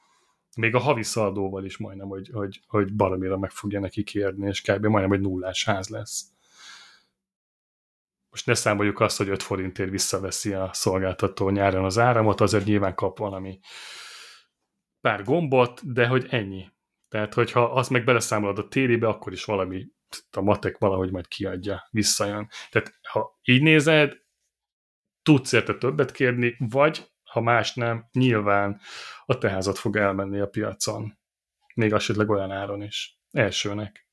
még 0.56 0.74
a 0.74 0.78
havi 0.78 1.02
szaldóval 1.02 1.64
is 1.64 1.76
majdnem, 1.76 2.08
hogy, 2.08 2.30
hogy, 2.32 2.60
hogy 2.66 2.94
baromira 2.94 3.38
meg 3.38 3.50
fogja 3.50 3.80
neki 3.80 4.02
kérni, 4.02 4.46
és 4.46 4.60
kb. 4.60 4.86
majdnem, 4.86 5.08
hogy 5.08 5.20
nullás 5.20 5.64
ház 5.64 5.88
lesz. 5.88 6.24
Most 8.30 8.46
ne 8.46 8.54
számoljuk 8.54 9.00
azt, 9.00 9.16
hogy 9.16 9.28
5 9.28 9.42
forintért 9.42 9.90
visszaveszi 9.90 10.52
a 10.52 10.70
szolgáltató 10.72 11.50
nyáron 11.50 11.84
az 11.84 11.98
áramot, 11.98 12.40
azért 12.40 12.64
nyilván 12.64 12.94
kap 12.94 13.18
valami 13.18 13.58
pár 15.00 15.24
gombot, 15.24 15.92
de 15.92 16.06
hogy 16.06 16.26
ennyi. 16.30 16.72
Tehát, 17.14 17.34
hogyha 17.34 17.62
azt 17.62 17.90
meg 17.90 18.04
beleszámolod 18.04 18.58
a 18.58 18.68
télébe, 18.68 19.08
akkor 19.08 19.32
is 19.32 19.44
valami, 19.44 19.86
a 20.30 20.40
matek 20.40 20.78
valahogy 20.78 21.10
majd 21.10 21.28
kiadja, 21.28 21.88
visszajön. 21.90 22.48
Tehát, 22.70 22.98
ha 23.08 23.38
így 23.42 23.62
nézed, 23.62 24.12
tudsz 25.22 25.52
érte 25.52 25.74
többet 25.74 26.12
kérni, 26.12 26.56
vagy, 26.58 27.12
ha 27.22 27.40
más 27.40 27.74
nem, 27.74 28.08
nyilván 28.12 28.80
a 29.24 29.38
teházat 29.38 29.78
fog 29.78 29.96
elmenni 29.96 30.40
a 30.40 30.46
piacon. 30.46 31.18
Még 31.74 31.92
esetleg 31.92 32.30
olyan 32.30 32.50
áron 32.50 32.82
is. 32.82 33.20
Elsőnek. 33.30 34.08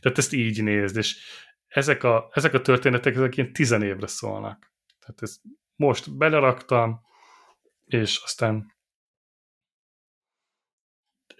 Tehát 0.00 0.18
ezt 0.18 0.32
így 0.32 0.62
nézd, 0.62 0.96
és 0.96 1.18
ezek 1.66 2.02
a, 2.02 2.30
ezek 2.32 2.54
a 2.54 2.60
történetek, 2.60 3.14
ezek 3.14 3.36
ilyen 3.36 3.52
tizen 3.52 3.82
évre 3.82 4.06
szólnak. 4.06 4.72
Tehát 4.98 5.22
ezt 5.22 5.40
most 5.74 6.16
beleraktam, 6.16 7.00
és 7.84 8.20
aztán 8.24 8.75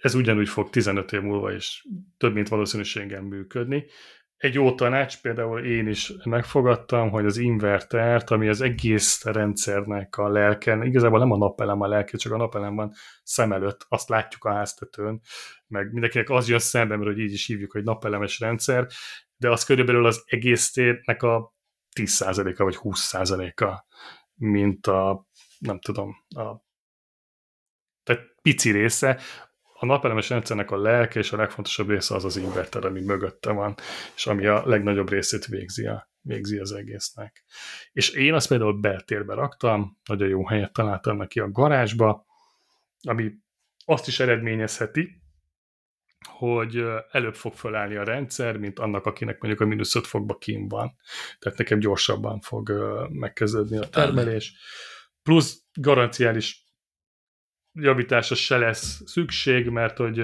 ez 0.07 0.15
ugyanúgy 0.15 0.49
fog 0.49 0.69
15 0.69 1.11
év 1.11 1.21
múlva 1.21 1.51
is 1.51 1.87
több 2.17 2.33
mint 2.33 2.47
valószínűséggel 2.47 3.21
működni. 3.21 3.85
Egy 4.37 4.53
jó 4.53 4.75
tanács, 4.75 5.21
például 5.21 5.65
én 5.65 5.87
is 5.87 6.13
megfogadtam, 6.23 7.09
hogy 7.09 7.25
az 7.25 7.37
invertert, 7.37 8.29
ami 8.29 8.47
az 8.47 8.61
egész 8.61 9.23
rendszernek 9.23 10.17
a 10.17 10.29
lelken, 10.29 10.83
igazából 10.83 11.19
nem 11.19 11.31
a 11.31 11.37
napelem 11.37 11.81
a 11.81 11.87
lelke, 11.87 12.17
csak 12.17 12.31
a 12.31 12.37
napelem 12.37 12.75
van 12.75 12.93
szem 13.23 13.51
előtt, 13.51 13.85
azt 13.89 14.09
látjuk 14.09 14.43
a 14.43 14.53
háztetőn, 14.53 15.21
meg 15.67 15.91
mindenkinek 15.91 16.29
az 16.29 16.49
jön 16.49 16.59
szembe, 16.59 16.95
mert 16.95 17.09
hogy 17.09 17.19
így 17.19 17.33
is 17.33 17.45
hívjuk, 17.45 17.71
hogy 17.71 17.83
napelemes 17.83 18.39
rendszer, 18.39 18.87
de 19.37 19.49
az 19.49 19.63
körülbelül 19.63 20.05
az 20.05 20.23
egész 20.25 20.71
térnek 20.71 21.23
a 21.23 21.55
10%-a 21.99 22.63
vagy 22.63 22.77
20%-a, 22.81 23.85
mint 24.35 24.87
a, 24.87 25.27
nem 25.59 25.79
tudom, 25.79 26.15
a 26.35 26.65
tehát 28.07 28.35
pici 28.41 28.71
része, 28.71 29.19
a 29.79 29.85
napelemes 29.85 30.29
rendszernek 30.29 30.71
a 30.71 30.77
lelke 30.77 31.19
és 31.19 31.31
a 31.31 31.37
legfontosabb 31.37 31.89
része 31.89 32.15
az 32.15 32.25
az 32.25 32.37
inverter, 32.37 32.85
ami 32.85 33.01
mögötte 33.01 33.51
van, 33.51 33.75
és 34.15 34.27
ami 34.27 34.45
a 34.45 34.67
legnagyobb 34.67 35.09
részét 35.09 35.45
végzi, 35.45 35.85
a, 35.85 36.09
végzi 36.21 36.57
az 36.57 36.71
egésznek. 36.71 37.43
És 37.91 38.09
én 38.09 38.33
azt 38.33 38.47
például 38.47 38.79
beltérbe 38.79 39.33
raktam, 39.33 39.97
nagyon 40.05 40.27
jó 40.27 40.47
helyet 40.47 40.73
találtam 40.73 41.17
neki 41.17 41.39
a 41.39 41.51
garázsba, 41.51 42.25
ami 43.01 43.31
azt 43.85 44.07
is 44.07 44.19
eredményezheti, 44.19 45.21
hogy 46.27 46.83
előbb 47.11 47.35
fog 47.35 47.53
felállni 47.53 47.95
a 47.95 48.03
rendszer, 48.03 48.57
mint 48.57 48.79
annak, 48.79 49.05
akinek 49.05 49.39
mondjuk 49.39 49.61
a 49.61 49.65
mínusz 49.65 49.95
5 49.95 50.07
fokba 50.07 50.37
kín 50.37 50.67
van. 50.67 50.95
Tehát 51.39 51.57
nekem 51.57 51.79
gyorsabban 51.79 52.39
fog 52.39 52.71
megkezdődni 53.09 53.77
a 53.77 53.89
termelés. 53.89 54.53
Plusz 55.23 55.61
garanciális 55.73 56.66
javításra 57.79 58.35
se 58.35 58.57
lesz 58.57 59.01
szükség, 59.05 59.69
mert 59.69 59.97
hogy 59.97 60.19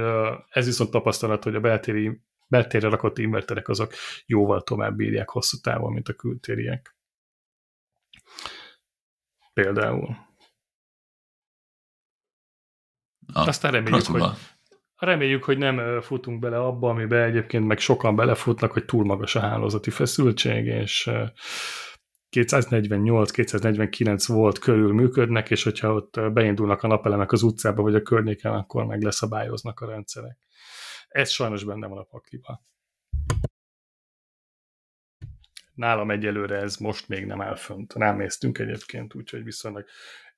ez 0.49 0.65
viszont 0.65 0.91
tapasztalat, 0.91 1.43
hogy 1.43 1.55
a 1.55 1.59
beltéri, 1.59 2.21
beltérre 2.47 2.89
rakott 2.89 3.17
inverterek 3.17 3.67
azok 3.67 3.93
jóval 4.25 4.61
tovább 4.61 4.95
bírják 4.95 5.29
hosszú 5.29 5.57
távon, 5.57 5.93
mint 5.93 6.07
a 6.07 6.13
kültériek. 6.13 6.95
Például. 9.53 10.15
A 13.33 13.47
Aztán 13.47 13.71
reméljük, 13.71 14.05
hogy, 14.05 14.23
reméljük, 14.95 15.43
hogy 15.43 15.57
nem 15.57 16.01
futunk 16.01 16.39
bele 16.39 16.59
abba, 16.59 16.89
amiben 16.89 17.21
egyébként 17.21 17.67
meg 17.67 17.79
sokan 17.79 18.15
belefutnak, 18.15 18.71
hogy 18.71 18.85
túl 18.85 19.05
magas 19.05 19.35
a 19.35 19.39
hálózati 19.39 19.89
feszültség, 19.89 20.65
és 20.65 21.09
248-249 22.33 24.23
volt 24.27 24.59
körül 24.59 24.93
működnek, 24.93 25.49
és 25.49 25.63
hogyha 25.63 25.93
ott 25.93 26.19
beindulnak 26.33 26.83
a 26.83 26.87
napelemek 26.87 27.31
az 27.31 27.43
utcába 27.43 27.81
vagy 27.81 27.95
a 27.95 28.01
környéken, 28.01 28.53
akkor 28.53 28.85
meg 28.85 29.01
leszabályoznak 29.01 29.79
a 29.79 29.85
rendszerek. 29.85 30.37
Ez 31.07 31.29
sajnos 31.29 31.63
benne 31.63 31.87
van 31.87 31.97
a 31.97 32.03
pakliba. 32.03 32.63
Nálam 35.73 36.11
egyelőre 36.11 36.55
ez 36.55 36.77
most 36.77 37.07
még 37.07 37.25
nem 37.25 37.41
áll 37.41 37.55
fönt. 37.55 37.93
Ráméztünk 37.93 38.57
egyébként, 38.57 39.15
úgyhogy 39.15 39.43
viszonylag 39.43 39.85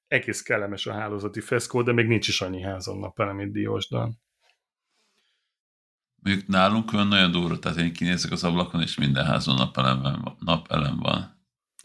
egész 0.07 0.41
kellemes 0.41 0.85
a 0.85 0.93
hálózati 0.93 1.41
feszkó, 1.41 1.81
de 1.81 1.91
még 1.91 2.07
nincs 2.07 2.27
is 2.27 2.41
annyi 2.41 2.61
házon 2.61 2.99
napelem, 2.99 3.35
mint 3.35 3.51
Diósdan. 3.51 4.23
Mondjuk 6.15 6.47
nálunk 6.47 6.93
olyan 6.93 7.07
nagyon 7.07 7.31
durva, 7.31 7.59
tehát 7.59 7.77
én 7.77 7.93
kinézek 7.93 8.31
az 8.31 8.43
ablakon, 8.43 8.81
és 8.81 8.97
minden 8.97 9.25
házon 9.25 9.55
napelem, 9.55 10.35
napelem 10.39 10.99
van. 10.99 11.34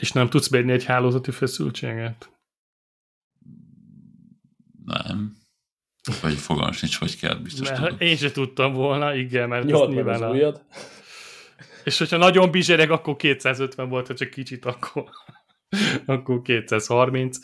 És 0.00 0.12
nem 0.12 0.28
tudsz 0.28 0.48
beírni 0.48 0.72
egy 0.72 0.84
hálózati 0.84 1.30
feszültséget? 1.30 2.30
Nem. 4.84 5.36
Vagy 6.22 6.34
fogalmas 6.34 6.80
nincs, 6.80 6.98
hogy 6.98 7.18
kell, 7.18 7.34
biztos 7.34 7.68
mert, 7.68 7.82
tudom. 7.82 7.96
Én 7.98 8.16
se 8.16 8.30
tudtam 8.30 8.72
volna, 8.72 9.14
igen, 9.14 9.48
mert 9.48 9.64
Nyolc 9.64 9.92
nyilván 9.92 10.22
az 10.22 10.42
a... 10.42 10.62
És 11.84 11.98
hogyha 11.98 12.16
nagyon 12.16 12.50
bizsereg, 12.50 12.90
akkor 12.90 13.16
250 13.16 13.88
volt, 13.88 14.06
ha 14.06 14.14
csak 14.14 14.30
kicsit, 14.30 14.64
akkor, 14.64 15.04
akkor 16.06 16.42
230. 16.42 17.38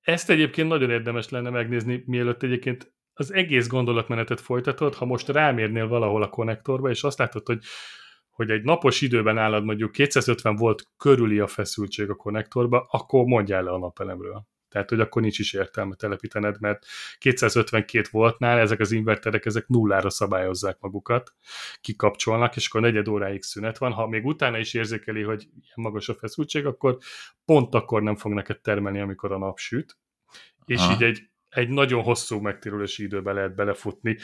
Ezt 0.00 0.30
egyébként 0.30 0.68
nagyon 0.68 0.90
érdemes 0.90 1.28
lenne 1.28 1.50
megnézni, 1.50 2.02
mielőtt 2.06 2.42
egyébként 2.42 2.94
az 3.12 3.32
egész 3.32 3.68
gondolatmenetet 3.68 4.40
folytatod, 4.40 4.94
ha 4.94 5.04
most 5.04 5.28
rámérnél 5.28 5.88
valahol 5.88 6.22
a 6.22 6.28
konnektorba, 6.28 6.90
és 6.90 7.02
azt 7.02 7.18
látod, 7.18 7.46
hogy 7.46 7.62
hogy 8.30 8.50
egy 8.50 8.62
napos 8.62 9.00
időben 9.00 9.38
állad 9.38 9.64
mondjuk 9.64 9.92
250 9.92 10.56
volt 10.56 10.82
körüli 10.96 11.38
a 11.38 11.46
feszültség 11.46 12.10
a 12.10 12.14
konnektorba, 12.14 12.86
akkor 12.90 13.24
mondjál 13.24 13.62
le 13.62 13.70
a 13.70 13.78
napelemről. 13.78 14.48
Tehát, 14.70 14.88
hogy 14.88 15.00
akkor 15.00 15.22
nincs 15.22 15.38
is 15.38 15.52
értelme 15.52 15.94
telepítened, 15.94 16.60
mert 16.60 16.86
252 17.18 18.08
voltnál 18.10 18.58
ezek 18.58 18.80
az 18.80 18.92
inverterek, 18.92 19.46
ezek 19.46 19.66
nullára 19.66 20.10
szabályozzák 20.10 20.76
magukat, 20.80 21.34
kikapcsolnak, 21.80 22.56
és 22.56 22.68
akkor 22.68 22.80
negyed 22.80 23.08
óráig 23.08 23.42
szünet 23.42 23.78
van. 23.78 23.92
Ha 23.92 24.06
még 24.06 24.26
utána 24.26 24.58
is 24.58 24.74
érzékeli, 24.74 25.22
hogy 25.22 25.42
ilyen 25.42 25.74
magas 25.74 26.08
a 26.08 26.14
feszültség, 26.14 26.66
akkor 26.66 26.98
pont 27.44 27.74
akkor 27.74 28.02
nem 28.02 28.16
fog 28.16 28.32
neked 28.32 28.60
termelni, 28.60 29.00
amikor 29.00 29.32
a 29.32 29.38
nap 29.38 29.58
süt. 29.58 29.98
És 30.64 30.80
Aha. 30.80 30.92
így 30.92 31.02
egy, 31.02 31.30
egy 31.48 31.68
nagyon 31.68 32.02
hosszú 32.02 32.40
megtérülési 32.40 33.02
időbe 33.02 33.32
lehet 33.32 33.54
belefutni, 33.54 34.18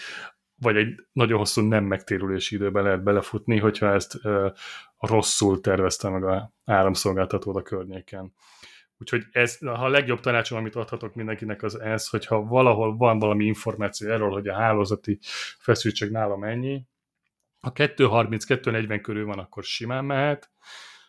vagy 0.58 0.76
egy 0.76 1.06
nagyon 1.12 1.38
hosszú 1.38 1.60
nem 1.60 1.84
megtérülési 1.84 2.54
időben 2.54 2.82
lehet 2.82 3.02
belefutni, 3.02 3.58
hogyha 3.58 3.92
ezt 3.92 4.24
uh, 4.24 4.52
rosszul 4.98 5.60
tervezte 5.60 6.08
meg 6.08 6.24
a 6.24 6.52
áramszolgáltató 6.64 7.56
a 7.56 7.62
környéken. 7.62 8.34
Úgyhogy 8.98 9.24
ez, 9.32 9.58
ha 9.58 9.84
a 9.84 9.88
legjobb 9.88 10.20
tanácsom, 10.20 10.58
amit 10.58 10.74
adhatok 10.74 11.14
mindenkinek, 11.14 11.62
az 11.62 11.80
ez, 11.80 12.08
hogyha 12.08 12.42
valahol 12.42 12.96
van 12.96 13.18
valami 13.18 13.44
információ 13.44 14.10
erről, 14.10 14.30
hogy 14.30 14.48
a 14.48 14.54
hálózati 14.54 15.18
feszültség 15.58 16.10
nála 16.10 16.36
mennyi, 16.36 16.86
ha 17.60 17.72
230-240 17.74 18.98
körül 19.02 19.26
van, 19.26 19.38
akkor 19.38 19.64
simán 19.64 20.04
mehet, 20.04 20.50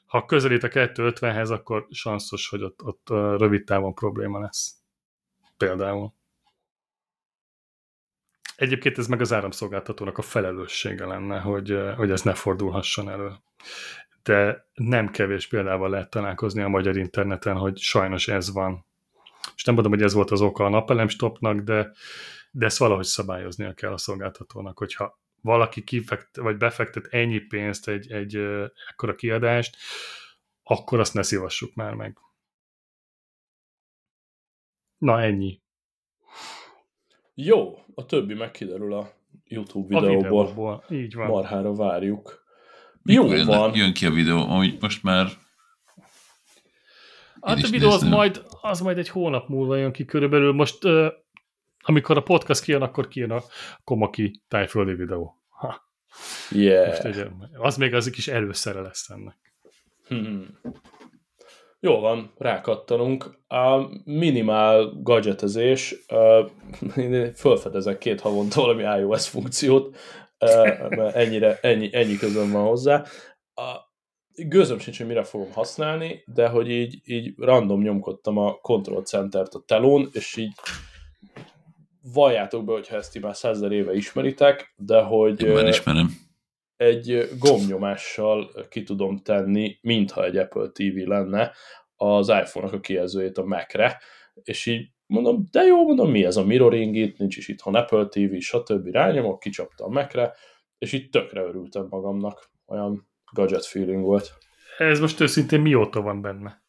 ha 0.05 0.25
közelít 0.25 0.63
a 0.63 0.67
250-hez, 0.67 1.51
akkor 1.51 1.87
sanszos, 1.89 2.49
hogy 2.49 2.63
ott, 2.63 2.83
ott 2.83 3.09
rövid 3.09 3.63
távon 3.63 3.93
probléma 3.93 4.39
lesz. 4.39 4.75
Például. 5.57 6.13
Egyébként 8.57 8.97
ez 8.97 9.07
meg 9.07 9.21
az 9.21 9.33
áramszolgáltatónak 9.33 10.17
a 10.17 10.21
felelőssége 10.21 11.05
lenne, 11.05 11.39
hogy, 11.39 11.79
hogy 11.95 12.11
ez 12.11 12.21
ne 12.21 12.33
fordulhasson 12.33 13.09
elő. 13.09 13.31
De 14.23 14.67
nem 14.73 15.11
kevés 15.11 15.47
példával 15.47 15.89
lehet 15.89 16.09
találkozni 16.09 16.61
a 16.61 16.67
magyar 16.67 16.97
interneten, 16.97 17.55
hogy 17.57 17.77
sajnos 17.77 18.27
ez 18.27 18.51
van. 18.51 18.85
Most 19.51 19.65
nem 19.65 19.73
mondom, 19.73 19.93
hogy 19.93 20.01
ez 20.01 20.13
volt 20.13 20.31
az 20.31 20.41
oka 20.41 20.65
a 20.65 20.69
napelem 20.69 21.07
stopnak, 21.07 21.59
de, 21.59 21.91
de 22.51 22.65
ezt 22.65 22.77
valahogy 22.77 23.05
szabályoznia 23.05 23.73
kell 23.73 23.93
a 23.93 23.97
szolgáltatónak, 23.97 24.77
hogyha 24.77 25.19
valaki 25.41 25.83
kifekt, 25.83 26.37
vagy 26.37 26.57
befektet 26.57 27.05
ennyi 27.05 27.39
pénzt 27.39 27.87
egy, 27.87 28.11
egy 28.11 28.35
ekkora 28.89 29.15
kiadást, 29.15 29.77
akkor 30.63 30.99
azt 30.99 31.13
ne 31.13 31.21
szívassuk 31.21 31.73
már 31.73 31.93
meg. 31.93 32.17
Na, 34.97 35.21
ennyi. 35.21 35.61
Jó, 37.39 37.83
a 37.95 38.05
többi 38.05 38.33
megkiderül 38.33 38.93
a 38.93 39.11
YouTube 39.47 39.87
videóból. 39.87 40.41
A 40.41 40.45
videóból. 40.45 40.83
Így 40.89 41.15
van. 41.15 41.27
Marhára 41.27 41.73
várjuk. 41.73 42.43
Mikor 43.01 43.37
Jó 43.37 43.45
van. 43.45 43.75
Jön 43.75 43.93
ki 43.93 44.05
a 44.05 44.11
videó, 44.11 44.37
hogy 44.37 44.77
most 44.79 45.03
már 45.03 45.27
Hát 47.41 47.63
a 47.63 47.67
videó 47.69 47.89
az 47.89 48.03
majd, 48.03 48.43
az 48.61 48.79
majd 48.79 48.97
egy 48.97 49.09
hónap 49.09 49.47
múlva 49.47 49.75
jön 49.75 49.91
ki 49.91 50.05
körülbelül. 50.05 50.53
Most, 50.53 50.83
uh, 50.83 51.07
amikor 51.79 52.17
a 52.17 52.23
podcast 52.23 52.63
kijön, 52.63 52.81
akkor 52.81 53.07
kijön 53.07 53.31
a 53.31 53.41
Komaki 53.83 54.41
tájföldi 54.47 54.93
videó. 54.93 55.35
Ha. 55.49 55.89
Yeah. 56.51 57.03
Most 57.03 57.29
az 57.53 57.77
még 57.77 57.93
az 57.93 58.07
egy 58.07 58.13
kis 58.13 58.27
előszere 58.27 58.81
lesz 58.81 59.09
ennek. 59.09 59.37
Hmm. 60.07 60.59
Jó 61.79 61.99
van, 61.99 62.33
rákattanunk. 62.37 63.39
A 63.47 63.89
minimál 64.03 64.91
gadgetezés, 65.03 65.95
uh, 66.13 67.31
fölfedezek 67.35 67.97
két 67.97 68.21
havonta 68.21 68.61
valami 68.61 68.99
iOS 68.99 69.27
funkciót, 69.27 69.97
uh, 70.39 71.15
ennyire, 71.15 71.59
ennyi, 71.61 71.89
ennyi 71.91 72.15
közön 72.15 72.51
van 72.51 72.65
hozzá. 72.65 73.03
A, 73.53 73.85
gőzöm 74.35 74.79
sincs, 74.79 74.97
hogy 74.97 75.07
mire 75.07 75.23
fogom 75.23 75.51
használni, 75.51 76.23
de 76.25 76.47
hogy 76.47 76.69
így, 76.69 77.01
így 77.03 77.33
random 77.37 77.81
nyomkodtam 77.81 78.37
a 78.37 78.53
Control 78.53 79.03
Center-t 79.03 79.53
a 79.53 79.63
telón, 79.65 80.09
és 80.11 80.35
így 80.35 80.53
valljátok 82.13 82.65
be, 82.65 82.71
hogyha 82.71 82.95
ezt 82.95 83.21
már 83.21 83.35
százer 83.35 83.71
éve 83.71 83.93
ismeritek, 83.93 84.73
de 84.75 85.01
hogy 85.01 85.43
Én 85.43 85.67
ismerem. 85.67 86.26
Egy 86.77 87.29
gombnyomással 87.39 88.51
ki 88.69 88.83
tudom 88.83 89.17
tenni, 89.17 89.77
mintha 89.81 90.23
egy 90.23 90.37
Apple 90.37 90.69
TV 90.73 91.07
lenne, 91.07 91.51
az 91.95 92.29
iPhone-nak 92.29 92.73
a 92.73 92.79
kijelzőjét 92.79 93.37
a 93.37 93.45
Mac-re, 93.45 94.01
és 94.43 94.65
így 94.65 94.89
mondom, 95.05 95.47
de 95.51 95.61
jó, 95.61 95.85
mondom, 95.85 96.11
mi 96.11 96.25
ez 96.25 96.37
a 96.37 96.45
mirroring 96.45 96.95
itt, 96.95 97.17
nincs 97.17 97.37
is 97.37 97.47
itthon 97.47 97.75
Apple 97.75 98.05
TV, 98.05 98.37
stb. 98.39 98.87
rányomok, 98.87 99.39
kicsaptam 99.39 99.87
a 99.87 99.93
Mac-re, 99.93 100.33
és 100.77 100.93
így 100.93 101.09
tökre 101.09 101.41
örültem 101.41 101.87
magamnak, 101.89 102.51
olyan 102.65 103.07
gadget 103.31 103.65
feeling 103.65 104.03
volt. 104.03 104.33
Ez 104.77 104.99
most 104.99 105.19
őszintén 105.19 105.61
mióta 105.61 106.01
van 106.01 106.21
benne? 106.21 106.65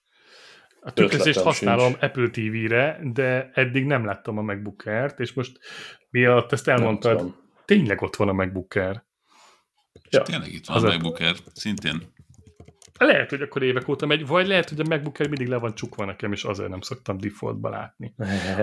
A 0.81 0.93
tükrözést 0.93 1.41
használom 1.41 1.87
sincs. 1.87 2.03
Apple 2.03 2.31
TV-re, 2.31 3.01
de 3.13 3.51
eddig 3.55 3.85
nem 3.85 4.05
láttam 4.05 4.39
a 4.39 4.43
MacBook 4.43 4.87
Air-t, 4.87 5.21
és 5.21 5.33
most 5.33 5.59
miatt 6.11 6.53
ezt 6.53 6.69
elmondtad, 6.69 7.35
tényleg 7.65 8.03
ott 8.03 8.17
van 8.17 8.29
a 8.29 8.33
MacBook 8.33 8.75
Air. 8.75 9.07
Ja. 10.11 10.23
Tényleg 10.23 10.53
itt 10.53 10.67
van 10.67 10.77
az 10.77 10.83
a 10.83 10.87
MacBook 10.87 11.21
Air, 11.21 11.37
szintén. 11.55 12.13
Lehet, 12.99 13.31
hogy 13.31 13.43
akkor 13.43 13.63
évek 13.63 13.89
óta 13.89 14.07
megy, 14.07 14.27
vagy 14.27 14.47
lehet, 14.47 14.69
hogy 14.69 14.81
a 14.81 14.85
MacBook 14.89 15.19
Air 15.19 15.29
mindig 15.29 15.49
le 15.49 15.57
van 15.57 15.75
csukva 15.75 16.05
nekem, 16.05 16.33
és 16.33 16.45
azért 16.45 16.69
nem 16.69 16.81
szoktam 16.81 17.19
defaultba 17.19 17.69
látni, 17.69 18.15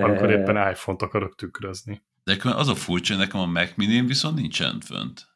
amikor 0.01 0.31
éppen 0.39 0.69
iPhone-t 0.71 1.01
akarok 1.01 1.35
tükrözni. 1.35 2.01
De 2.23 2.37
az 2.43 2.67
a 2.67 2.75
furcsa, 2.75 3.15
nekem 3.15 3.39
a 3.39 3.45
Mac 3.45 3.71
mini 3.75 4.01
viszont 4.01 4.35
nincsen 4.35 4.79
fönt. 4.79 5.27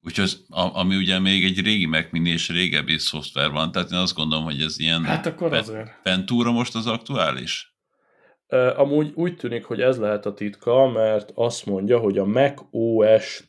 Úgyhogy 0.00 0.36
a, 0.48 0.78
ami 0.78 0.96
ugye 0.96 1.18
még 1.18 1.44
egy 1.44 1.60
régi 1.60 1.86
Mac 1.86 2.06
Mini 2.10 2.30
és 2.30 2.48
régebbi 2.48 2.98
szoftver 2.98 3.50
van, 3.50 3.72
tehát 3.72 3.90
én 3.90 3.98
azt 3.98 4.14
gondolom, 4.14 4.44
hogy 4.44 4.60
ez 4.60 4.78
ilyen 4.78 5.04
hát 5.04 5.26
akkor 5.26 5.50
pe- 5.50 5.60
azért. 5.60 6.00
Pentúra 6.02 6.52
most 6.52 6.74
az 6.74 6.86
aktuális? 6.86 7.74
Uh, 8.48 8.80
amúgy 8.80 9.12
úgy 9.14 9.36
tűnik, 9.36 9.64
hogy 9.64 9.80
ez 9.80 9.98
lehet 9.98 10.26
a 10.26 10.34
titka, 10.34 10.88
mert 10.88 11.30
azt 11.34 11.66
mondja, 11.66 11.98
hogy 11.98 12.18
a 12.18 12.24
Mac 12.24 12.62
OS 12.70 13.48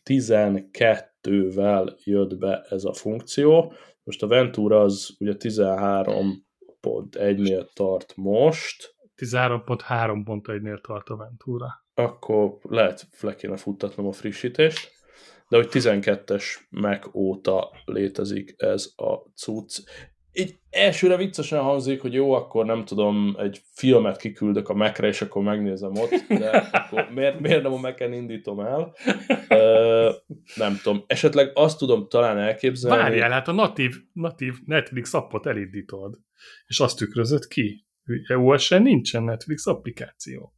12-vel 1.28 1.98
jött 2.04 2.38
be 2.38 2.66
ez 2.70 2.84
a 2.84 2.94
funkció. 2.94 3.74
Most 4.04 4.24
a 4.24 4.28
Ventura 4.28 4.82
az 4.82 5.16
ugye 5.20 5.34
13.1-nél 5.40 7.74
tart 7.74 8.14
most. 8.16 8.96
13.3.1-nél 9.16 10.82
tart 10.82 11.10
a 11.10 11.16
Ventura. 11.16 11.86
Akkor 11.94 12.58
lehet 12.62 13.08
le 13.22 13.36
kéne 13.36 13.58
futtatnom 13.58 14.08
a 14.08 14.12
frissítést 14.12 14.96
de 15.50 15.58
hogy 15.58 15.68
12-es 15.72 16.44
Mac 16.70 17.16
óta 17.16 17.72
létezik 17.86 18.54
ez 18.58 18.94
a 18.96 19.14
cucc. 19.36 19.80
Így 20.40 20.56
elsőre 20.70 21.18
viccesen 21.18 21.62
hangzik, 21.62 22.02
hogy 22.02 22.14
jó, 22.14 22.32
akkor 22.32 22.66
nem 22.66 22.86
tudom, 22.86 23.36
egy 23.40 23.62
filmet 23.74 24.18
kiküldök 24.18 24.70
a 24.70 24.74
mac 24.74 25.00
és 25.00 25.22
akkor 25.22 25.44
megnézem 25.44 25.92
ott, 25.96 26.40
de 26.40 26.50
akkor 26.72 27.10
miért, 27.14 27.40
miért 27.40 27.64
nem 27.64 27.74
a 27.74 27.78
mac 27.78 28.00
indítom 28.00 28.60
el? 28.60 28.96
Uh, 29.50 30.14
nem 30.56 30.80
tudom. 30.84 31.04
Esetleg 31.08 31.52
azt 31.54 31.78
tudom 31.78 32.08
talán 32.08 32.38
elképzelni... 32.38 32.98
Várjál, 32.98 33.32
hát 33.32 33.48
a 33.48 33.52
natív, 33.52 33.96
natív 34.14 34.54
Netflix 34.66 35.14
appot 35.14 35.46
elindítod, 35.46 36.20
és 36.68 36.80
azt 36.80 36.98
tükrözött 36.98 37.48
ki. 37.48 37.86
EOS-en 38.28 38.82
nincsen 38.82 39.24
Netflix 39.24 39.68
applikáció. 39.68 40.57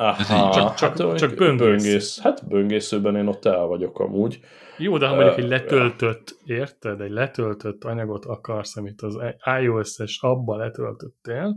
Aha, 0.00 0.52
csak, 0.54 0.74
csak, 0.74 0.98
hát, 0.98 1.16
csak 1.16 1.34
böngész. 1.34 1.66
böngész. 1.66 2.20
Hát 2.20 2.48
böngészőben 2.48 3.16
én 3.16 3.26
ott 3.26 3.44
el 3.44 3.64
vagyok 3.66 3.98
amúgy. 3.98 4.40
Jó, 4.78 4.98
de 4.98 5.06
ha 5.06 5.14
mondjuk 5.14 5.38
egy 5.38 5.48
letöltött, 5.48 6.36
érted, 6.44 7.00
egy 7.00 7.10
letöltött 7.10 7.84
anyagot 7.84 8.24
akarsz, 8.24 8.76
amit 8.76 9.02
az 9.02 9.18
iOS-es 9.60 10.18
abba 10.22 10.56
letöltöttél, 10.56 11.56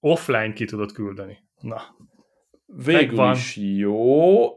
offline 0.00 0.52
ki 0.52 0.64
tudod 0.64 0.92
küldeni. 0.92 1.38
Na. 1.60 1.82
Végül 2.66 2.92
Megvan. 2.92 3.32
is 3.32 3.56
jó. 3.56 4.48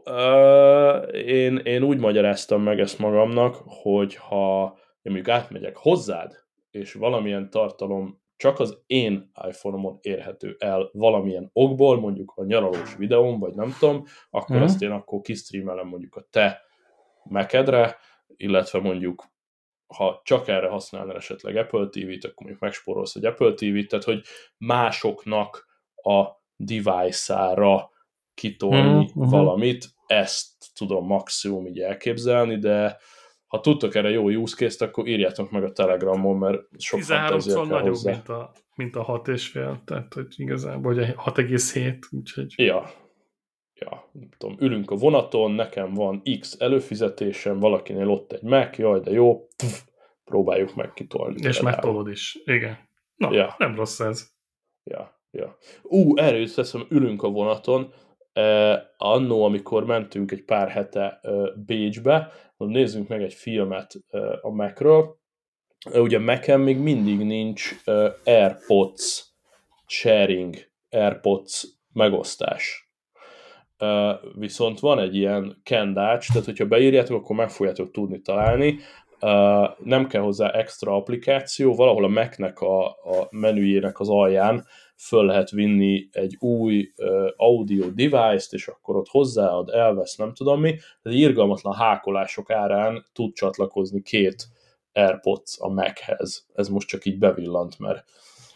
Én, 1.12 1.56
én 1.56 1.82
úgy 1.82 1.98
magyaráztam 1.98 2.62
meg 2.62 2.80
ezt 2.80 2.98
magamnak, 2.98 3.56
hogy 3.64 4.14
ha 4.14 4.78
én 5.02 5.12
mondjuk 5.12 5.28
átmegyek 5.28 5.76
hozzád, 5.76 6.32
és 6.70 6.92
valamilyen 6.92 7.50
tartalom 7.50 8.21
csak 8.42 8.60
az 8.60 8.78
én 8.86 9.30
iPhone-omon 9.48 9.98
érhető 10.00 10.56
el 10.58 10.90
valamilyen 10.92 11.50
okból, 11.52 12.00
mondjuk 12.00 12.32
a 12.36 12.44
nyaralós 12.44 12.96
videóm, 12.96 13.38
vagy 13.38 13.54
nem 13.54 13.74
tudom, 13.78 14.04
akkor 14.30 14.56
hmm. 14.56 14.64
azt 14.64 14.82
én 14.82 14.90
akkor 14.90 15.20
kisztreamelem 15.20 15.86
mondjuk 15.86 16.16
a 16.16 16.26
te 16.30 16.60
mekedre, 17.24 17.96
illetve 18.36 18.80
mondjuk 18.80 19.24
ha 19.86 20.20
csak 20.24 20.48
erre 20.48 20.68
használnál 20.68 21.16
esetleg 21.16 21.56
Apple 21.56 21.88
TV-t, 21.88 22.24
akkor 22.24 22.36
mondjuk 22.36 22.60
megspórolsz 22.60 23.14
egy 23.14 23.24
Apple 23.24 23.52
TV-t, 23.52 23.88
tehát 23.88 24.04
hogy 24.04 24.22
másoknak 24.58 25.66
a 25.94 26.26
device-ára 26.56 27.90
kitolni 28.34 29.10
hmm. 29.10 29.28
valamit, 29.28 29.88
ezt 30.06 30.48
tudom 30.74 31.06
maximum 31.06 31.66
így 31.66 31.80
elképzelni, 31.80 32.58
de 32.58 32.98
ha 33.52 33.60
tudtok 33.60 33.94
erre 33.94 34.10
jó 34.10 34.30
use 34.30 34.56
case 34.56 34.84
akkor 34.84 35.06
írjátok 35.06 35.50
meg 35.50 35.64
a 35.64 35.72
Telegramon, 35.72 36.38
mert 36.38 36.60
sok 36.78 37.00
13-szor 37.02 37.68
nagyobb, 37.68 37.88
hozzá. 37.88 38.10
mint 38.10 38.28
a, 38.28 38.52
mint 38.74 38.96
a 38.96 39.22
6,5, 39.24 39.84
tehát 39.84 40.14
hogy 40.14 40.26
igazából, 40.36 40.94
vagy 40.94 41.14
6,7, 41.16 41.98
úgyhogy... 42.10 42.52
Ja, 42.56 42.90
ja, 43.74 44.08
nem 44.12 44.28
tudom, 44.38 44.56
ülünk 44.58 44.90
a 44.90 44.94
vonaton, 44.94 45.50
nekem 45.50 45.94
van 45.94 46.22
X 46.40 46.56
előfizetésem, 46.58 47.58
valakinél 47.58 48.10
ott 48.10 48.32
egy 48.32 48.42
Mac, 48.42 48.78
jaj, 48.78 49.00
de 49.00 49.10
jó, 49.10 49.46
pff, 49.56 49.80
próbáljuk 50.24 50.74
meg 50.74 50.92
kitolni. 50.92 51.46
És 51.46 51.60
megtolod 51.60 52.08
is, 52.08 52.38
igen. 52.44 52.78
Na, 53.16 53.32
ja. 53.32 53.54
nem 53.58 53.74
rossz 53.74 54.00
ez. 54.00 54.30
Ja, 54.84 55.20
ja. 55.30 55.56
Ú, 55.82 56.16
erről 56.16 56.50
teszem, 56.50 56.86
ülünk 56.88 57.22
a 57.22 57.28
vonaton, 57.28 57.92
eh, 58.32 58.80
annó, 58.96 59.44
amikor 59.44 59.84
mentünk 59.84 60.32
egy 60.32 60.44
pár 60.44 60.68
hete 60.68 61.18
eh, 61.22 61.32
Bécsbe, 61.66 62.32
nézzünk 62.66 63.08
meg 63.08 63.22
egy 63.22 63.34
filmet 63.34 63.94
a 64.40 64.50
Macről. 64.50 65.20
Ugye 65.94 66.18
Macen 66.18 66.60
még 66.60 66.78
mindig 66.78 67.18
nincs 67.18 67.70
AirPods 68.24 69.32
sharing, 69.86 70.56
AirPods 70.88 71.66
megosztás. 71.92 72.90
Viszont 74.34 74.80
van 74.80 74.98
egy 74.98 75.16
ilyen 75.16 75.60
kendács, 75.62 76.28
tehát 76.28 76.44
hogyha 76.44 76.66
beírjátok, 76.66 77.16
akkor 77.16 77.36
meg 77.36 77.50
fogjátok 77.50 77.90
tudni 77.90 78.20
találni. 78.20 78.78
Nem 79.78 80.06
kell 80.08 80.22
hozzá 80.22 80.50
extra 80.50 80.94
applikáció, 80.94 81.74
valahol 81.74 82.04
a 82.04 82.08
Mac-nek 82.08 82.60
a, 82.60 82.86
a 82.86 83.28
menüjének 83.30 84.00
az 84.00 84.08
alján 84.08 84.66
föl 85.06 85.24
lehet 85.24 85.50
vinni 85.50 86.08
egy 86.12 86.36
új 86.40 86.92
uh, 86.96 87.28
audio 87.36 87.90
device-t, 87.90 88.52
és 88.52 88.66
akkor 88.66 88.96
ott 88.96 89.08
hozzáad, 89.08 89.68
elvesz, 89.68 90.16
nem 90.16 90.34
tudom 90.34 90.60
mi, 90.60 90.76
de 91.02 91.10
irgalmatlan 91.10 91.74
hákolások 91.74 92.50
árán 92.50 93.06
tud 93.12 93.32
csatlakozni 93.32 94.02
két 94.02 94.48
AirPods 94.92 95.56
a 95.58 95.68
Mac-hez. 95.68 96.46
Ez 96.54 96.68
most 96.68 96.88
csak 96.88 97.04
így 97.04 97.18
bevillant, 97.18 97.78
mert 97.78 98.04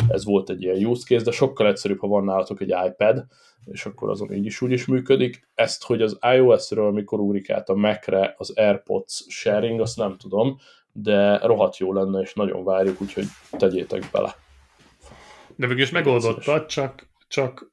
ez 0.08 0.24
volt 0.24 0.50
egy 0.50 0.62
ilyen 0.62 0.84
use 0.84 1.06
case, 1.06 1.24
de 1.24 1.30
sokkal 1.30 1.66
egyszerűbb, 1.66 1.98
ha 1.98 2.06
van 2.06 2.24
nálatok 2.24 2.60
egy 2.60 2.74
iPad, 2.86 3.24
és 3.64 3.86
akkor 3.86 4.10
azon 4.10 4.32
így 4.32 4.44
is 4.44 4.60
úgy 4.60 4.72
is 4.72 4.86
működik. 4.86 5.48
Ezt, 5.54 5.84
hogy 5.84 6.02
az 6.02 6.18
iOS-ről 6.34 6.92
mikor 6.92 7.20
ugrik 7.20 7.50
át 7.50 7.68
a 7.68 7.74
Mac-re 7.74 8.34
az 8.38 8.50
AirPods 8.56 9.24
sharing, 9.28 9.80
azt 9.80 9.96
nem 9.96 10.16
tudom, 10.16 10.56
de 10.92 11.38
rohadt 11.38 11.76
jó 11.76 11.92
lenne, 11.92 12.20
és 12.20 12.34
nagyon 12.34 12.64
várjuk, 12.64 13.00
úgyhogy 13.00 13.26
tegyétek 13.50 14.08
bele. 14.12 14.45
De 15.56 15.66
végül 15.66 15.82
is 15.82 15.90
megoldottad, 15.90 16.66
csak, 16.66 17.08
csak 17.28 17.72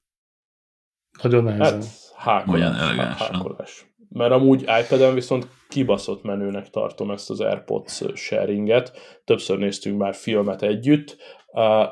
nagyon 1.21 1.43
nehezen. 1.43 1.81
Hát, 2.15 2.45
hákolás, 2.45 3.17
hákolás. 3.17 3.87
Mert 4.09 4.31
amúgy 4.31 4.61
iPad-en 4.61 5.13
viszont 5.13 5.47
kibaszott 5.69 6.23
menőnek 6.23 6.69
tartom 6.69 7.11
ezt 7.11 7.29
az 7.29 7.39
AirPods 7.39 8.01
sharinget. 8.13 8.91
Többször 9.25 9.57
néztünk 9.57 9.97
már 9.97 10.15
filmet 10.15 10.61
együtt, 10.61 11.17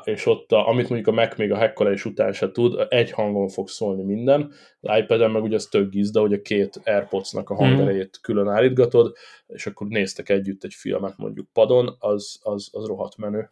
és 0.04 0.26
ott, 0.26 0.52
a, 0.52 0.68
amit 0.68 0.88
mondjuk 0.88 1.08
a 1.16 1.20
Mac 1.20 1.36
még 1.36 1.52
a 1.52 1.56
hackolás 1.56 2.04
után 2.04 2.32
se 2.32 2.50
tud, 2.50 2.86
egy 2.88 3.10
hangon 3.10 3.48
fog 3.48 3.68
szólni 3.68 4.02
minden. 4.02 4.52
Az 4.80 4.98
iPad-en 4.98 5.30
meg 5.30 5.42
ugye 5.42 5.54
az 5.54 5.66
tök 5.66 5.90
gizda, 5.90 6.20
hogy 6.20 6.32
a 6.32 6.42
két 6.42 6.80
AirPods-nak 6.84 7.50
a 7.50 7.54
hangerejét 7.54 8.18
külön 8.22 8.48
állítgatod, 8.48 9.12
és 9.46 9.66
akkor 9.66 9.86
néztek 9.86 10.28
együtt 10.28 10.64
egy 10.64 10.74
filmet 10.74 11.16
mondjuk 11.16 11.46
padon, 11.52 11.96
az, 11.98 12.40
az, 12.42 12.68
az 12.72 12.86
rohadt 12.86 13.16
menő. 13.16 13.50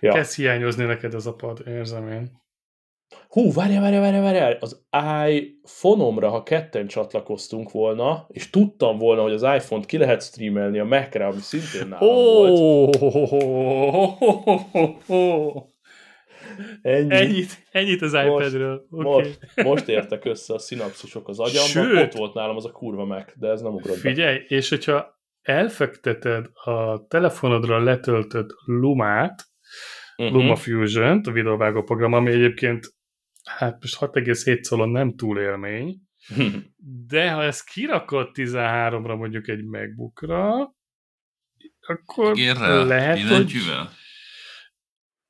Ja. 0.00 0.12
Kezd 0.12 0.34
hiányozni 0.34 0.84
neked 0.84 1.14
ez 1.14 1.26
a 1.26 1.34
pad, 1.34 1.62
érzem 1.66 2.08
én. 2.08 2.44
Hú, 3.28 3.52
várjál, 3.52 3.80
várjál, 3.80 4.00
várjál, 4.00 4.22
várjál, 4.22 4.56
az 4.60 4.84
iPhone-omra, 5.28 6.28
ha 6.28 6.42
ketten 6.42 6.86
csatlakoztunk 6.86 7.70
volna, 7.70 8.26
és 8.28 8.50
tudtam 8.50 8.98
volna, 8.98 9.22
hogy 9.22 9.32
az 9.32 9.42
iPhone-t 9.42 9.86
ki 9.86 9.96
lehet 9.96 10.22
streamelni 10.22 10.78
a 10.78 10.84
Mac-re, 10.84 11.26
ami 11.26 11.40
szintén 11.40 11.88
nálam 11.88 12.08
oh, 12.08 12.90
volt. 15.06 15.74
Ennyi. 16.82 17.14
Ennyit, 17.14 17.66
ennyit 17.70 18.02
az 18.02 18.12
iPad-ről. 18.12 18.86
Most, 18.88 19.06
okay. 19.06 19.22
most, 19.24 19.62
most 19.68 19.88
értek 19.88 20.24
össze 20.24 20.54
a 20.54 20.58
szinapszusok 20.58 21.28
az 21.28 21.38
agyamban, 21.38 21.66
Sőt, 21.68 22.02
ott 22.02 22.12
volt 22.12 22.34
nálam 22.34 22.56
az 22.56 22.64
a 22.64 22.70
kurva 22.70 23.04
Mac, 23.04 23.38
de 23.38 23.48
ez 23.48 23.60
nem 23.60 23.74
ugrott 23.74 23.96
Figyelj, 23.96 24.38
be. 24.38 24.44
és 24.44 24.68
hogyha 24.68 25.20
elfekteted 25.42 26.46
a 26.64 27.06
telefonodra 27.06 27.82
letöltött 27.82 28.50
Lumát, 28.64 29.44
uh-huh. 30.16 30.36
Luma 30.36 30.56
Fusion-t, 30.56 31.26
a 31.26 31.32
videóvágó 31.32 31.82
program, 31.82 32.12
ami 32.12 32.30
egyébként 32.30 32.94
hát 33.44 33.76
most 33.80 33.96
6,7 34.00 34.62
szolon 34.62 34.88
nem 34.88 35.16
túl 35.16 35.38
élmény, 35.38 36.00
de 37.08 37.30
ha 37.30 37.42
ezt 37.42 37.64
kirakod 37.64 38.30
13-ra 38.34 39.16
mondjuk 39.16 39.48
egy 39.48 39.64
MacBookra, 39.64 40.74
akkor 41.80 42.38
Érrel, 42.38 42.86
lehet, 42.86 43.20
hogy... 43.20 43.52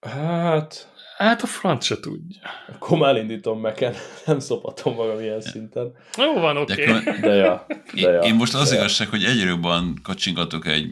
Hát... 0.00 0.94
Hát 1.16 1.42
a 1.42 1.46
franc 1.46 1.84
se 1.84 2.00
tudja. 2.00 2.40
Akkor 2.68 2.98
már 2.98 3.16
elindítom 3.16 3.60
meg, 3.60 3.86
nem 4.26 4.38
szopatom 4.38 4.94
magam 4.94 5.20
ilyen 5.20 5.40
szinten. 5.40 5.92
Jó 6.16 6.40
van, 6.40 6.56
oké. 6.56 6.90
Okay. 6.90 7.02
De, 7.04 7.20
de, 7.20 7.34
ja, 7.34 7.66
de 7.94 8.10
ja, 8.10 8.20
Én 8.20 8.34
most 8.34 8.54
az 8.54 8.72
igazság, 8.72 9.08
hogy 9.08 9.24
egyre 9.24 9.48
jobban 9.48 10.00
kacsingatok 10.02 10.66
egy 10.66 10.90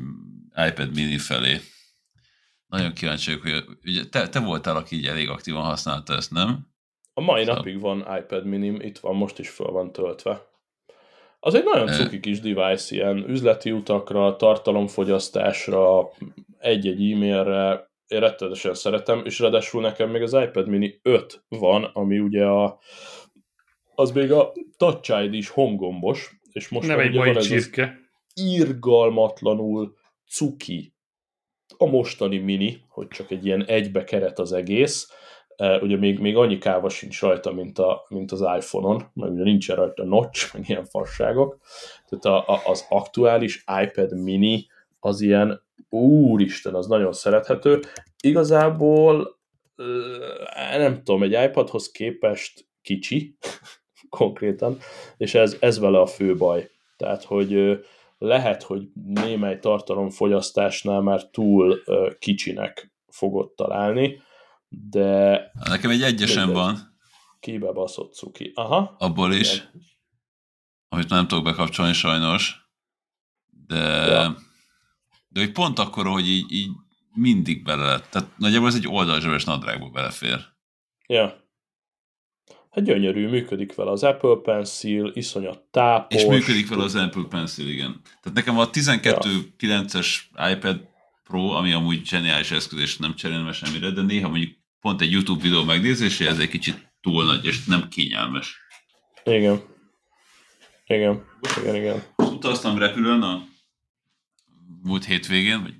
iPad 0.68 0.94
mini 0.94 1.18
felé. 1.18 1.60
Nagyon 2.66 2.92
kíváncsi 2.92 3.38
vagyok, 3.42 3.64
hogy 3.64 3.78
ugye 3.84 4.08
te, 4.08 4.28
te 4.28 4.40
voltál, 4.40 4.76
aki 4.76 4.96
így 4.96 5.06
elég 5.06 5.28
aktívan 5.28 5.62
használta 5.62 6.14
ezt, 6.14 6.30
nem? 6.30 6.66
A 7.14 7.20
mai 7.20 7.40
szóval. 7.40 7.56
napig 7.56 7.80
van 7.80 7.98
iPad 8.18 8.46
minim, 8.46 8.80
itt 8.80 8.98
van, 8.98 9.16
most 9.16 9.38
is 9.38 9.48
fel 9.48 9.70
van 9.70 9.92
töltve. 9.92 10.52
Az 11.40 11.54
egy 11.54 11.64
nagyon 11.64 11.86
cuki 11.86 12.20
kis 12.20 12.40
device, 12.40 12.94
ilyen 12.94 13.28
üzleti 13.28 13.72
utakra, 13.72 14.36
tartalomfogyasztásra, 14.36 16.10
egy-egy 16.58 17.12
e-mailre, 17.12 17.92
én 18.06 18.20
rettenetesen 18.20 18.74
szeretem, 18.74 19.22
és 19.24 19.38
ráadásul 19.38 19.80
nekem 19.80 20.10
még 20.10 20.22
az 20.22 20.32
iPad 20.32 20.68
mini 20.68 21.00
5 21.02 21.44
van, 21.48 21.84
ami 21.84 22.18
ugye 22.18 22.44
a 22.44 22.78
az 23.94 24.10
még 24.10 24.32
a 24.32 24.52
Touch 24.76 25.22
ID 25.24 25.34
is 25.34 25.48
homegombos, 25.48 26.40
és 26.52 26.68
most 26.68 26.86
Nem 26.88 26.98
egy 26.98 27.14
van 27.14 27.36
ez 27.36 27.46
csirke. 27.46 27.98
irgalmatlanul 28.34 29.96
cuki 30.26 30.93
a 31.76 31.86
mostani 31.86 32.38
mini, 32.38 32.84
hogy 32.88 33.08
csak 33.08 33.30
egy 33.30 33.46
ilyen 33.46 33.64
egybe 33.64 34.04
keret 34.04 34.38
az 34.38 34.52
egész, 34.52 35.08
ugye 35.80 35.96
még, 35.96 36.18
még 36.18 36.36
annyi 36.36 36.58
káva 36.58 36.88
sincs 36.88 37.20
rajta, 37.20 37.52
mint, 37.52 37.78
a, 37.78 38.06
mint 38.08 38.32
az 38.32 38.40
iPhone-on, 38.40 39.10
meg 39.14 39.32
ugye 39.32 39.42
nincsen 39.42 39.76
rajta 39.76 40.04
notch, 40.04 40.48
meg 40.54 40.68
ilyen 40.68 40.84
fasságok. 40.84 41.58
Tehát 42.08 42.24
a, 42.24 42.52
a, 42.52 42.60
az 42.70 42.86
aktuális 42.88 43.64
iPad 43.82 44.22
mini 44.22 44.66
az 45.00 45.20
ilyen, 45.20 45.62
úristen, 45.94 46.74
az 46.74 46.86
nagyon 46.86 47.12
szerethető. 47.12 47.80
Igazából 48.22 49.38
nem 50.76 51.02
tudom, 51.02 51.22
egy 51.22 51.48
iPadhoz 51.48 51.90
képest 51.90 52.66
kicsi, 52.82 53.36
konkrétan, 54.08 54.78
és 55.16 55.34
ez, 55.34 55.56
ez 55.60 55.78
vele 55.78 56.00
a 56.00 56.06
fő 56.06 56.36
baj. 56.36 56.70
Tehát, 56.96 57.24
hogy 57.24 57.80
lehet, 58.24 58.62
hogy 58.62 58.88
némely 58.94 59.58
tartalomfogyasztásnál 59.58 61.00
már 61.00 61.30
túl 61.30 61.82
kicsinek 62.18 62.92
fogod 63.08 63.50
találni, 63.52 64.22
de... 64.68 65.50
Nekem 65.68 65.90
egy 65.90 66.02
egyesen 66.02 66.52
van. 66.52 66.96
Kibe 67.40 67.72
baszott 67.72 68.14
cuki. 68.14 68.52
Aha. 68.54 68.94
Abból 68.98 69.32
is. 69.32 69.52
Igen. 69.54 69.70
Amit 70.88 71.08
nem 71.08 71.28
tudok 71.28 71.44
bekapcsolni 71.44 71.92
sajnos. 71.92 72.68
De... 73.66 74.06
Ja. 74.06 74.36
De 75.28 75.40
hogy 75.40 75.52
pont 75.52 75.78
akkor, 75.78 76.06
hogy 76.06 76.28
így, 76.28 76.52
így 76.52 76.70
mindig 77.14 77.64
bele 77.64 77.84
lett. 77.84 78.10
Tehát 78.10 78.28
nagyjából 78.36 78.68
ez 78.68 78.74
egy 78.74 78.88
oldalzsöves 78.88 79.44
nadrágba 79.44 79.88
belefér. 79.88 80.40
Ja. 81.06 81.43
Hát 82.74 82.84
gyönyörű, 82.84 83.28
működik 83.28 83.74
vele 83.74 83.90
az 83.90 84.02
Apple 84.02 84.36
Pencil, 84.42 85.10
iszonyat 85.14 85.58
tápos. 85.70 86.22
És 86.22 86.28
működik 86.28 86.68
vele 86.68 86.82
az 86.82 86.94
Apple 86.94 87.24
Pencil, 87.28 87.68
igen. 87.68 88.00
Tehát 88.04 88.36
nekem 88.38 88.58
a 88.58 88.70
12.9-es 88.70 90.16
ja. 90.36 90.50
iPad 90.50 90.88
Pro, 91.24 91.48
ami 91.48 91.72
amúgy 91.72 92.06
zseniális 92.06 92.50
eszköz, 92.50 92.78
és 92.80 92.96
nem 92.96 93.14
cserélne 93.14 93.52
semmire, 93.52 93.90
de 93.90 94.02
néha 94.02 94.28
mondjuk 94.28 94.52
pont 94.80 95.00
egy 95.00 95.12
YouTube 95.12 95.42
videó 95.42 95.64
megnézése, 95.64 96.28
ez 96.28 96.38
egy 96.38 96.48
kicsit 96.48 96.92
túl 97.00 97.24
nagy, 97.24 97.44
és 97.44 97.64
nem 97.64 97.88
kényelmes. 97.88 98.56
Igen. 99.24 99.60
Igen, 100.86 101.24
igen, 101.60 101.74
igen. 101.74 102.02
Utaztam 102.16 102.78
repülőn 102.78 103.22
a 103.22 103.44
múlt 104.82 105.04
hétvégén, 105.04 105.62
vagy 105.62 105.74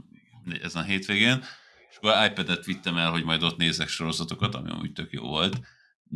ezen 0.63 0.83
a 0.83 0.87
hétvégén, 0.87 1.45
és 1.91 1.97
akkor 1.97 2.27
iPad-et 2.31 2.65
vittem 2.65 2.97
el, 2.97 3.11
hogy 3.11 3.25
majd 3.25 3.43
ott 3.43 3.57
nézek 3.57 3.89
sorozatokat, 3.89 4.55
ami 4.55 4.71
amúgy 4.71 4.93
tök 4.93 5.13
jó 5.13 5.23
volt, 5.23 5.61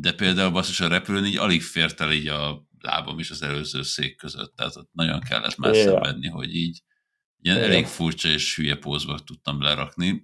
de 0.01 0.13
például 0.13 0.51
basszus 0.51 0.81
a 0.81 0.89
repülőn 0.89 1.25
így 1.25 1.37
alig 1.37 1.63
fért 1.63 2.01
el 2.01 2.13
így 2.13 2.29
a 2.29 2.67
lábam 2.79 3.19
is 3.19 3.31
az 3.31 3.43
előző 3.43 3.83
szék 3.83 4.17
között, 4.17 4.57
tehát 4.57 4.77
ott 4.77 4.91
nagyon 4.93 5.21
kellett 5.29 5.57
messze 5.57 5.99
menni, 5.99 6.29
hogy 6.29 6.55
így 6.55 6.83
Ilyen 7.41 7.63
elég 7.63 7.87
furcsa 7.87 8.29
és 8.29 8.57
hülye 8.57 8.77
pózba 8.77 9.19
tudtam 9.27 9.63
lerakni. 9.63 10.23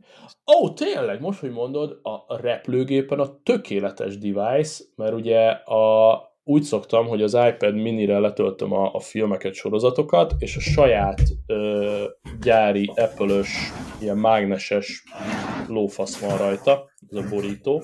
Ó, 0.56 0.66
oh, 0.66 0.74
tényleg, 0.74 1.20
most, 1.20 1.38
hogy 1.38 1.50
mondod, 1.50 1.98
a 2.02 2.36
repülőgépen 2.36 3.18
a 3.18 3.40
tökéletes 3.42 4.18
device, 4.18 4.84
mert 4.96 5.12
ugye 5.12 5.48
a, 5.50 6.22
úgy 6.44 6.62
szoktam, 6.62 7.06
hogy 7.06 7.22
az 7.22 7.34
iPad 7.34 7.74
minire 7.74 8.18
letöltöm 8.18 8.72
a, 8.72 8.94
a 8.94 9.00
filmeket, 9.00 9.54
sorozatokat, 9.54 10.34
és 10.38 10.56
a 10.56 10.60
saját 10.60 11.20
ö, 11.46 12.04
gyári 12.40 12.92
Apple-ös, 12.94 13.48
ilyen 14.00 14.18
mágneses 14.18 15.04
lófasz 15.68 16.18
van 16.18 16.38
rajta, 16.38 16.90
ez 17.10 17.16
a 17.16 17.28
borító, 17.28 17.82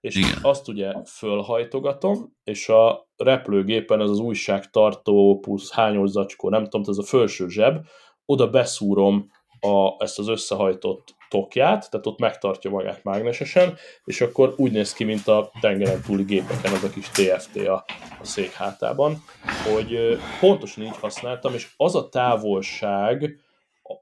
és 0.00 0.14
Igen. 0.14 0.38
azt 0.42 0.68
ugye 0.68 0.92
fölhajtogatom, 1.06 2.36
és 2.44 2.68
a 2.68 3.08
repülőgépen 3.16 4.00
ez 4.00 4.10
az 4.10 4.18
újságtartó 4.18 5.38
plusz 5.40 5.72
hányos 5.72 6.10
zacskó, 6.10 6.48
nem 6.48 6.64
tudom, 6.64 6.84
ez 6.88 6.98
a 6.98 7.02
felső 7.02 7.48
zseb, 7.48 7.86
oda 8.24 8.50
beszúrom 8.50 9.30
a, 9.60 10.04
ezt 10.04 10.18
az 10.18 10.28
összehajtott 10.28 11.14
tokját, 11.28 11.90
tehát 11.90 12.06
ott 12.06 12.18
megtartja 12.18 12.70
magát 12.70 13.04
mágnesesen, 13.04 13.76
és 14.04 14.20
akkor 14.20 14.54
úgy 14.56 14.72
néz 14.72 14.92
ki, 14.92 15.04
mint 15.04 15.28
a 15.28 15.50
tengeren 15.60 16.02
túli 16.02 16.22
gépeken 16.22 16.72
az 16.72 16.84
a 16.84 16.90
kis 16.90 17.08
TFT 17.08 17.56
a, 17.56 17.84
a 18.20 18.24
szék 18.24 18.52
hátában, 18.52 19.24
hogy 19.72 20.18
pontosan 20.40 20.84
így 20.84 20.96
használtam, 20.96 21.54
és 21.54 21.68
az 21.76 21.94
a 21.94 22.08
távolság, 22.08 23.40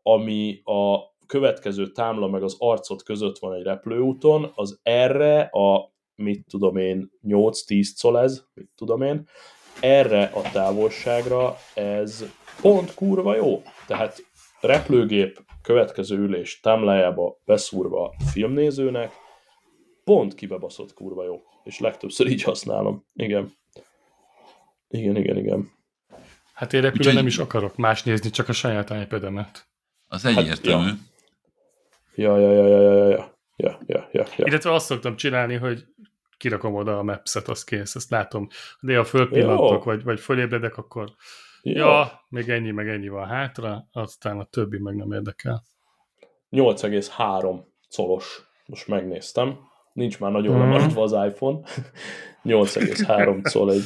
ami 0.03 0.61
a 0.65 0.97
következő 1.29 1.93
támla 1.93 2.29
meg 2.29 2.43
az 2.43 2.57
arcot 2.59 3.03
között 3.03 3.39
van 3.39 3.55
egy 3.55 3.63
repülőúton, 3.63 4.53
az 4.55 4.81
erre 4.83 5.41
a, 5.41 5.93
mit 6.15 6.47
tudom 6.49 6.77
én, 6.77 7.11
8-10 7.27 7.89
col 8.01 8.21
ez, 8.21 8.45
mit 8.55 8.71
tudom 8.77 9.03
én, 9.03 9.29
erre 9.81 10.23
a 10.35 10.51
távolságra 10.53 11.57
ez 11.75 12.25
pont 12.61 12.95
kurva 12.95 13.37
jó. 13.37 13.63
Tehát 13.87 14.25
repülőgép 14.61 15.45
következő 15.63 16.17
ülés 16.17 16.61
támlájába 16.61 17.39
beszúrva 17.45 18.15
filmnézőnek, 18.33 19.13
pont 20.05 20.35
kibebaszott 20.35 20.95
kurva 20.95 21.25
jó. 21.25 21.43
És 21.65 21.79
legtöbbször 21.79 22.27
így 22.27 22.43
használom. 22.43 23.05
Igen. 23.15 23.53
Igen, 24.89 25.17
igen, 25.17 25.37
igen. 25.37 25.71
Hát 26.53 26.73
én 26.73 26.81
repülő 26.81 27.13
nem 27.13 27.27
is 27.27 27.39
akarok 27.39 27.77
más 27.77 28.03
nézni, 28.03 28.31
csak 28.31 28.49
a 28.49 28.53
saját 28.53 28.91
iPad-emet. 28.91 29.69
Az 30.09 30.25
egyértelmű. 30.25 30.85
Hát, 30.85 30.95
ja. 30.95 31.07
Ja, 32.19 32.39
ja, 32.39 32.53
ja, 32.53 32.67
ja, 32.67 32.81
ja, 32.81 32.93
ja, 32.93 33.21
ja, 33.57 33.79
ja, 33.87 34.09
ja, 34.13 34.27
ja. 34.37 34.47
Illetve 34.47 34.73
azt 34.73 34.87
szoktam 34.87 35.17
csinálni, 35.17 35.55
hogy 35.55 35.85
kirakom 36.37 36.75
oda 36.75 36.99
a 36.99 37.03
Maps-et, 37.03 37.49
az 37.49 37.65
kész, 37.65 37.95
ezt 37.95 38.11
látom. 38.11 38.49
De 38.81 38.97
ha 38.97 39.05
fölpillantok, 39.05 39.85
vagy, 39.85 40.05
vagy 40.05 40.21
fölébredek, 40.21 40.77
akkor 40.77 41.15
Ja. 41.63 41.87
ja, 41.87 42.25
még 42.29 42.49
ennyi, 42.49 42.71
meg 42.71 42.89
ennyi 42.89 43.09
van 43.09 43.27
hátra, 43.27 43.89
aztán 43.93 44.39
a 44.39 44.45
többi 44.45 44.79
meg 44.79 44.97
nem 44.97 45.13
érdekel. 45.13 45.65
8,3 46.51 47.61
colos, 47.97 48.43
most 48.67 48.89
megnéztem. 48.89 49.59
nincs 49.93 50.19
már 50.19 50.31
nagyon 50.31 50.55
hmm. 50.55 50.63
lemaradva 50.63 51.03
az 51.03 51.13
iPhone. 51.13 51.59
8,3 52.45 53.51
coll 53.53 53.71
egy 53.71 53.85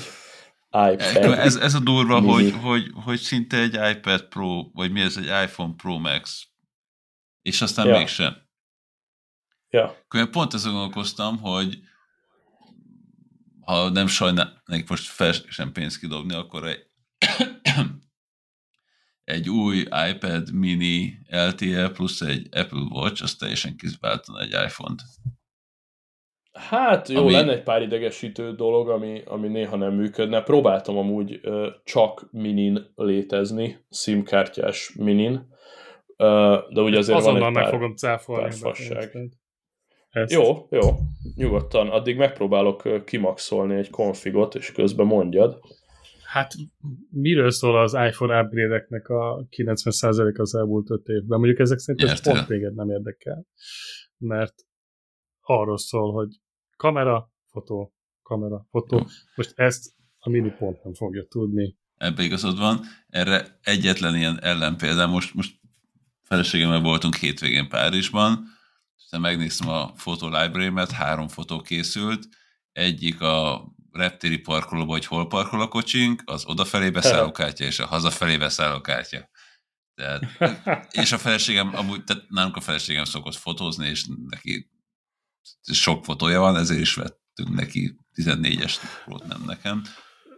iPad. 0.71 1.39
Ez, 1.39 1.57
ez 1.57 1.75
a 1.75 1.81
durva, 1.81 2.21
hogy, 2.21 2.55
hogy, 2.63 2.83
hogy 3.05 3.19
szinte 3.19 3.57
egy 3.57 3.79
iPad 3.97 4.23
Pro, 4.29 4.63
vagy 4.73 4.93
mi 4.93 5.01
ez, 5.01 5.17
egy 5.17 5.45
iPhone 5.49 5.75
Pro 5.77 5.99
Max. 5.99 6.52
És 7.43 7.63
aztán 7.63 7.87
ja. 7.87 7.97
mégsem. 7.97 8.37
Ja. 9.69 9.97
Pont 10.31 10.55
ezzel 10.55 10.73
gondolkoztam, 10.73 11.39
hogy 11.39 11.79
ha 13.65 13.89
nem 13.89 14.07
sajnálnék 14.07 14.89
most 14.89 15.07
fel 15.07 15.33
sem 15.33 15.73
pénzt 15.73 15.99
kidobni, 15.99 16.35
akkor 16.35 16.67
egy, 16.67 16.87
egy 19.35 19.49
új 19.49 19.79
iPad 20.11 20.53
mini 20.53 21.19
LTE 21.29 21.91
plusz 21.91 22.21
egy 22.21 22.49
Apple 22.51 22.87
Watch, 22.91 23.23
az 23.23 23.35
teljesen 23.35 23.77
kiváltana 23.77 24.41
egy 24.41 24.51
iPhone-t. 24.51 25.03
Hát 26.53 27.09
jó, 27.09 27.23
ami... 27.23 27.33
lenne 27.33 27.53
egy 27.53 27.63
pár 27.63 27.83
idegesítő 27.83 28.55
dolog, 28.55 28.89
ami, 28.89 29.23
ami 29.25 29.49
néha 29.49 29.77
nem 29.77 29.95
működne. 29.95 30.43
Próbáltam 30.43 30.97
amúgy 30.97 31.41
uh, 31.43 31.67
csak 31.85 32.29
minin 32.31 32.93
létezni, 32.95 33.85
SIM-kártyás 33.91 34.95
minin, 34.99 35.52
de 36.17 36.81
ugye 36.81 36.99
azért 36.99 37.19
Azonnal 37.19 37.41
van 37.41 37.49
egy 37.49 37.55
meg 37.55 37.63
pár, 37.63 37.73
fogom 37.73 37.95
cáfolni. 37.95 38.43
Pár 38.43 38.53
fasság. 38.53 39.17
Ezt. 40.11 40.33
Jó, 40.33 40.67
jó, 40.71 40.99
nyugodtan. 41.35 41.89
Addig 41.89 42.17
megpróbálok 42.17 43.05
kimaxolni 43.05 43.75
egy 43.75 43.91
konfigot, 43.91 44.55
és 44.55 44.73
közben 44.73 45.07
mondjad. 45.07 45.61
Hát 46.25 46.53
miről 47.11 47.51
szól 47.51 47.79
az 47.81 47.95
iPhone 47.95 48.41
upgrade 48.41 48.87
a 49.07 49.47
90% 49.49 50.39
az 50.39 50.55
elmúlt 50.55 50.91
5 50.91 51.07
évben? 51.07 51.39
Mondjuk 51.39 51.59
ezek 51.59 51.79
szerint 51.79 52.11
ez 52.11 52.23
pont 52.23 52.47
téged 52.47 52.75
nem 52.75 52.91
érdekel. 52.91 53.47
Mert 54.17 54.55
arról 55.41 55.79
szól, 55.79 56.13
hogy 56.13 56.29
kamera, 56.77 57.33
fotó, 57.47 57.95
kamera, 58.23 58.67
fotó. 58.71 59.07
Most 59.35 59.53
ezt 59.55 59.95
a 60.19 60.31
mini 60.31 60.51
pont 60.59 60.85
nem 60.85 60.95
fogja 60.95 61.27
tudni. 61.29 61.77
Ebbe 61.97 62.23
igazad 62.23 62.59
van. 62.59 62.81
Erre 63.09 63.59
egyetlen 63.63 64.17
ilyen 64.17 64.43
ellenpélda, 64.43 65.07
most, 65.07 65.35
most 65.35 65.61
feleségemmel 66.33 66.81
voltunk 66.81 67.17
hétvégén 67.17 67.69
Párizsban, 67.69 68.45
aztán 68.97 69.21
megnéztem 69.21 69.69
a 69.69 69.93
fotó 69.97 70.29
library 70.29 70.73
három 70.93 71.29
fotó 71.29 71.61
készült, 71.61 72.29
egyik 72.73 73.21
a 73.21 73.65
reptéri 73.91 74.39
parkolóba, 74.39 74.93
hogy 74.93 75.07
hol 75.07 75.27
parkol 75.27 75.61
a 75.61 75.69
kocsink, 75.69 76.23
az 76.25 76.47
odafelé 76.47 76.91
beszállókártya 76.91 77.65
és 77.71 77.79
a 77.79 77.87
hazafelé 77.87 78.37
beszállókártya. 78.37 79.31
Tehát, 79.95 80.23
és 80.91 81.13
a 81.13 81.19
feleségem, 81.19 81.77
amúgy, 81.77 82.05
tehát 82.05 82.25
nálunk 82.29 82.57
a 82.57 82.61
feleségem 82.61 83.05
szokott 83.05 83.35
fotózni, 83.35 83.89
és 83.89 84.07
neki 84.29 84.71
sok 85.73 86.05
fotója 86.05 86.41
van, 86.41 86.57
ezért 86.57 86.81
is 86.81 86.95
vettünk 86.95 87.55
neki 87.55 87.97
14-es 88.15 88.75
volt 89.07 89.27
nem 89.27 89.43
nekem. 89.47 89.83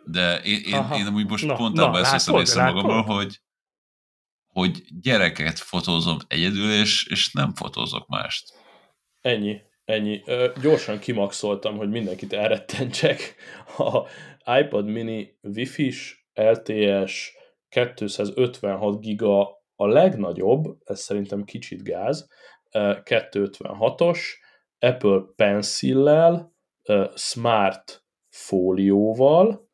De 0.05 0.41
én, 0.43 0.61
én, 0.61 0.87
én 0.93 1.07
amúgy 1.07 1.29
most 1.29 1.47
na, 1.47 1.55
pont 1.55 1.79
abban 1.79 2.05
eszem 2.05 2.35
észre 2.35 2.65
magamról, 2.65 3.03
hogy, 3.03 3.41
hogy 4.55 4.83
gyereket 5.03 5.59
fotózom 5.59 6.19
egyedül, 6.29 6.73
és, 6.73 7.07
és 7.07 7.33
nem 7.33 7.55
fotózok 7.55 8.09
mást. 8.09 8.53
Ennyi, 9.21 9.61
ennyi. 9.85 10.23
Ö, 10.27 10.53
gyorsan 10.63 10.99
kimaxoltam, 10.99 11.77
hogy 11.77 11.89
mindenkit 11.89 12.33
elrettentsek. 12.33 13.35
A 13.77 14.09
iPad 14.61 14.87
mini 14.87 15.39
Wi-Fi-s, 15.43 16.27
LTS, 16.35 17.33
256 17.69 19.01
giga 19.01 19.63
a 19.77 19.87
legnagyobb, 19.87 20.77
ez 20.85 21.01
szerintem 21.01 21.45
kicsit 21.45 21.83
gáz, 21.83 22.29
256-os, 22.71 24.19
Apple 24.79 25.23
Pencil-lel, 25.37 26.55
Smart 27.15 28.05
fólióval, 28.29 29.71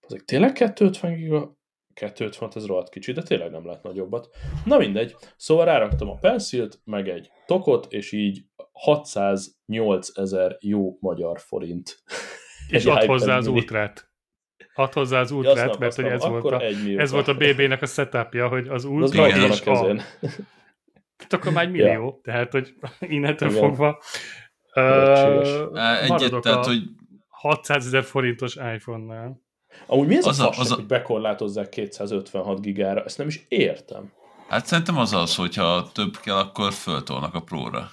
ezek 0.00 0.24
tényleg 0.24 0.52
250 0.52 1.14
giga? 1.14 1.58
250 2.00 2.50
ez 2.54 2.66
rohadt 2.66 2.88
kicsi, 2.88 3.12
de 3.12 3.22
tényleg 3.22 3.50
nem 3.50 3.66
lehet 3.66 3.82
nagyobbat. 3.82 4.28
Na 4.64 4.78
mindegy, 4.78 5.16
szóval 5.36 5.64
ráraktam 5.64 6.08
a 6.08 6.14
pencilt, 6.14 6.80
meg 6.84 7.08
egy 7.08 7.30
tokot, 7.46 7.92
és 7.92 8.12
így 8.12 8.44
608 8.72 10.18
ezer 10.18 10.56
jó 10.60 10.96
magyar 11.00 11.40
forint. 11.40 12.02
És 12.68 12.84
ad 12.84 13.04
hozzá 13.04 13.36
az 13.36 13.46
ultrát. 13.46 14.08
Ad 14.74 14.92
hozzá 14.92 15.20
az 15.20 15.30
ultrát, 15.30 15.78
mert 15.78 15.94
hogy 15.94 16.04
ez, 16.04 16.26
volt 16.26 16.44
a, 16.44 16.62
ez 16.96 17.10
volt 17.10 17.28
a 17.28 17.34
BB-nek 17.34 17.82
a 17.82 17.86
setupja, 17.86 18.48
hogy 18.48 18.68
az 18.68 18.84
ultra 18.84 19.28
és 19.28 19.60
a... 19.60 19.96
Tehát 21.16 21.32
akkor 21.32 21.52
már 21.52 21.64
egy 21.64 21.70
millió, 21.70 22.04
ja. 22.04 22.20
tehát 22.22 22.52
hogy 22.52 22.74
innentől 23.00 23.48
Igen. 23.48 23.60
fogva 23.60 24.02
uh, 24.74 26.02
Egyet, 26.02 26.40
tehát, 26.40 26.66
hogy 26.66 26.82
600 27.28 27.86
ezer 27.86 28.02
forintos 28.02 28.56
iPhone-nál. 28.56 29.40
Amúgy 29.86 30.06
mi 30.06 30.16
ez 30.16 30.26
az 30.26 30.40
a 30.40 30.44
fasság, 30.44 30.64
az 30.64 30.70
a... 30.70 30.74
hogy 30.74 30.86
bekorlátozzák 30.86 31.68
256 31.68 32.60
gigára? 32.60 33.02
Ezt 33.04 33.18
nem 33.18 33.26
is 33.26 33.44
értem. 33.48 34.12
Hát 34.48 34.66
szerintem 34.66 34.98
az 34.98 35.12
az, 35.12 35.34
hogyha 35.36 35.88
több 35.92 36.16
kell, 36.16 36.36
akkor 36.36 36.72
föltolnak 36.72 37.34
a 37.34 37.40
próra. 37.40 37.90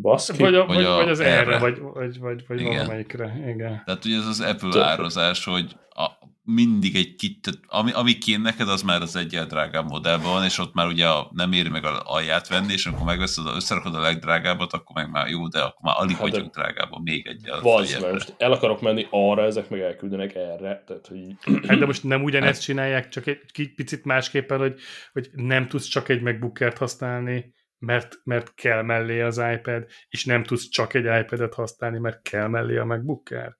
Baszki. 0.00 0.42
Vagy, 0.42 0.54
a, 0.54 0.66
vagy, 0.66 0.84
a, 0.84 0.94
vagy 0.94 1.08
az 1.08 1.20
erre, 1.20 1.58
vagy, 1.58 1.78
vagy, 1.78 2.18
vagy, 2.18 2.44
vagy 2.46 2.60
igen. 2.60 2.72
valamelyikre. 2.72 3.44
Igen. 3.46 3.82
Tehát 3.84 4.04
ugye 4.04 4.16
ez 4.16 4.26
az 4.26 4.40
Apple 4.40 4.70
Több. 4.70 4.82
árazás, 4.82 5.44
hogy 5.44 5.76
a, 5.88 6.06
mindig 6.54 6.96
egy 6.96 7.14
kit, 7.14 7.50
ami, 7.66 7.92
ami 7.92 8.12
kén 8.12 8.40
neked, 8.40 8.68
az 8.68 8.82
már 8.82 9.02
az 9.02 9.16
egyel 9.16 9.46
drágább 9.46 9.88
modellben 9.88 10.30
van, 10.30 10.44
és 10.44 10.58
ott 10.58 10.74
már 10.74 10.86
ugye 10.86 11.08
a, 11.08 11.30
nem 11.32 11.52
éri 11.52 11.68
meg 11.68 11.84
a 11.84 12.02
alját 12.04 12.48
venni, 12.48 12.72
és 12.72 12.86
amikor 12.86 13.06
megveszed, 13.06 13.46
összerakod 13.46 13.94
a 13.94 14.00
legdrágábbat, 14.00 14.72
akkor 14.72 14.96
meg 14.96 15.10
már 15.10 15.28
jó, 15.28 15.48
de 15.48 15.60
akkor 15.60 15.80
már 15.82 15.94
alig 15.98 16.16
hát 16.16 16.30
vagyok 16.30 16.54
drágábban, 16.54 17.02
még 17.02 17.26
egyel. 17.26 17.60
Vagy, 17.60 17.96
most 18.12 18.34
el 18.38 18.52
akarok 18.52 18.80
menni 18.80 19.06
arra, 19.10 19.44
ezek 19.44 19.68
meg 19.68 19.80
elküldenek 19.80 20.34
erre. 20.34 20.82
Tehát, 20.86 21.06
hogy... 21.06 21.20
Hát 21.66 21.78
de 21.78 21.86
most 21.86 22.04
nem 22.04 22.22
ugyanezt 22.22 22.52
hát- 22.52 22.62
csinálják, 22.62 23.08
csak 23.08 23.26
egy 23.26 23.74
picit 23.74 24.04
másképpen, 24.04 24.58
hogy, 24.58 24.80
hogy 25.12 25.30
nem 25.32 25.68
tudsz 25.68 25.86
csak 25.86 26.08
egy 26.08 26.22
MacBookert 26.22 26.78
használni, 26.78 27.54
mert, 27.78 28.20
mert 28.24 28.54
kell 28.54 28.82
mellé 28.82 29.20
az 29.20 29.42
iPad, 29.54 29.86
és 30.08 30.24
nem 30.24 30.42
tudsz 30.42 30.68
csak 30.68 30.94
egy 30.94 31.20
iPad-et 31.20 31.54
használni, 31.54 31.98
mert 31.98 32.22
kell 32.22 32.46
mellé 32.46 32.76
a 32.76 32.84
MacBook 32.84 33.30
Air. 33.30 33.56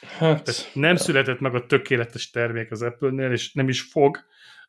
Hát, 0.00 0.42
Tehát 0.42 0.70
nem 0.72 0.92
ja. 0.92 0.98
született 0.98 1.40
meg 1.40 1.54
a 1.54 1.66
tökéletes 1.66 2.30
termék 2.30 2.70
az 2.70 2.82
Apple-nél, 2.82 3.32
és 3.32 3.52
nem 3.52 3.68
is 3.68 3.80
fog, 3.80 4.18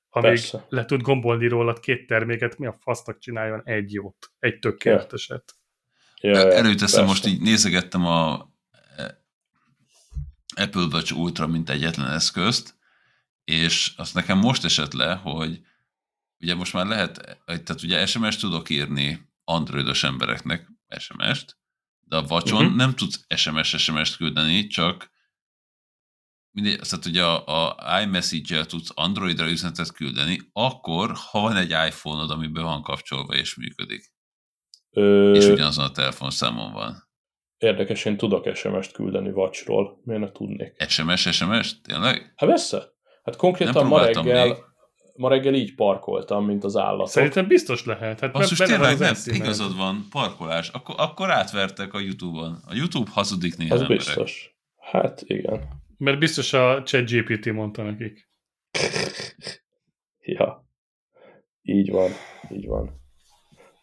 amíg 0.09 0.29
Persze. 0.29 0.65
le 0.69 0.85
tud 0.85 1.01
gombolni 1.01 1.47
rólad 1.47 1.79
két 1.79 2.07
terméket, 2.07 2.57
mi 2.57 2.65
a 2.65 2.77
fasztak 2.79 3.19
csináljon 3.19 3.61
egy 3.65 3.93
jót, 3.93 4.31
egy 4.39 4.59
tökéleteset. 4.59 5.43
Ja. 6.21 6.31
Ja, 6.31 6.51
Előteszem, 6.51 7.05
most 7.05 7.25
így 7.25 7.41
nézegettem 7.41 8.05
a 8.05 8.49
e, 8.95 9.23
Apple 10.55 10.87
Watch 10.91 11.17
Ultra, 11.17 11.47
mint 11.47 11.69
egyetlen 11.69 12.11
eszközt, 12.11 12.75
és 13.43 13.93
azt 13.97 14.13
nekem 14.13 14.37
most 14.37 14.65
esett 14.65 14.93
le, 14.93 15.13
hogy 15.13 15.61
ugye 16.39 16.55
most 16.55 16.73
már 16.73 16.85
lehet, 16.85 17.39
tehát 17.45 17.83
ugye 17.83 18.05
SMS 18.05 18.37
tudok 18.37 18.69
írni 18.69 19.29
androidos 19.43 20.03
embereknek 20.03 20.67
SMS-t, 20.97 21.57
de 21.99 22.15
a 22.15 22.23
vacson 22.23 22.63
uh-huh. 22.63 22.75
nem 22.75 22.95
tudsz 22.95 23.25
SMS-SMS-t 23.35 24.15
küldeni, 24.15 24.67
csak 24.67 25.10
mindegy, 26.51 26.79
tehát 26.89 27.05
ugye 27.05 27.23
a, 27.23 27.43
a 27.45 28.01
iMessage-el 28.01 28.65
tudsz 28.65 28.91
Androidra 28.95 29.49
üzenetet 29.49 29.93
küldeni, 29.93 30.39
akkor, 30.53 31.11
ha 31.31 31.41
van 31.41 31.55
egy 31.55 31.69
iPhone-od, 31.69 32.29
ami 32.31 32.47
be 32.47 32.61
van 32.61 32.81
kapcsolva 32.81 33.33
és 33.35 33.55
működik. 33.55 34.11
Ö... 34.89 35.33
És 35.33 35.45
ugyanazon 35.45 35.85
a 35.85 35.91
telefonszámon 35.91 36.73
van. 36.73 37.09
Érdekes, 37.57 38.05
én 38.05 38.17
tudok 38.17 38.55
SMS-t 38.55 38.91
küldeni 38.91 39.31
vacsról. 39.31 40.01
Miért 40.03 40.21
ne 40.21 40.31
tudnék? 40.31 40.85
SMS, 40.87 41.21
SMS? 41.31 41.81
Tényleg? 41.81 42.33
Hát 42.35 42.49
persze. 42.49 42.89
Hát 43.23 43.35
konkrétan 43.35 43.85
ma 43.85 44.05
reggel, 44.05 44.45
még 44.47 44.55
ma 45.15 45.29
reggel 45.29 45.53
így 45.53 45.75
parkoltam, 45.75 46.45
mint 46.45 46.63
az 46.63 46.77
állatok. 46.77 47.07
Szerintem 47.07 47.47
biztos 47.47 47.85
lehet. 47.85 48.19
Hát 48.19 48.31
Basszus, 48.31 48.57
tényleg 48.57 48.97
nem, 48.97 49.15
igazad 49.25 49.77
van, 49.77 50.07
parkolás. 50.09 50.69
Akkor, 50.69 50.95
akkor 50.97 51.31
átvertek 51.31 51.93
a 51.93 51.99
Youtube-on. 51.99 52.63
A 52.67 52.73
Youtube 52.73 53.09
hazudik 53.13 53.57
néha 53.57 53.73
Az 53.73 53.81
emberek. 53.81 54.05
biztos. 54.05 54.55
Hát 54.77 55.21
igen. 55.25 55.79
Mert 56.01 56.19
biztos 56.19 56.53
a 56.53 56.83
ChatGPT 56.83 57.51
mondta 57.53 57.83
nekik. 57.83 58.29
ja. 60.37 60.67
Így 61.61 61.91
van, 61.91 62.09
így 62.49 62.65
van. 62.67 63.01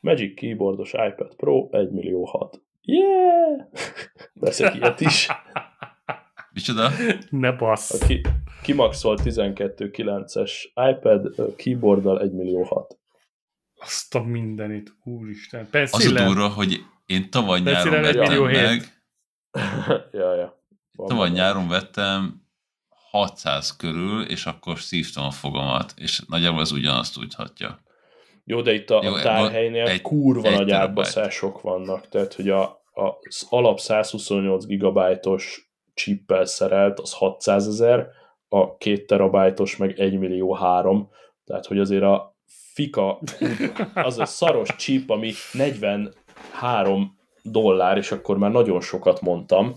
Magic 0.01 0.35
keyboardos 0.35 0.93
iPad 0.93 1.35
Pro 1.37 1.69
1 1.71 1.91
millió 1.91 2.25
6. 2.25 2.63
Yeah! 2.81 3.67
Veszek 4.41 4.75
ilyet 4.75 5.01
is. 5.01 5.29
Micsoda? 6.55 6.91
Ne 7.31 7.53
bassz. 7.53 8.03
Aki, 8.03 8.21
kimaxolt 8.63 9.21
12.9-es 9.25 10.53
iPad 10.91 11.55
keyboarddal 11.57 12.21
1 12.21 12.33
millió 12.33 12.63
6. 12.63 12.99
Azt 13.75 14.15
a 14.15 14.23
mindenit, 14.23 14.97
úristen. 15.05 15.69
Pencillem. 15.71 16.25
Az 16.25 16.31
a 16.31 16.35
durva, 16.35 16.49
hogy 16.49 16.79
én 17.07 17.31
tavaly 17.31 17.61
nyáron 17.61 18.01
vettem 18.01 18.43
meg. 18.43 18.83
ja, 20.13 20.35
ja. 20.35 20.58
Tavaly 21.07 21.31
nyáron 21.31 21.69
vettem 21.69 22.47
600 23.11 23.77
körül, 23.77 24.23
és 24.23 24.47
akkor 24.47 24.79
szívtam 24.79 25.25
a 25.25 25.31
fogamat, 25.31 25.93
és 25.97 26.23
nagyjából 26.29 26.61
ez 26.61 26.73
ugyanazt 26.73 27.15
tudhatja. 27.15 27.81
Jó, 28.45 28.61
de 28.61 28.75
itt 28.75 28.91
a, 28.91 29.01
Jó, 29.05 29.13
a 29.13 29.21
tárhelynél 29.21 29.87
egy, 29.87 30.03
kurva 30.03 30.49
egy 30.49 30.57
nagy 30.57 30.71
átbaszások 30.71 31.61
vannak, 31.61 32.09
tehát 32.09 32.35
hogy 32.35 32.49
a, 32.49 32.83
az 32.93 33.47
alap 33.51 33.81
128 33.81 34.65
GB-os 34.67 35.71
chippel 35.95 36.45
szerelt, 36.45 37.01
az 37.01 37.13
600 37.13 37.67
ezer, 37.67 38.09
a 38.49 38.77
2 38.77 39.05
terabájtos 39.05 39.77
meg 39.77 39.99
1 40.01 40.19
millió 40.19 40.55
3, 40.55 41.11
tehát 41.45 41.67
hogy 41.67 41.79
azért 41.79 42.03
a 42.03 42.37
fika, 42.73 43.21
az 43.95 44.19
a 44.19 44.25
szaros 44.25 44.77
chip, 44.77 45.11
ami 45.11 45.33
43 45.53 47.19
dollár, 47.43 47.97
és 47.97 48.13
akkor 48.13 48.39
már 48.39 48.51
nagyon 48.51 48.81
sokat 48.81 49.21
mondtam, 49.21 49.75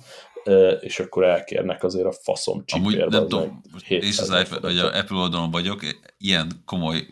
és 0.80 1.00
akkor 1.00 1.24
elkérnek 1.24 1.84
azért 1.84 2.06
a 2.06 2.12
faszom 2.12 2.66
csipérbe. 2.66 3.04
Amúgy 3.04 3.12
nem 3.12 3.28
tudom, 3.28 3.62
és 3.88 4.20
az 4.20 4.30
iPad, 4.30 4.62
vagy 4.62 4.78
a 4.78 4.98
Apple 4.98 5.18
oldalon 5.18 5.52
vagyok, 5.52 5.82
ilyen 6.18 6.52
komoly 6.66 7.08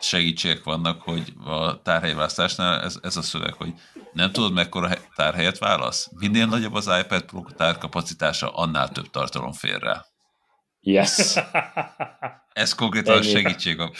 segítségek 0.00 0.64
vannak, 0.64 1.02
hogy 1.02 1.32
a 1.44 1.82
tárhelyválasztásnál 1.82 2.80
ez, 2.80 2.96
ez 3.02 3.16
a 3.16 3.22
szöveg, 3.22 3.52
hogy 3.52 3.72
nem 4.12 4.32
tudod 4.32 4.52
mekkora 4.52 4.90
tárhelyet 5.14 5.58
válasz? 5.58 6.10
Minél 6.18 6.46
nagyobb 6.46 6.74
az 6.74 6.90
iPad 7.00 7.24
Pro 7.24 7.42
tárkapacitása, 7.56 8.48
annál 8.48 8.88
több 8.88 9.10
tartalom 9.10 9.52
fér 9.52 9.80
rá. 9.80 10.04
Yes! 10.80 11.36
ez 12.52 12.74
konkrétan 12.74 13.16
Ennyi. 13.16 13.26
a 13.26 13.30
segítség. 13.30 13.80
A... 13.80 13.90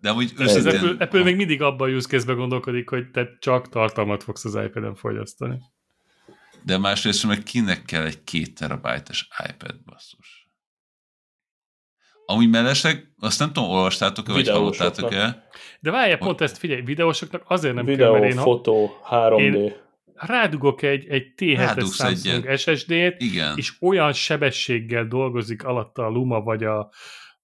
De 0.00 0.10
amúgy 0.10 0.32
őszintén... 0.38 0.66
Az 0.66 0.82
Apple, 0.82 1.04
Apple 1.04 1.22
még 1.22 1.36
mindig 1.36 1.62
abban 1.62 1.90
a 1.90 1.92
use 1.92 2.08
case 2.08 2.32
gondolkodik, 2.32 2.88
hogy 2.88 3.10
te 3.10 3.36
csak 3.38 3.68
tartalmat 3.68 4.22
fogsz 4.22 4.44
az 4.44 4.54
iPad-en 4.54 4.94
fogyasztani. 4.94 5.58
De 6.64 6.78
másrészt 6.78 7.26
meg 7.26 7.42
kinek 7.42 7.82
kell 7.82 8.04
egy 8.04 8.24
két 8.24 8.54
terabájtes 8.54 9.28
iPad 9.48 9.84
basszus? 9.84 10.50
Amúgy 12.26 12.48
mellesleg, 12.48 13.12
azt 13.18 13.38
nem 13.38 13.52
tudom, 13.52 13.70
olvastátok-e, 13.70 14.32
vagy 14.32 14.48
hallottátok-e? 14.48 15.46
De 15.80 15.90
várjál, 15.90 16.18
pont 16.18 16.40
ezt 16.40 16.58
figyelj, 16.58 16.80
videósoknak 16.80 17.44
azért 17.46 17.74
nem 17.74 17.84
Videó, 17.84 18.12
kell, 18.12 18.20
mert 18.20 18.32
én, 18.32 18.40
fotó, 18.40 18.90
3D. 19.10 19.38
Én 19.38 19.72
rádugok 20.14 20.82
egy, 20.82 21.06
egy 21.08 21.32
T7-es 21.36 21.94
Samsung 21.94 22.56
SSD-t, 22.56 23.22
Igen. 23.22 23.56
és 23.56 23.72
olyan 23.80 24.12
sebességgel 24.12 25.06
dolgozik 25.06 25.64
alatta 25.64 26.06
a 26.06 26.08
Luma 26.08 26.40
vagy 26.40 26.64
a, 26.64 26.90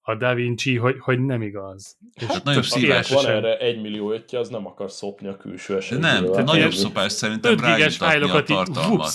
a 0.09 0.15
Da 0.15 0.35
Vinci, 0.35 0.77
hogy, 0.77 0.97
hogy 0.99 1.25
nem 1.25 1.43
igaz. 1.43 1.97
Hát 2.17 2.31
és 2.31 2.43
nagyon 2.43 2.63
szívás. 2.63 3.11
Van 3.11 3.27
erre 3.27 3.59
egy 3.59 3.81
millió 3.81 4.13
ötje, 4.13 4.39
az 4.39 4.49
nem 4.49 4.67
akar 4.67 4.91
szopni 4.91 5.29
a 5.29 5.37
külső 5.37 5.77
esetben. 5.77 6.25
Nem, 6.25 6.45
nagyobb 6.45 6.73
szopás 6.73 7.13
szerintem 7.13 7.59
rájutatni 7.59 8.29
a 8.29 8.43
tartalmat. 8.43 9.13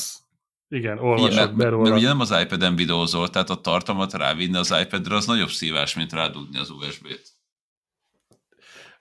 Igen, 0.70 0.98
olvasok 0.98 1.56
be 1.56 1.70
róla. 1.70 1.84
Mert 1.84 1.96
ugye 1.96 2.08
nem 2.08 2.20
az 2.20 2.34
iPad-en 2.42 2.76
videózol, 2.76 3.30
tehát 3.30 3.50
a 3.50 3.56
tartalmat 3.56 4.14
rávinni 4.14 4.58
az 4.58 4.74
iPad-re 4.82 5.16
az 5.16 5.26
nagyobb 5.26 5.50
szívás, 5.50 5.96
mint 5.96 6.14
rádugni 6.14 6.58
az 6.58 6.70
USB-t. 6.70 7.33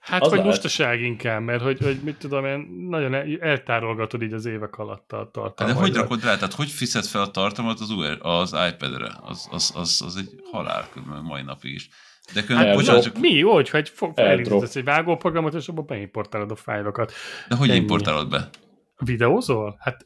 Hát, 0.03 0.21
az 0.21 0.29
vagy 0.29 0.37
lehet. 0.37 0.53
lustaság 0.53 1.01
inkább, 1.01 1.41
mert 1.41 1.61
hogy, 1.61 1.79
hogy 1.81 1.99
mit 2.03 2.17
tudom 2.17 2.45
én, 2.45 2.67
nagyon 2.89 3.13
eltárolgatod 3.41 4.21
így 4.21 4.33
az 4.33 4.45
évek 4.45 4.77
alatt 4.77 5.11
a 5.11 5.29
tartalmat. 5.33 5.75
De 5.75 5.81
hogy 5.81 5.95
rakod 5.95 6.23
rá? 6.23 6.35
Tehát 6.35 6.53
hogy 6.53 6.69
fiszed 6.69 7.05
fel 7.05 7.21
a 7.21 7.31
tartalmat 7.31 7.79
az, 7.79 7.93
az 8.19 8.55
iPad-re? 8.69 9.11
Az, 9.21 9.47
az, 9.51 9.71
az, 9.75 10.01
az 10.05 10.15
egy 10.17 10.29
halál 10.51 10.87
mai 11.23 11.41
napig 11.41 11.73
is. 11.73 11.89
De 12.33 12.43
különben, 12.43 12.67
hát, 12.67 12.77
bocsánat, 12.77 13.03
csak... 13.03 13.19
Mi? 13.19 13.41
Hogy? 13.41 13.69
Hogy 13.69 13.91
elindítasz 14.15 14.75
egy 14.75 14.83
vágóprogramot, 14.83 15.53
és 15.53 15.67
abban 15.67 15.85
beimportálod 15.85 16.51
a 16.51 16.55
fájlokat. 16.55 17.13
De 17.47 17.55
hogy 17.55 17.69
Ennyi. 17.69 17.79
importálod 17.79 18.29
be? 18.29 18.49
Videózol? 18.97 19.77
Hát 19.79 20.05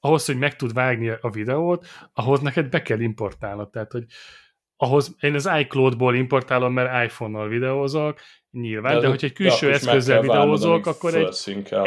ahhoz, 0.00 0.24
hogy 0.26 0.38
meg 0.38 0.56
tud 0.56 0.72
vágni 0.72 1.08
a 1.20 1.30
videót, 1.30 1.86
ahhoz 2.12 2.40
neked 2.40 2.68
be 2.68 2.82
kell 2.82 3.00
importálnod. 3.00 3.70
Tehát, 3.70 3.92
hogy 3.92 4.04
ahhoz 4.76 5.16
én 5.20 5.34
az 5.34 5.50
iCloud-ból 5.58 6.14
importálom, 6.14 6.72
mert 6.72 7.04
iPhone-nal 7.04 7.48
videózok, 7.48 8.20
nyilván, 8.50 8.94
de, 8.94 9.00
de 9.00 9.08
hogyha 9.08 9.26
egy 9.26 9.32
külső 9.32 9.72
eszközzel 9.72 10.20
videózok, 10.20 10.86
akkor 10.86 11.14
egy 11.14 11.34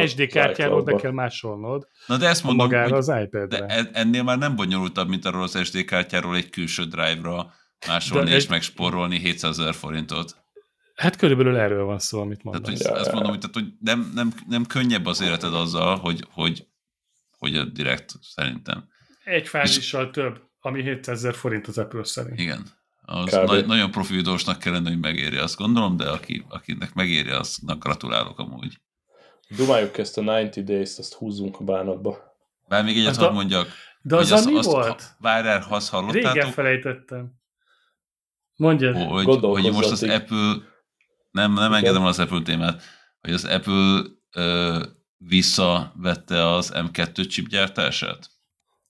SD 0.07 0.27
kártyáról 0.27 0.83
be 0.83 0.95
kell 0.95 1.11
másolnod. 1.11 1.87
Na 2.07 2.17
de 2.17 2.27
ezt 2.27 2.43
mondom, 2.43 2.65
magára 2.65 2.89
hogy 2.89 2.97
az 2.97 3.07
iPad-re. 3.23 3.65
De 3.65 3.89
ennél 3.93 4.23
már 4.23 4.37
nem 4.37 4.55
bonyolultabb, 4.55 5.09
mint 5.09 5.25
arról 5.25 5.43
az 5.43 5.59
SD 5.63 5.85
kártyáról 5.85 6.35
egy 6.35 6.49
külső 6.49 6.83
drive-ra 6.83 7.53
másolni 7.87 8.29
de 8.29 8.35
és 8.35 8.43
egy... 8.43 8.49
megsporolni 8.49 9.19
700 9.19 9.59
ezer 9.59 9.73
forintot. 9.73 10.35
Hát 10.95 11.15
körülbelül 11.15 11.57
erről 11.57 11.85
van 11.85 11.99
szó, 11.99 12.21
amit 12.21 12.43
mondom. 12.43 12.63
Tehát, 12.63 12.77
hogy 12.77 12.91
ja, 12.91 12.99
azt 12.99 13.11
mondom, 13.11 13.31
hogy, 13.31 13.39
tehát, 13.39 13.55
hogy 13.55 13.73
nem, 13.79 14.11
nem, 14.15 14.33
nem 14.47 14.65
könnyebb 14.65 15.05
az 15.05 15.21
életed 15.21 15.53
azzal, 15.53 15.97
hogy, 15.97 16.27
hogy, 16.31 16.67
hogy 17.37 17.55
a 17.55 17.65
direkt 17.65 18.13
szerintem. 18.21 18.87
Egy 19.23 19.47
fázissal 19.47 20.05
és... 20.05 20.11
több, 20.11 20.41
ami 20.59 20.81
700 20.81 21.17
ezer 21.17 21.33
forint 21.33 21.67
az 21.67 21.77
Apple 21.77 22.03
szerint. 22.03 22.39
Igen 22.39 22.79
az 23.01 23.31
na- 23.31 23.65
nagyon 23.65 23.91
profi 23.91 24.15
videósnak 24.15 24.59
kell 24.59 24.73
lenni, 24.73 24.89
hogy 24.89 24.99
megéri, 24.99 25.37
azt 25.37 25.57
gondolom, 25.57 25.97
de 25.97 26.09
aki, 26.09 26.45
akinek 26.49 26.93
megéri, 26.93 27.29
aznak 27.29 27.83
gratulálok 27.83 28.39
amúgy. 28.39 28.79
Dumáljuk 29.57 29.97
ezt 29.97 30.17
a 30.17 30.21
90 30.21 30.65
Days-t, 30.65 30.99
azt 30.99 31.13
húzzunk 31.13 31.59
a 31.59 31.63
bánatba. 31.63 32.35
Bár 32.67 32.83
még 32.83 32.97
egyet 32.97 33.15
hát 33.15 33.25
hadd 33.25 33.33
mondjak. 33.33 33.67
De 34.01 34.15
az, 34.15 34.31
az 34.31 34.45
mi 34.45 34.57
azt, 34.57 34.71
volt? 34.71 35.15
Várjál, 35.19 35.59
ha 35.59 35.75
azt 35.75 35.89
hallottátok? 35.89 36.33
Régen 36.33 36.51
felejtettem. 36.51 37.33
Mondjad. 38.55 38.95
Hogy, 38.95 39.25
hogy 39.25 39.71
most 39.71 39.91
az 39.91 40.03
Apple, 40.03 40.55
nem, 41.31 41.53
nem 41.53 41.73
engedem 41.73 42.05
az 42.05 42.19
Apple 42.19 42.41
témát, 42.41 42.83
hogy 43.21 43.33
az 43.33 43.45
Apple 43.45 44.01
ö, 44.31 44.83
visszavette 45.17 46.47
az 46.47 46.71
M2 46.75 47.29
chip 47.29 47.47
gyártását? 47.47 48.29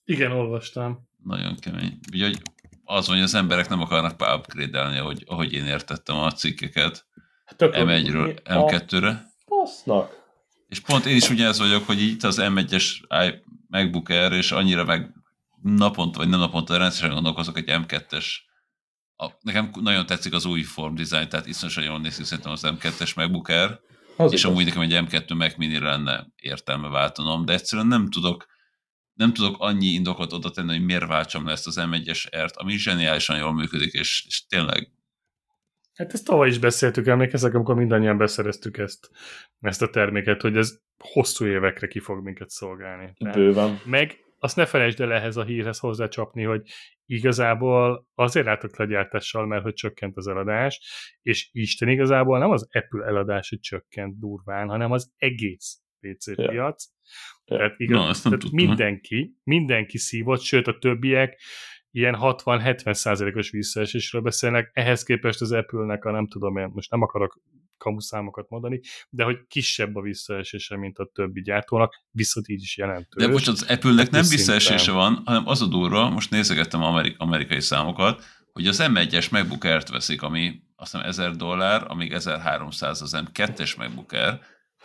Igen, 0.04 0.32
olvastam. 0.32 1.10
Nagyon 1.24 1.56
kemény. 1.60 2.00
Ugye, 2.12 2.26
hogy 2.26 2.42
az 2.92 3.08
hogy 3.08 3.22
az 3.22 3.34
emberek 3.34 3.70
nem 3.70 3.82
akarnak 3.82 4.36
upgrade-elni, 4.36 4.98
ahogy, 4.98 5.24
ahogy 5.28 5.54
én 5.54 5.66
értettem 5.66 6.16
a 6.16 6.32
cikkeket. 6.32 7.06
Hát 7.46 7.58
M1-ről 7.60 8.40
M2-re. 8.44 9.26
Passznak. 9.46 10.20
És 10.68 10.80
pont 10.80 11.06
én 11.06 11.16
is 11.16 11.30
ugyanez 11.30 11.60
vagyok, 11.60 11.86
hogy 11.86 12.02
itt 12.02 12.24
az 12.24 12.38
M1-es 12.42 12.86
MacBook 13.68 14.10
Air, 14.10 14.32
és 14.32 14.52
annyira 14.52 14.84
meg 14.84 15.14
naponta, 15.62 16.18
vagy 16.18 16.30
nem 16.30 16.40
naponta, 16.40 16.78
rendszeresen 16.78 17.14
gondolkozok 17.14 17.58
egy 17.58 17.66
M2-es 17.68 18.26
a, 19.22 19.38
nekem 19.42 19.72
nagyon 19.82 20.06
tetszik 20.06 20.34
az 20.34 20.46
új 20.46 20.62
form 20.62 20.96
design, 20.96 21.30
tehát 21.30 21.48
iszonyosan 21.48 21.84
jól 21.84 22.00
néz 22.00 22.18
ki 22.18 22.24
szerintem 22.24 22.52
az 22.52 22.62
M2-es 22.64 23.16
MacBook 23.16 23.48
Air, 23.48 23.80
az 24.18 24.32
és 24.32 24.40
igaz. 24.40 24.52
amúgy 24.52 24.66
nekem 24.66 24.82
egy 24.82 25.00
M2 25.06 25.38
Mac 25.38 25.56
mini 25.58 25.80
lenne 25.80 26.28
értelme 26.36 26.88
váltanom, 26.88 27.46
de 27.46 27.54
egyszerűen 27.54 27.88
nem 27.88 28.10
tudok 28.10 28.46
nem 29.22 29.34
tudok 29.34 29.56
annyi 29.60 29.86
indokot 29.86 30.34
oda 30.34 30.50
tenni, 30.50 30.72
hogy 30.78 30.86
miért 30.86 31.08
váltsam 31.08 31.46
le 31.46 31.52
ezt 31.52 31.68
az 31.68 31.80
M1-es 31.80 32.44
R-t, 32.46 32.56
ami 32.56 32.78
zseniálisan 32.78 33.38
jól 33.38 33.54
működik, 33.54 33.94
és, 33.94 34.24
és 34.28 34.46
tényleg 34.46 34.92
Hát 35.94 36.14
ezt 36.14 36.26
tavaly 36.26 36.48
is 36.48 36.60
beszéltük, 36.60 37.08
emlékezek, 37.08 37.54
amikor 37.54 37.76
mindannyian 37.76 38.18
beszereztük 38.18 38.78
ezt, 38.78 39.10
ezt 39.60 39.82
a 39.82 39.90
terméket, 39.90 40.42
hogy 40.42 40.58
ez 40.58 40.80
hosszú 40.98 41.46
évekre 41.46 41.88
ki 41.88 42.00
fog 42.00 42.24
minket 42.24 42.50
szolgálni. 42.50 43.14
Bőven. 43.34 43.80
Meg 43.86 44.18
azt 44.40 44.56
ne 44.56 44.66
felejtsd 44.66 45.02
el 45.02 45.14
ehhez 45.14 45.38
a 45.38 45.44
hírhez 45.44 45.80
hozzácsapni, 45.80 46.44
hogy 46.44 46.62
igazából 47.06 48.08
azért 48.16 48.48
álltak 48.48 48.78
le 48.78 48.86
gyártással, 48.86 49.46
mert 49.46 49.64
hogy 49.64 49.74
csökkent 49.74 50.18
az 50.18 50.28
eladás, 50.28 50.82
és 51.22 51.50
Isten 51.52 51.90
igazából 51.90 52.40
nem 52.40 52.52
az 52.52 52.68
Apple 52.72 53.06
eladás, 53.06 53.50
hogy 53.50 53.60
csökkent 53.60 54.20
durván, 54.20 54.68
hanem 54.68 54.92
az 54.92 55.12
egész 55.18 55.82
PC 56.02 56.28
ja. 56.28 56.50
piac, 56.50 56.84
tehát, 57.46 57.74
igaz, 57.78 58.00
Na, 58.00 58.10
ezt 58.10 58.24
nem 58.24 58.40
tehát 58.40 58.54
mindenki, 58.54 59.36
mindenki 59.44 59.98
szívott, 59.98 60.42
sőt 60.42 60.68
a 60.68 60.78
többiek 60.78 61.42
ilyen 61.92 62.18
60-70 62.20 62.94
százalékos 62.94 63.50
visszaesésről 63.50 64.22
beszélnek, 64.22 64.72
ehhez 64.74 65.04
képest 65.04 65.42
az 65.42 65.52
Apple-nek 65.52 66.06
a 66.06 66.12
nem 66.12 66.28
tudom 66.28 66.58
én, 66.58 66.70
most 66.74 66.92
nem 66.92 67.02
akarok 67.02 67.40
kamuszámokat 67.78 68.50
mondani, 68.50 68.80
de 69.10 69.24
hogy 69.24 69.38
kisebb 69.48 69.96
a 69.96 70.02
visszaesése, 70.02 70.78
mint 70.78 70.98
a 70.98 71.10
többi 71.14 71.42
gyártónak, 71.42 72.04
viszont 72.12 72.48
így 72.48 72.62
is 72.62 72.78
jelentős. 72.78 73.26
De 73.26 73.32
most 73.32 73.48
az 73.48 73.66
Apple-nek 73.70 74.10
nem 74.10 74.26
visszaesése 74.30 74.92
van, 74.92 75.22
hanem 75.26 75.48
az 75.48 75.62
a 75.62 75.68
durva, 75.68 76.10
most 76.10 76.30
nézegettem 76.30 76.84
amerik- 76.84 77.16
amerikai 77.18 77.60
számokat, 77.60 78.24
hogy 78.52 78.68
az 78.68 78.84
M1-es 78.84 79.32
MacBook 79.32 79.64
Air-t 79.64 79.90
veszik, 79.90 80.22
ami 80.22 80.62
azt 80.76 80.92
hiszem 80.92 81.08
1000 81.08 81.36
dollár, 81.36 81.84
amíg 81.88 82.12
1300 82.12 83.02
az 83.02 83.24
M2-es 83.26 83.78
MacBook 83.78 84.12
Air, 84.12 84.40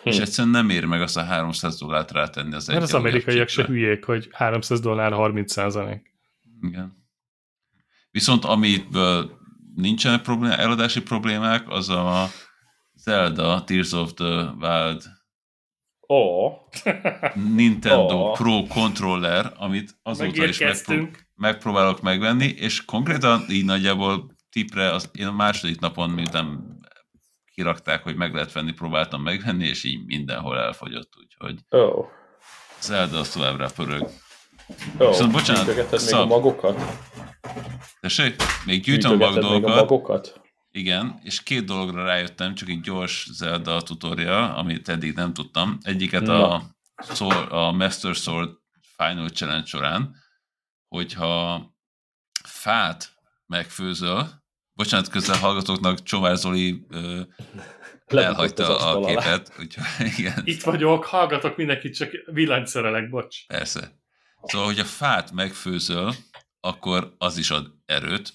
Hm. 0.07 0.13
És 0.13 0.19
egyszerűen 0.19 0.55
nem 0.55 0.71
ér 0.71 0.85
meg 0.85 1.01
azt 1.01 1.17
a 1.17 1.25
300 1.25 1.79
dollárt 1.79 2.11
rátenni 2.11 2.55
az 2.55 2.67
Mert 2.67 2.83
az 2.83 2.95
amerikaiak 2.95 3.49
se 3.49 3.65
hülyék, 3.65 4.05
hogy 4.05 4.29
300 4.33 4.81
dollár 4.81 5.13
30 5.13 5.53
százalék. 5.53 6.13
Igen. 6.61 7.05
Viszont 8.11 8.45
amitből 8.45 9.31
nincsenek 9.75 10.23
problém, 10.23 10.51
eladási 10.51 11.03
problémák, 11.03 11.69
az 11.69 11.89
a 11.89 12.29
Zelda 12.95 13.65
Tears 13.65 13.93
of 13.93 14.13
the 14.13 14.55
Wild 14.61 15.03
oh. 16.01 16.53
Nintendo 17.55 18.15
oh. 18.15 18.37
Pro 18.37 18.67
Controller, 18.67 19.53
amit 19.57 19.99
azóta 20.03 20.45
is 20.45 20.59
megpró- 20.59 21.09
megpróbálok 21.35 22.01
megvenni, 22.01 22.47
és 22.47 22.85
konkrétan 22.85 23.45
így 23.51 23.65
nagyjából 23.65 24.37
tipre 24.51 24.91
az, 24.91 25.11
én 25.13 25.27
a 25.27 25.33
második 25.33 25.81
napon, 25.81 26.11
miután 26.11 26.76
kirakták, 27.57 28.03
hogy 28.03 28.17
meg 28.17 28.35
lehet 28.35 28.53
venni, 28.53 28.73
próbáltam 28.73 29.23
megvenni, 29.23 29.67
és 29.67 29.85
így 29.85 30.05
mindenhol 30.05 30.59
elfogyott, 30.59 31.13
úgyhogy 31.19 31.61
oh. 31.69 32.07
Zelda 32.81 33.19
az 33.19 33.29
továbbra 33.29 33.69
pörög. 33.75 34.09
Oh, 34.99 35.09
Viszont 35.09 35.33
bocsánat, 35.33 35.99
szab... 35.99 36.13
még 36.13 36.33
a 36.33 36.37
magokat? 36.37 36.81
Tessék? 38.01 38.43
Még 38.65 38.83
gyűjtöm 38.83 39.11
a 39.11 39.17
dolgokat. 39.17 39.51
Még 39.51 39.65
a 39.65 39.75
magokat? 39.75 40.41
Igen, 40.71 41.21
és 41.23 41.43
két 41.43 41.65
dologra 41.65 42.05
rájöttem, 42.05 42.55
csak 42.55 42.69
egy 42.69 42.81
gyors 42.81 43.29
Zelda 43.33 43.83
tutorial, 43.83 44.57
amit 44.57 44.89
eddig 44.89 45.15
nem 45.15 45.33
tudtam. 45.33 45.79
Egyiket 45.83 46.23
Na. 46.23 46.51
a 46.51 46.63
Sword, 47.15 47.53
a 47.53 47.73
Master 47.73 48.15
Sword 48.15 48.51
Final 48.97 49.29
Challenge 49.29 49.67
során, 49.67 50.15
hogyha 50.89 51.65
fát 52.45 53.13
megfőzöl, 53.47 54.45
bocsánat, 54.77 55.09
közben 55.09 55.39
hallgatóknak 55.39 56.03
Csomár 56.03 56.37
Zoli 56.37 56.87
ö, 56.89 57.21
elhagyta 58.07 58.79
a, 58.79 59.03
a 59.03 59.07
képet. 59.07 59.53
Úgyhogy, 59.59 59.85
igen. 60.19 60.43
Itt 60.45 60.63
vagyok, 60.63 61.05
hallgatok 61.05 61.57
mindenkit, 61.57 61.97
csak 61.97 62.11
villanyszerelek, 62.27 63.11
bocs. 63.11 63.47
Persze. 63.47 64.01
Szóval, 64.43 64.67
hogy 64.67 64.79
a 64.79 64.85
fát 64.85 65.33
megfőzöl, 65.33 66.13
akkor 66.61 67.15
az 67.19 67.39
is 67.39 67.51
ad 67.51 67.73
erőt, 67.87 68.33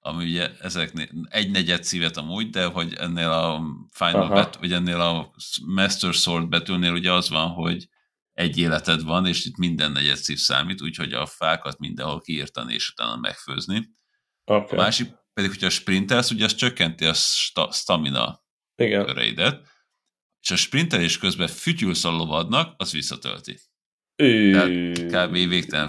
ami 0.00 0.24
ugye 0.24 0.50
ezeknél 0.60 1.08
egy 1.28 1.50
negyed 1.50 1.84
szívet 1.84 2.16
amúgy, 2.16 2.50
de 2.50 2.64
hogy 2.64 2.94
ennél 2.94 3.30
a 3.30 3.62
Final 3.90 4.28
bet, 4.28 4.56
vagy 4.56 4.72
ennél 4.72 5.00
a 5.00 5.34
Master 5.66 6.12
Sword 6.12 6.48
betűnél 6.48 6.92
ugye 6.92 7.12
az 7.12 7.28
van, 7.28 7.48
hogy 7.48 7.88
egy 8.32 8.58
életed 8.58 9.02
van, 9.02 9.26
és 9.26 9.44
itt 9.44 9.56
minden 9.56 9.92
negyed 9.92 10.16
szív 10.16 10.38
számít, 10.38 10.82
úgyhogy 10.82 11.12
a 11.12 11.26
fákat 11.26 11.78
mindenhol 11.78 12.20
kiírtani, 12.20 12.74
és 12.74 12.90
utána 12.90 13.16
megfőzni. 13.16 13.88
Okay. 14.44 14.78
A 14.78 14.82
másik 14.82 15.19
pedig, 15.32 15.50
hogyha 15.50 15.70
sprintelsz, 15.70 16.30
ugye 16.30 16.44
az 16.44 16.54
csökkenti 16.54 17.04
a 17.04 17.12
sta- 17.14 17.72
stamina 17.72 18.42
Igen. 18.76 19.06
köreidet, 19.06 19.68
és 20.42 20.50
a 20.50 20.56
sprintelés 20.56 21.18
közben 21.18 21.48
fütyülsz 21.48 22.04
a 22.04 22.10
lovadnak, 22.10 22.74
az 22.76 22.92
visszatölti. 22.92 23.58
Ő. 24.16 24.52
Tehát 24.92 25.28
kb. 25.28 25.32
végtelen 25.32 25.88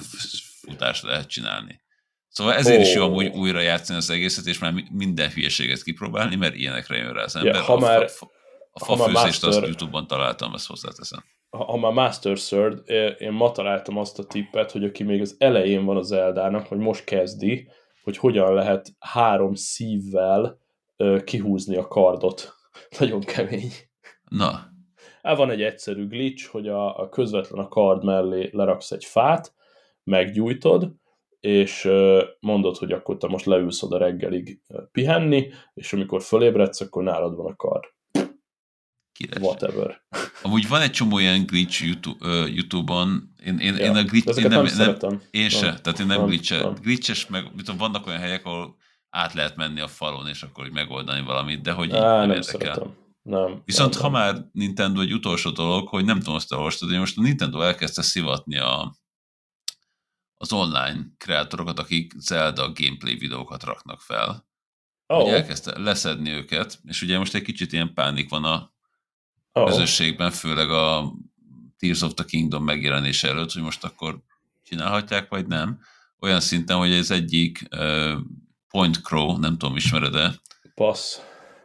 futást 0.60 1.04
lehet 1.04 1.28
csinálni. 1.28 1.82
Szóval 2.28 2.54
ezért 2.54 2.80
oh. 2.80 2.88
is 2.88 2.94
jó 2.94 3.04
amúgy 3.04 3.28
újra 3.28 3.60
játszani 3.60 3.98
az 3.98 4.10
egészet, 4.10 4.46
és 4.46 4.60
már 4.60 4.74
minden 4.92 5.30
hülyeséget 5.30 5.84
kipróbálni, 5.84 6.36
mert 6.36 6.56
ilyenekre 6.56 6.98
jön 6.98 7.14
rá 7.14 7.24
az 7.24 7.36
ember. 7.36 7.56
Ja, 7.56 7.62
ha 7.62 7.74
a, 7.74 7.80
már, 7.80 8.02
a, 8.20 8.26
a 8.72 8.86
fafőzést 8.86 9.24
master, 9.24 9.50
azt 9.50 9.62
YouTube-on 9.62 10.08
találtam, 10.08 10.54
ezt 10.54 10.68
hozzáteszem. 10.68 11.24
Ha, 11.50 11.64
ha 11.64 11.78
már 11.78 11.92
Master 11.92 12.38
Third, 12.38 12.90
én 13.18 13.32
ma 13.32 13.52
találtam 13.52 13.98
azt 13.98 14.20
a 14.20 14.24
tippet, 14.24 14.72
hogy 14.72 14.84
aki 14.84 15.04
még 15.04 15.22
az 15.22 15.36
elején 15.38 15.86
van 15.86 15.98
az 15.98 16.12
Eldának, 16.12 16.68
hogy 16.68 16.78
most 16.78 17.04
kezdi, 17.04 17.68
hogy 18.04 18.18
hogyan 18.18 18.54
lehet 18.54 18.94
három 19.00 19.56
szívvel 19.56 20.60
kihúzni 21.24 21.76
a 21.76 21.88
kardot. 21.88 22.54
Nagyon 23.00 23.22
kemény. 23.22 23.72
Na. 24.30 24.70
El 25.22 25.36
van 25.36 25.50
egy 25.50 25.62
egyszerű 25.62 26.08
glitch, 26.08 26.48
hogy 26.48 26.68
a, 26.68 27.00
a 27.00 27.10
közvetlen 27.10 27.66
a 27.66 27.68
kard 27.68 28.04
mellé 28.04 28.50
leraksz 28.52 28.92
egy 28.92 29.06
fát, 29.06 29.54
meggyújtod, 30.04 30.92
és 31.40 31.90
mondod, 32.40 32.78
hogy 32.78 32.92
akkor 32.92 33.18
te 33.18 33.28
most 33.28 33.46
leülsz 33.46 33.84
oda 33.84 33.98
reggelig 33.98 34.62
pihenni, 34.92 35.50
és 35.74 35.94
amikor 35.94 36.22
fölébredsz, 36.22 36.82
akkor 36.82 37.04
nálad 37.04 37.36
van 37.36 37.52
a 37.52 37.56
kard. 37.56 37.84
Király. 39.14 39.44
Whatever. 39.44 40.02
Amúgy 40.42 40.68
van 40.68 40.82
egy 40.82 40.92
csomó 40.92 41.18
ilyen 41.18 41.46
glitch 41.46 41.84
YouTube, 41.84 42.28
uh, 42.28 42.54
YouTube-on. 42.56 43.34
Én, 43.46 43.58
én, 43.58 43.76
ja, 43.76 43.84
én 43.84 43.96
a 43.96 44.04
glitch, 44.04 44.38
én 44.38 44.48
nem, 44.48 44.66
nem, 44.78 44.96
nem 45.00 45.22
én 45.32 45.50
se, 45.50 45.66
nem, 45.66 45.76
tehát 45.76 46.00
én 46.00 46.06
nem, 46.06 46.18
nem 46.18 46.28
glitch 46.28 46.82
glitches, 46.82 47.28
meg 47.28 47.44
mit 47.44 47.66
tudom, 47.66 47.78
vannak 47.78 48.08
olyan 48.08 48.20
helyek, 48.20 48.46
ahol 48.46 48.76
át 49.10 49.34
lehet 49.34 49.56
menni 49.56 49.80
a 49.80 49.88
falon, 49.88 50.28
és 50.28 50.44
akkor 50.44 50.64
hogy 50.64 50.74
megoldani 50.74 51.22
valamit, 51.22 51.62
de 51.62 51.72
hogy 51.72 51.92
Á, 51.92 52.00
nem, 52.00 52.28
nem 52.28 52.38
érdekel. 52.38 53.00
Nem, 53.22 53.62
Viszont 53.66 53.94
nem, 53.94 54.02
ha 54.02 54.10
már 54.10 54.50
Nintendo 54.52 55.02
egy 55.02 55.14
utolsó 55.14 55.50
dolog, 55.50 55.88
hogy 55.88 56.06
nem 56.06 56.18
tudom, 56.18 56.36
azt 56.36 56.54
olvastad, 56.54 56.90
hogy 56.90 56.98
most 56.98 57.18
a 57.18 57.22
Nintendo 57.22 57.62
elkezdte 57.62 58.02
szivatni 58.02 58.58
a, 58.58 58.96
az 60.38 60.54
online 60.54 61.06
kreátorokat, 61.18 61.80
akik 61.80 62.14
Zelda 62.18 62.72
gameplay 62.74 63.16
videókat 63.16 63.64
raknak 63.64 64.02
fel. 64.02 64.50
Oh. 65.08 65.24
Ugye 65.24 65.34
elkezdte 65.34 65.80
leszedni 65.80 66.30
őket, 66.30 66.80
és 66.84 67.02
ugye 67.02 67.18
most 67.18 67.36
egy 67.36 67.42
kicsit 67.42 67.74
ilyen 67.74 67.94
pánik 67.94 68.30
van 68.30 68.44
a 68.44 68.74
oh. 69.52 69.66
közösségben, 69.66 70.32
főleg 70.32 70.70
a 70.70 71.14
Tears 71.78 72.02
of 72.02 72.14
the 72.14 72.26
Kingdom 72.26 72.64
megjelenése 72.64 73.28
előtt, 73.28 73.52
hogy 73.52 73.62
most 73.62 73.84
akkor 73.84 74.20
csinálhatják, 74.64 75.30
vagy 75.30 75.48
nem. 75.48 75.80
Olyan 76.20 76.40
szinten, 76.40 76.78
hogy 76.78 76.92
ez 76.92 77.12
egyik 77.12 77.68
uh, 77.72 78.14
Point 78.68 79.02
Crow, 79.02 79.38
nem 79.38 79.58
tudom, 79.58 79.76
ismered-e? 79.76 80.42
Passz, 80.74 81.20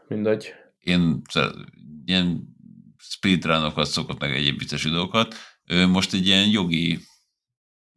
mindegy. 0.08 0.52
Én 0.78 1.22
ilyen 2.04 2.56
speedrunokat 2.98 3.86
szokott 3.86 4.20
meg 4.20 4.34
egyéb 4.34 4.58
vicces 4.58 4.82
videókat. 4.82 5.34
Ő 5.64 5.86
most 5.86 6.12
egy 6.12 6.26
ilyen 6.26 6.48
jogi 6.48 6.98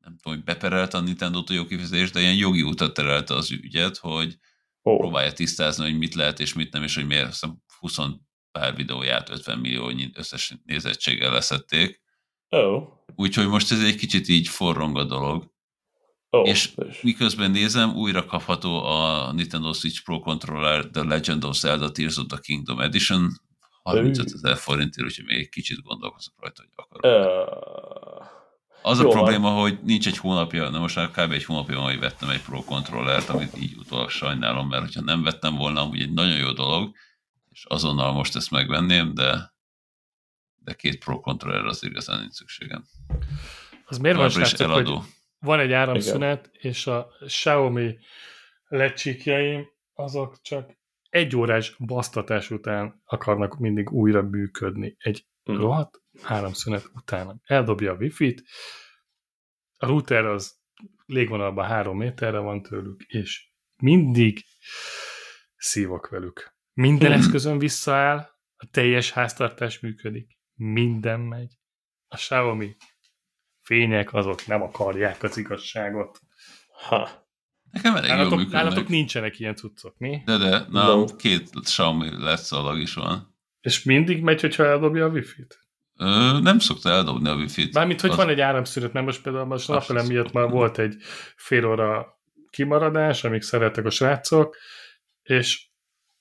nem 0.10 0.18
tudom, 0.18 0.38
hogy 0.38 0.44
beperelte 0.44 0.98
a 0.98 1.02
Nintendo-t 1.02 1.50
a 1.50 1.54
jogkifizetés, 1.54 2.12
de 2.12 2.20
ilyen 2.20 2.36
jogi 2.36 2.62
utat 2.62 2.94
terelte 2.94 3.34
az 3.34 3.52
ügyet, 3.52 3.98
hogy 3.98 4.38
oh. 4.82 4.98
próbálja 4.98 5.34
tisztázni, 5.34 5.84
hogy 5.84 5.98
mit 5.98 6.14
lehet 6.14 6.40
és 6.40 6.54
mit 6.54 6.74
nem, 6.74 6.84
és 6.84 6.96
hogy 6.96 7.06
miért 7.06 7.40
20 7.80 7.98
pár 8.52 8.76
videóját 8.76 9.30
50 9.30 9.60
millió 9.60 9.92
összes 10.14 10.54
nézettséggel 10.66 11.32
leszették. 11.32 12.02
Oh. 12.50 12.84
Úgyhogy 13.16 13.48
most 13.48 13.72
ez 13.72 13.84
egy 13.84 13.96
kicsit 13.96 14.28
így 14.28 14.48
forrong 14.48 14.98
a 14.98 15.04
dolog. 15.04 15.52
Oh, 16.30 16.48
és 16.48 16.74
és 16.90 17.02
miközben 17.02 17.52
nézem, 17.52 17.96
újra 17.96 18.26
kapható 18.26 18.84
a 18.84 19.32
Nintendo 19.32 19.74
Switch 19.74 20.04
Pro 20.04 20.20
Controller 20.20 20.86
The 20.86 21.04
Legend 21.04 21.44
of 21.44 21.58
Zelda 21.58 21.92
Tears 21.92 22.18
of 22.18 22.26
the 22.28 22.38
Kingdom 22.42 22.80
Edition 22.80 23.30
35 23.84 24.32
ezer 24.34 24.58
forintért, 24.58 25.08
úgyhogy 25.08 25.26
még 25.26 25.38
egy 25.38 25.50
kicsit 25.50 25.82
gondolkozok 25.82 26.34
rajta, 26.38 26.62
hogy 26.62 26.72
akarok. 26.76 27.06
Uh, 27.06 28.28
az 28.82 29.00
a 29.00 29.08
probléma, 29.08 29.52
van. 29.52 29.60
hogy 29.60 29.80
nincs 29.84 30.08
egy 30.08 30.18
hónapja, 30.18 30.70
na 30.70 30.80
most 30.80 30.96
már 30.96 31.12
kb. 31.12 31.32
egy 31.32 31.44
hónapja 31.44 31.80
hogy 31.80 32.00
vettem 32.00 32.30
egy 32.30 32.42
Pro 32.42 32.64
Controllert, 32.64 33.30
amit 33.30 33.58
így 33.62 33.76
utólag 33.78 34.10
sajnálom, 34.10 34.68
mert 34.68 34.82
hogyha 34.84 35.02
nem 35.02 35.24
vettem 35.24 35.56
volna, 35.56 35.82
amúgy 35.82 36.02
egy 36.02 36.14
nagyon 36.14 36.38
jó 36.38 36.52
dolog, 36.52 36.96
és 37.60 37.66
azonnal 37.66 38.14
most 38.14 38.36
ezt 38.36 38.52
megvenném, 38.52 39.14
de, 39.14 39.54
de 40.56 40.74
két 40.74 41.04
Pro 41.04 41.20
Controller 41.20 41.66
az 41.66 41.84
igazán 41.84 42.20
nincs 42.20 42.34
szükségem. 42.34 42.84
Az 43.86 43.98
miért 43.98 44.18
van, 44.18 44.30
srácok, 44.30 44.60
eladó. 44.60 44.96
hogy 44.96 45.06
van 45.40 45.60
egy 45.60 45.72
áramszünet, 45.72 46.50
Igen. 46.54 46.72
és 46.72 46.88
a 46.88 47.08
Xiaomi 47.26 47.98
lecsikjaim, 48.68 49.68
azok 49.94 50.42
csak 50.42 50.78
egy 51.10 51.36
órás 51.36 51.76
basztatás 51.80 52.52
után 52.52 53.02
akarnak 53.06 53.58
mindig 53.58 53.92
újra 53.92 54.22
működni. 54.22 54.96
Egy 54.98 55.26
mm. 55.52 55.56
rohadt 55.56 56.02
áramszünet 56.24 56.92
után. 56.94 57.42
Eldobja 57.44 57.92
a 57.92 57.96
wifi-t, 57.96 58.44
a 59.78 59.86
router 59.86 60.26
az 60.26 60.60
légvonalban 61.06 61.66
három 61.66 61.98
méterre 61.98 62.40
van 62.40 62.62
tőlük, 62.62 63.02
és 63.08 63.50
mindig 63.76 64.46
szívok 65.56 66.10
velük. 66.10 66.59
Minden 66.80 67.12
eszközön 67.20 67.60
visszaáll, 67.60 68.18
a 68.58 68.66
teljes 68.72 69.12
háztartás 69.12 69.80
működik, 69.80 70.38
minden 70.56 71.20
megy. 71.20 71.54
A 72.08 72.16
Xiaomi 72.16 72.76
fények 73.62 74.14
azok 74.14 74.46
nem 74.46 74.62
akarják 74.62 75.24
az 75.24 75.38
igazságot. 75.38 76.20
Ha. 76.88 77.10
Nekem 77.72 77.96
elég 77.96 78.10
nálatok, 78.10 78.30
jól 78.30 78.40
működnek. 78.40 78.64
Nálatok 78.64 78.88
nincsenek 78.88 79.40
ilyen 79.40 79.56
cuccok, 79.56 79.98
mi? 79.98 80.22
De, 80.26 80.38
de, 80.38 80.66
nálam 80.70 81.00
no. 81.00 81.16
két 81.16 81.50
Xiaomi 81.64 82.22
LED 82.24 82.38
szalag 82.38 82.78
is 82.78 82.94
van. 82.94 83.36
És 83.62 83.84
mindig 83.84 84.22
megy, 84.22 84.42
hogyha 84.42 84.66
eldobja 84.66 85.06
a 85.06 85.10
wifi-t? 85.10 85.60
Ö, 85.96 86.40
nem 86.42 86.60
szokta 86.60 86.90
eldobni 86.90 87.30
a 87.30 87.36
wifi-t. 87.36 87.74
Mármint, 87.74 88.02
hogy 88.02 88.10
az... 88.10 88.16
van 88.16 88.30
egy 88.30 88.42
áramszünet, 88.42 88.94
mert 88.94 89.06
most 89.06 89.22
például 89.22 89.46
most 89.46 89.68
napelem 89.68 90.06
miatt 90.06 90.32
már 90.32 90.50
volt 90.50 90.78
egy 90.78 90.96
fél 91.36 91.66
óra 91.66 92.20
kimaradás, 92.50 93.24
amíg 93.24 93.42
szeretek 93.42 93.86
a 93.86 93.90
srácok, 93.90 94.58
és 95.22 95.69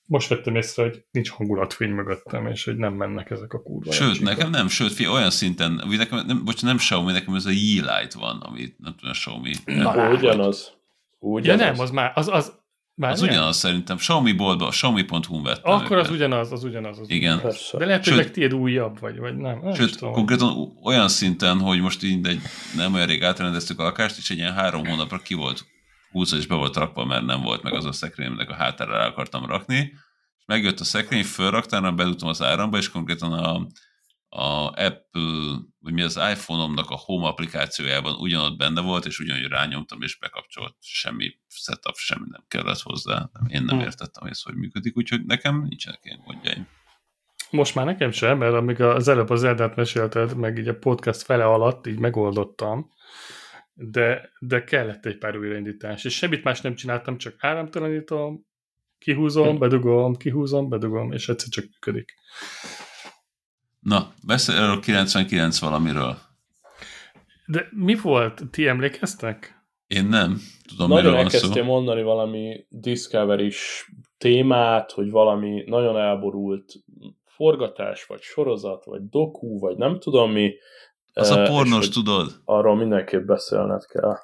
most 0.09 0.27
vettem 0.27 0.55
észre, 0.55 0.83
hogy 0.83 1.03
nincs 1.11 1.29
hangulatfény 1.29 1.89
mögöttem, 1.89 2.47
és 2.47 2.63
hogy 2.63 2.77
nem 2.77 2.93
mennek 2.93 3.29
ezek 3.29 3.53
a 3.53 3.61
kurva. 3.61 3.91
Sőt, 3.91 4.13
csíkok. 4.13 4.27
nekem 4.27 4.49
nem, 4.49 4.67
sőt, 4.67 4.93
fi, 4.93 5.07
olyan 5.07 5.29
szinten, 5.29 5.83
nekem, 5.89 6.25
nem, 6.25 6.45
bocs, 6.45 6.63
nem 6.63 6.77
Xiaomi, 6.77 7.11
nekem 7.11 7.33
ez 7.35 7.45
a 7.45 7.49
Yeelight 7.49 8.13
van, 8.13 8.39
amit 8.39 8.75
nem 8.79 8.95
tudom, 8.95 9.09
a 9.09 9.13
Xiaomi. 9.13 9.51
Na, 9.65 9.95
nem, 9.95 10.11
ugyanaz. 10.11 10.71
Ugyanaz. 11.19 11.61
Ja 11.61 11.65
nem, 11.65 11.79
az 11.79 11.91
már, 11.91 12.11
az, 12.15 12.27
az, 12.27 12.53
már 12.95 13.11
az 13.11 13.21
nem? 13.21 13.29
ugyanaz 13.29 13.57
szerintem. 13.57 13.97
Xiaomi 13.97 14.31
boltba, 14.31 14.67
Xiaomi.hu-n 14.67 15.43
vettem 15.43 15.71
Akkor 15.73 15.91
őket. 15.91 16.05
az 16.05 16.11
ugyanaz, 16.11 16.51
az 16.51 16.63
ugyanaz. 16.63 16.99
Az 16.99 17.09
Igen. 17.09 17.37
Ugyanaz. 17.37 17.69
De 17.77 17.85
lehet, 17.85 18.07
hogy 18.07 18.31
tiéd 18.31 18.53
újabb, 18.53 18.99
vagy, 18.99 19.17
vagy 19.17 19.37
nem. 19.37 19.59
nem 19.63 19.73
Sőt, 19.73 19.99
konkrétan 19.99 20.77
olyan 20.83 21.07
szinten, 21.07 21.59
hogy 21.59 21.81
most 21.81 22.03
így 22.03 22.27
egy, 22.27 22.41
nem 22.75 22.93
olyan 22.93 23.07
rég 23.07 23.23
átrendeztük 23.23 23.79
a 23.79 23.83
lakást, 23.83 24.17
és 24.17 24.29
egy 24.29 24.37
ilyen 24.37 24.53
három 24.53 24.85
hónapra 24.85 25.17
ki 25.17 25.33
volt 25.33 25.65
húzva, 26.11 26.37
és 26.37 26.47
be 26.47 26.55
volt 26.55 26.75
rakva, 26.75 27.05
mert 27.05 27.25
nem 27.25 27.41
volt 27.41 27.63
meg 27.63 27.73
az 27.73 27.85
a 27.85 27.91
szekrényemnek 27.91 28.49
a 28.49 28.55
hátára 28.55 29.05
akartam 29.05 29.45
rakni, 29.45 29.93
megjött 30.45 30.79
a 30.79 30.83
szekrény, 30.83 31.23
fölraktál, 31.23 31.91
bedugtam 31.91 32.29
az 32.29 32.41
áramba, 32.41 32.77
és 32.77 32.89
konkrétan 32.89 33.33
a, 33.33 33.67
a 34.29 34.67
Apple, 34.67 35.57
vagy 35.79 35.93
mi 35.93 36.01
az 36.01 36.15
iPhone-omnak 36.31 36.89
a 36.89 37.01
Home 37.05 37.27
applikációjában 37.27 38.15
ugyanott 38.15 38.57
benne 38.57 38.81
volt, 38.81 39.05
és 39.05 39.19
ugyanúgy 39.19 39.47
rányomtam, 39.47 40.01
és 40.01 40.17
bekapcsolt, 40.17 40.75
semmi 40.79 41.39
setup, 41.47 41.95
semmi 41.95 42.25
nem 42.29 42.43
kellett 42.47 42.81
hozzá. 42.81 43.29
Én 43.47 43.63
nem 43.63 43.77
hm. 43.77 43.83
értettem, 43.83 44.21
hogy 44.21 44.31
ez 44.31 44.41
hogy 44.41 44.55
működik, 44.55 44.97
úgyhogy 44.97 45.25
nekem 45.25 45.61
nincsenek 45.61 45.99
ilyen 46.03 46.21
gondjaim. 46.25 46.67
Most 47.49 47.75
már 47.75 47.85
nekem 47.85 48.11
sem, 48.11 48.37
mert 48.37 48.53
amíg 48.53 48.81
az 48.81 49.07
előbb 49.07 49.29
az 49.29 49.43
Eldát 49.43 49.75
mesélted, 49.75 50.35
meg 50.35 50.57
így 50.57 50.67
a 50.67 50.77
podcast 50.77 51.21
fele 51.21 51.45
alatt 51.45 51.87
így 51.87 51.99
megoldottam, 51.99 52.91
de, 53.81 54.29
de 54.39 54.63
kellett 54.63 55.05
egy 55.05 55.17
pár 55.17 55.37
újraindítás, 55.37 56.03
és 56.03 56.15
semmit 56.15 56.43
más 56.43 56.61
nem 56.61 56.75
csináltam, 56.75 57.17
csak 57.17 57.35
áramtalanítom, 57.37 58.47
Kihúzom, 58.99 59.57
bedugom, 59.57 60.15
kihúzom, 60.15 60.69
bedugom, 60.69 61.11
és 61.11 61.29
egyszer 61.29 61.49
csak 61.49 61.65
működik. 61.65 62.13
Na, 63.79 64.13
beszél 64.25 64.55
erről 64.55 64.79
99 64.79 65.59
valamiről. 65.59 66.17
De 67.45 67.67
mi 67.71 67.95
volt? 67.95 68.41
Ti 68.51 68.67
emlékeztek? 68.67 69.63
Én 69.87 70.05
nem. 70.05 70.37
Tudom, 70.67 70.89
nagyon 70.89 71.15
elkezdtél 71.15 71.63
mondani 71.63 72.03
valami 72.03 72.65
Discovery-s 72.69 73.91
témát, 74.17 74.91
hogy 74.91 75.09
valami 75.09 75.63
nagyon 75.65 75.97
elborult 75.97 76.73
forgatás, 77.25 78.05
vagy 78.05 78.21
sorozat, 78.21 78.85
vagy 78.85 79.09
doku, 79.09 79.59
vagy 79.59 79.77
nem 79.77 79.99
tudom 79.99 80.31
mi. 80.31 80.53
Az 81.19 81.29
a 81.29 81.43
pornos, 81.43 81.89
tudod? 81.89 82.31
Arról 82.45 82.75
mindenképp 82.75 83.25
beszélned 83.25 83.85
kell. 83.85 84.17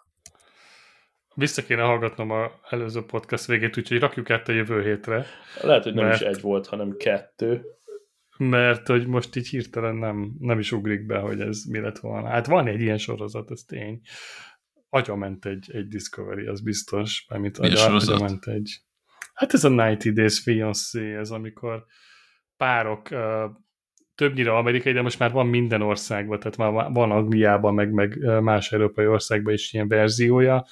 Vissza 1.36 1.64
kéne 1.64 1.82
hallgatnom 1.82 2.32
a 2.32 2.52
előző 2.70 3.06
podcast 3.06 3.46
végét, 3.46 3.78
úgyhogy 3.78 4.00
rakjuk 4.00 4.30
át 4.30 4.48
a 4.48 4.52
jövő 4.52 4.84
hétre. 4.84 5.26
Lehet, 5.62 5.84
hogy 5.84 5.94
nem 5.94 6.06
mert, 6.06 6.22
is 6.22 6.28
egy 6.28 6.42
volt, 6.42 6.68
hanem 6.68 6.96
kettő. 6.98 7.66
Mert 8.38 8.88
hogy 8.88 9.08
most 9.08 9.36
így 9.36 9.48
hirtelen 9.48 9.96
nem, 9.96 10.36
nem 10.40 10.60
is 10.60 10.72
ugrik 10.72 11.06
be, 11.06 11.18
hogy 11.18 11.42
ez 11.42 11.64
mi 11.64 11.80
lett 11.80 12.00
volna. 12.00 12.28
Hát 12.28 12.48
van 12.48 12.68
egy 12.68 12.82
ilyen 12.82 12.98
sorozat, 12.98 13.52
ez 13.52 13.62
tény. 13.62 14.02
Agya 14.90 15.16
ment 15.16 15.46
egy, 15.46 15.70
egy 15.74 15.88
Discovery, 15.88 16.46
az 16.46 16.62
biztos. 16.62 17.26
Mármint 17.30 17.58
agya, 17.58 17.86
agya 17.86 18.20
ment 18.20 18.48
egy. 18.48 18.80
Hát 19.34 19.54
ez 19.54 19.64
a 19.64 19.70
90 19.70 20.14
Days 20.14 20.40
Fiancé, 20.40 21.16
ez 21.16 21.30
amikor 21.30 21.86
párok 22.58 23.10
többnyire 24.16 24.56
amerikai, 24.56 24.94
de 24.94 25.02
most 25.02 25.20
már 25.20 25.32
van 25.32 25.48
minden 25.48 25.82
országban, 25.82 26.40
tehát 26.40 26.58
már 26.58 26.92
van 26.92 27.12
Angliában, 27.12 27.74
meg, 27.74 27.92
meg 27.92 28.18
más 28.42 28.72
európai 28.72 29.08
országban 29.08 29.54
is 29.54 29.74
ilyen 29.74 29.88
verziója, 29.88 30.66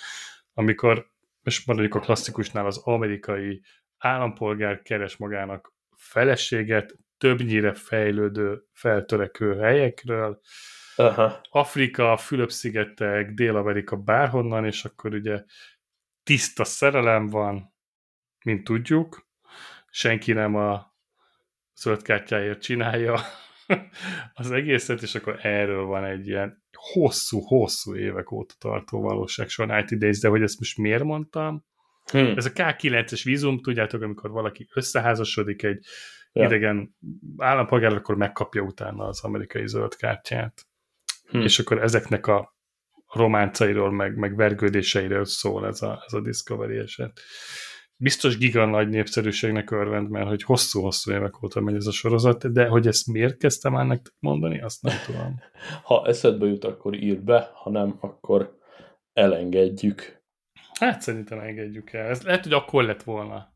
amikor 0.54 1.08
most 1.44 1.68
maradjuk 1.68 1.96
a 1.96 2.00
klasszikusnál 2.00 2.66
az 2.66 2.78
amerikai 2.78 3.62
állampolgár 3.98 4.82
keres 4.82 5.18
magának 5.18 5.74
feleséget 5.96 6.96
többnyire 7.18 7.74
fejlődő, 7.74 8.64
feltörekő 8.72 9.58
helyekről, 9.58 10.42
Aha. 10.96 11.42
Afrika, 11.50 12.18
Fülöp-szigetek, 12.18 13.32
Dél-Amerika 13.32 13.96
bárhonnan, 13.96 14.66
és 14.66 14.86
akkor 14.86 15.14
ugye 15.14 15.44
tiszta 16.24 16.64
szerelem 16.64 17.30
van, 17.30 17.74
mint 18.46 18.64
tudjuk, 18.64 19.28
senki 19.90 20.34
nem 20.34 20.56
a 20.56 20.93
zöld 21.76 22.02
kártyáért 22.02 22.62
csinálja 22.62 23.20
az 24.34 24.52
egészet, 24.52 25.02
és 25.02 25.16
akkor 25.16 25.40
erről 25.42 25.86
van 25.86 26.04
egy 26.06 26.28
ilyen 26.28 26.64
hosszú-hosszú 26.72 27.96
évek 27.96 28.32
óta 28.32 28.54
tartó 28.58 29.02
valóság 29.02 29.48
Night 29.58 29.98
Days, 29.98 30.20
de 30.20 30.28
hogy 30.28 30.42
ezt 30.42 30.60
most 30.60 30.78
miért 30.78 31.04
mondtam? 31.04 31.66
Hmm. 32.12 32.38
Ez 32.38 32.46
a 32.46 32.50
K9-es 32.50 33.22
vízum, 33.24 33.62
tudjátok, 33.62 34.02
amikor 34.02 34.30
valaki 34.30 34.70
összeházasodik 34.74 35.64
egy 35.64 35.86
ja. 36.32 36.46
idegen 36.46 36.96
állampolgár, 37.38 37.94
akkor 37.94 38.16
megkapja 38.16 38.62
utána 38.62 39.06
az 39.06 39.24
amerikai 39.24 39.68
zöld 39.68 39.96
kártyát. 39.96 40.66
Hmm. 41.30 41.42
És 41.42 41.60
akkor 41.60 41.82
ezeknek 41.82 42.28
a 42.28 42.56
románcairól, 43.14 43.92
meg, 43.92 44.16
meg 44.16 44.36
vergődéseiről 44.36 45.26
szól 45.26 45.68
ez 45.68 45.82
a, 45.82 46.04
ez 46.06 46.14
a 46.14 46.22
Discovery 46.22 46.78
eset 46.78 47.22
biztos 47.98 48.38
giga 48.38 48.66
nagy 48.66 48.90
népszerűségnek 48.90 49.72
örvend, 49.72 50.10
mert 50.10 50.28
hogy 50.28 50.44
hosszú-hosszú 50.44 51.12
évek 51.12 51.44
óta 51.44 51.62
megy 51.62 51.76
ez 51.76 51.86
a 51.86 51.92
sorozat, 51.92 52.52
de 52.52 52.68
hogy 52.68 52.88
ezt 52.88 53.08
miért 53.08 53.38
kezdtem 53.38 53.72
már 53.72 53.86
nektek 53.86 54.14
mondani, 54.20 54.62
azt 54.62 54.82
nem 54.82 54.96
tudom. 55.06 55.40
Ha 55.84 56.06
eszedbe 56.06 56.46
jut, 56.46 56.64
akkor 56.64 56.94
ír 56.94 57.22
be, 57.22 57.52
ha 57.54 57.70
nem, 57.70 57.98
akkor 58.00 58.58
elengedjük. 59.14 60.22
Hát 60.80 61.02
szerintem 61.02 61.40
engedjük 61.40 61.94
el. 61.94 62.08
Ez 62.08 62.22
lehet, 62.22 62.44
hogy 62.44 62.54
akkor 62.54 62.84
lett 62.84 63.04
volna. 63.04 63.52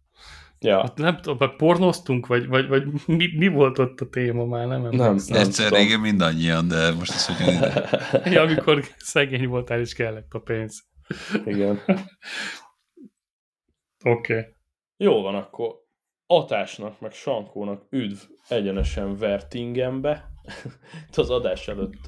Ja. 0.59 0.81
Hát 0.81 0.97
nem 0.97 1.17
tudom, 1.21 1.55
pornoztunk, 1.57 2.27
vagy, 2.27 2.47
vagy, 2.47 2.67
vagy 2.67 2.83
mi, 3.05 3.27
mi, 3.37 3.47
volt 3.47 3.79
ott 3.79 4.01
a 4.01 4.09
téma 4.09 4.45
már, 4.45 4.67
nem? 4.67 4.81
Nem, 4.81 4.91
nem, 4.91 5.15
nem 5.27 5.41
Egyszer 5.41 5.71
régen 5.71 5.99
mindannyian, 5.99 6.67
de 6.67 6.93
most 6.93 7.11
ez 7.11 7.25
hogy 7.25 7.53
ja, 8.33 8.41
amikor 8.41 8.83
szegény 8.97 9.47
voltál, 9.47 9.79
és 9.79 9.93
kellett 9.93 10.33
a 10.33 10.39
pénz. 10.39 10.83
Igen. 11.45 11.79
Oké. 14.03 14.37
Okay. 14.37 14.45
Jó 14.97 15.21
van, 15.21 15.35
akkor 15.35 15.85
Atásnak, 16.27 16.99
meg 16.99 17.11
Sankónak 17.11 17.85
üdv 17.89 18.17
egyenesen 18.47 19.17
Vertingenbe. 19.17 20.31
Itt 21.07 21.17
az 21.23 21.29
adás 21.29 21.67
előtt 21.67 22.03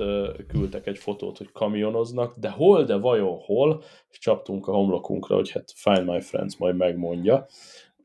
küldtek 0.47 0.87
egy 0.87 0.97
fotót, 0.97 1.37
hogy 1.37 1.51
kamionoznak, 1.51 2.37
de 2.37 2.49
hol, 2.49 2.83
de 2.83 2.95
vajon 2.95 3.37
hol, 3.37 3.83
és 4.09 4.17
csaptunk 4.17 4.67
a 4.67 4.71
homlokunkra, 4.71 5.35
hogy 5.35 5.51
hát 5.51 5.71
Find 5.75 6.05
My 6.05 6.21
Friends 6.21 6.57
majd 6.57 6.75
megmondja. 6.75 7.45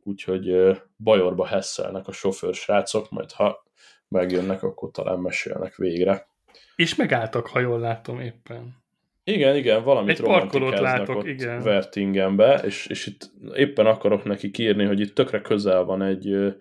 Úgyhogy 0.03 0.76
Bajorba 0.99 1.47
hesszelnek 1.47 2.09
a 2.09 2.12
sofőr 2.12 2.55
srácok, 2.55 3.11
majd 3.11 3.32
ha 3.32 3.64
megjönnek, 4.09 4.62
akkor 4.62 4.91
talán 4.91 5.18
mesélnek 5.18 5.76
végre. 5.76 6.28
És 6.76 6.95
megálltak, 6.95 7.47
ha 7.47 7.61
jól 7.61 7.80
látom 7.80 8.20
éppen. 8.20 8.84
Igen, 9.25 9.57
igen, 9.57 9.85
valamit 9.85 10.18
Egy 10.18 10.25
parkolót 10.25 10.79
látok, 10.79 11.16
ott 11.16 11.27
igen. 11.27 11.62
Vertingenbe, 11.62 12.61
és, 12.64 12.87
és 12.87 13.07
itt 13.07 13.31
éppen 13.55 13.87
akarok 13.87 14.25
neki 14.25 14.51
kírni, 14.51 14.85
hogy 14.85 15.01
itt 15.01 15.14
tökre 15.14 15.41
közel 15.41 15.85
van 15.85 16.03
egy 16.03 16.55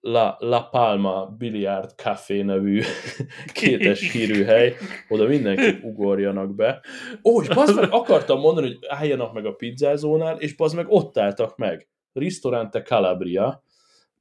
La, 0.00 0.36
La 0.38 0.68
Palma 0.70 1.34
Billiard 1.38 1.90
Café 1.90 2.42
nevű 2.42 2.82
kétes 3.52 4.12
hírű 4.12 4.44
hely, 4.44 4.74
oda 5.08 5.26
mindenképp 5.26 5.82
ugorjanak 5.82 6.54
be. 6.54 6.80
Ó, 7.24 7.42
és 7.42 7.48
bazd 7.48 7.80
meg, 7.80 7.88
akartam 7.90 8.40
mondani, 8.40 8.66
hogy 8.66 8.78
álljanak 8.88 9.32
meg 9.32 9.46
a 9.46 9.52
pizzázónál, 9.52 10.36
és 10.38 10.54
bazd 10.54 10.76
meg 10.76 10.86
ott 10.88 11.18
álltak 11.18 11.56
meg. 11.56 11.88
Ristorante 12.12 12.82
Calabria, 12.82 13.62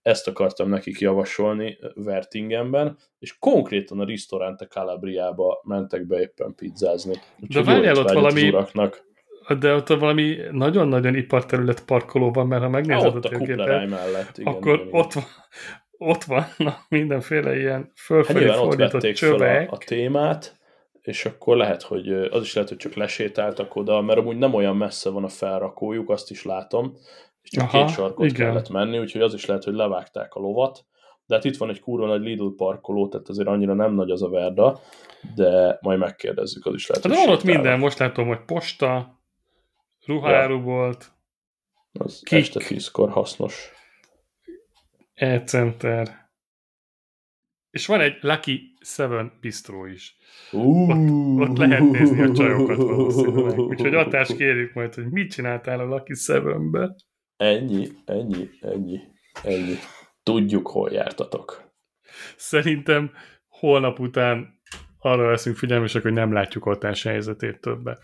ezt 0.06 0.28
akartam 0.28 0.70
nekik 0.70 1.00
javasolni 1.00 1.78
Vertingenben, 1.96 2.98
és 3.20 3.38
konkrétan 3.40 4.00
a 4.00 4.06
Ristorante 4.06 4.66
Calabriába 4.66 5.62
mentek 5.64 6.08
be 6.08 6.20
éppen 6.20 6.56
pizzázni. 6.56 7.14
Úgyhogy 7.40 7.64
de 7.64 7.72
várjál 7.72 7.98
ott 7.98 8.12
valami... 8.12 8.54
De 9.60 9.74
ott 9.74 9.88
valami 9.88 10.38
nagyon-nagyon 10.52 11.16
iparterület 11.16 11.86
parkoló 11.86 12.32
van, 12.32 12.48
mert 12.48 12.62
ha 12.62 12.70
megnézed 12.70 13.16
ott 13.16 13.26
a, 13.26 13.36
a 13.36 13.86
mellett, 13.86 14.38
igen, 14.38 14.54
akkor 14.54 14.74
igen, 14.74 14.88
ott, 14.92 15.14
van, 15.14 15.24
ott 15.98 16.24
vannak 16.24 16.80
mindenféle 16.90 17.58
ilyen 17.58 17.92
fölfelé 17.96 18.48
hát 18.48 18.58
fordított 18.58 19.12
csövek. 19.12 19.72
A, 19.72 19.74
a 19.74 19.78
témát, 19.78 20.60
és 21.02 21.26
akkor 21.26 21.58
lehet, 21.58 21.82
hogy 21.82 22.14
az 22.14 22.42
is 22.42 22.54
lehet, 22.54 22.70
hogy 22.70 22.78
csak 22.78 22.94
lesétáltak 22.94 23.76
oda, 23.76 24.02
mert 24.02 24.20
amúgy 24.20 24.38
nem 24.38 24.54
olyan 24.54 24.78
messze 24.78 25.10
van 25.10 25.24
a 25.24 25.30
felrakójuk, 25.30 26.10
azt 26.10 26.32
is 26.32 26.44
látom, 26.44 26.98
és 27.46 27.52
csak 27.52 27.64
Aha, 27.64 27.86
két 27.86 27.96
sarkot 27.96 28.26
igen. 28.26 28.48
kellett 28.48 28.70
menni, 28.70 29.00
úgyhogy 29.00 29.22
az 29.22 29.34
is 29.34 29.46
lehet, 29.46 29.64
hogy 29.64 29.74
levágták 29.74 30.34
a 30.34 30.40
lovat. 30.40 30.86
De 31.26 31.36
hát 31.36 31.44
itt 31.44 31.58
van 31.58 31.70
egy 31.70 31.80
kurva 31.80 32.06
nagy 32.06 32.22
Lidl 32.22 32.48
parkoló, 32.56 33.08
tehát 33.08 33.30
azért 33.30 33.48
annyira 33.48 33.74
nem 33.74 33.94
nagy 33.94 34.10
az 34.10 34.24
a 34.24 34.30
Verda, 34.30 34.80
de 35.36 35.78
majd 35.82 36.00
megkérdezzük, 36.00 36.66
az 36.66 36.74
is 36.74 36.88
lehet, 36.88 37.04
hát 37.04 37.26
van 37.26 37.36
ott 37.36 37.44
minden, 37.44 37.80
most 37.80 37.98
látom, 37.98 38.28
hogy 38.28 38.46
posta, 38.46 39.20
ruháru 40.06 40.56
ja. 40.56 40.62
volt, 40.62 41.12
az 42.00 42.22
Kik. 42.24 42.40
este 42.40 42.60
tízkor 42.60 43.10
hasznos. 43.10 43.72
E-center. 45.14 46.24
És 47.70 47.86
van 47.86 48.02
egy 48.02 48.18
Lucky 48.22 48.74
Seven 48.82 49.38
bistró 49.42 49.86
is. 49.86 50.18
Uh, 50.52 50.90
ott, 50.90 51.50
ott 51.50 51.58
lehet 51.58 51.92
nézni 51.92 52.22
a 52.22 52.32
csajokat 52.32 52.78
valószínűleg. 52.78 53.60
Úgyhogy 53.60 53.96
atást 53.96 54.36
kérjük 54.36 54.74
majd, 54.74 54.94
hogy 54.94 55.12
mit 55.12 55.32
csináltál 55.32 55.80
a 55.80 55.86
Lucky 55.86 56.14
Seven-be. 56.14 56.96
Ennyi, 57.38 57.88
ennyi, 58.06 58.50
ennyi, 58.62 59.00
ennyi. 59.44 59.76
Tudjuk, 60.24 60.68
hol 60.68 60.92
jártatok. 60.92 61.74
Szerintem 62.36 63.12
holnap 63.48 64.00
után 64.00 64.60
arra 65.00 65.30
leszünk 65.30 65.56
figyelmesek, 65.58 66.02
hogy 66.02 66.14
nem 66.14 66.34
látjuk 66.34 66.66
ott 66.66 66.84
helyzetét 67.02 67.62
többet. 67.62 68.02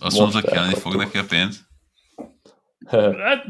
Azt 0.00 0.18
mondta, 0.18 0.40
kelni 0.40 0.74
fog 0.74 0.94
neki 0.94 1.18
a 1.18 1.24
pénz? 1.28 1.66
Hát, 2.86 3.44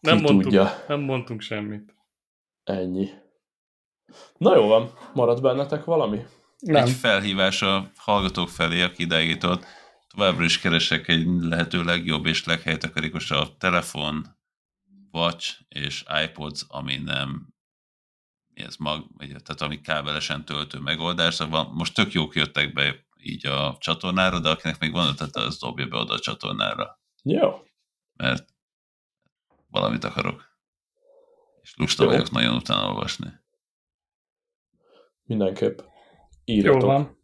nem, 0.00 0.16
mondtunk, 0.16 0.42
tudja. 0.42 0.84
nem 0.88 1.00
mondtunk 1.00 1.40
semmit. 1.40 1.94
Ennyi. 2.64 3.08
Na 4.36 4.56
jó 4.56 4.66
van, 4.66 4.90
marad 5.14 5.40
bennetek 5.42 5.84
valami? 5.84 6.26
Nem. 6.58 6.84
Egy 6.84 6.90
felhívás 6.90 7.62
a 7.62 7.90
hallgatók 7.96 8.48
felé, 8.48 8.82
aki 8.82 9.02
ideig 9.02 9.38
Továbbra 10.08 10.44
is 10.44 10.58
keresek 10.58 11.08
egy 11.08 11.26
lehető 11.26 11.82
legjobb 11.82 12.26
és 12.26 12.44
leghelytakarékosabb 12.44 13.56
telefon, 13.56 14.36
watch 15.10 15.60
és 15.68 16.04
iPods, 16.24 16.64
ami 16.68 16.96
nem 16.96 17.54
ez 18.54 18.76
mag, 18.76 19.06
vagy, 19.16 19.28
tehát 19.28 19.60
ami 19.60 19.80
kábelesen 19.80 20.44
töltő 20.44 20.78
megoldás. 20.78 21.34
Szóval 21.34 21.72
most 21.72 21.94
tök 21.94 22.12
jók 22.12 22.34
jöttek 22.34 22.72
be 22.72 23.06
így 23.18 23.46
a 23.46 23.76
csatornára, 23.80 24.40
de 24.40 24.48
akinek 24.48 24.78
még 24.78 24.92
van 24.92 25.16
tehát 25.16 25.36
az 25.36 25.58
dobja 25.58 25.86
be 25.86 25.96
oda 25.96 26.14
a 26.14 26.18
csatornára. 26.18 27.00
Jó. 27.22 27.66
Mert 28.12 28.54
valamit 29.70 30.04
akarok. 30.04 30.58
És 31.62 31.76
lusta 31.76 32.02
Jó. 32.02 32.08
vagyok 32.08 32.30
nagyon 32.30 32.54
utána 32.54 32.88
olvasni. 32.88 33.32
Mindenképp 35.22 35.78
írjatok. 36.46 36.80
Jó 36.80 36.86
van. 36.86 37.18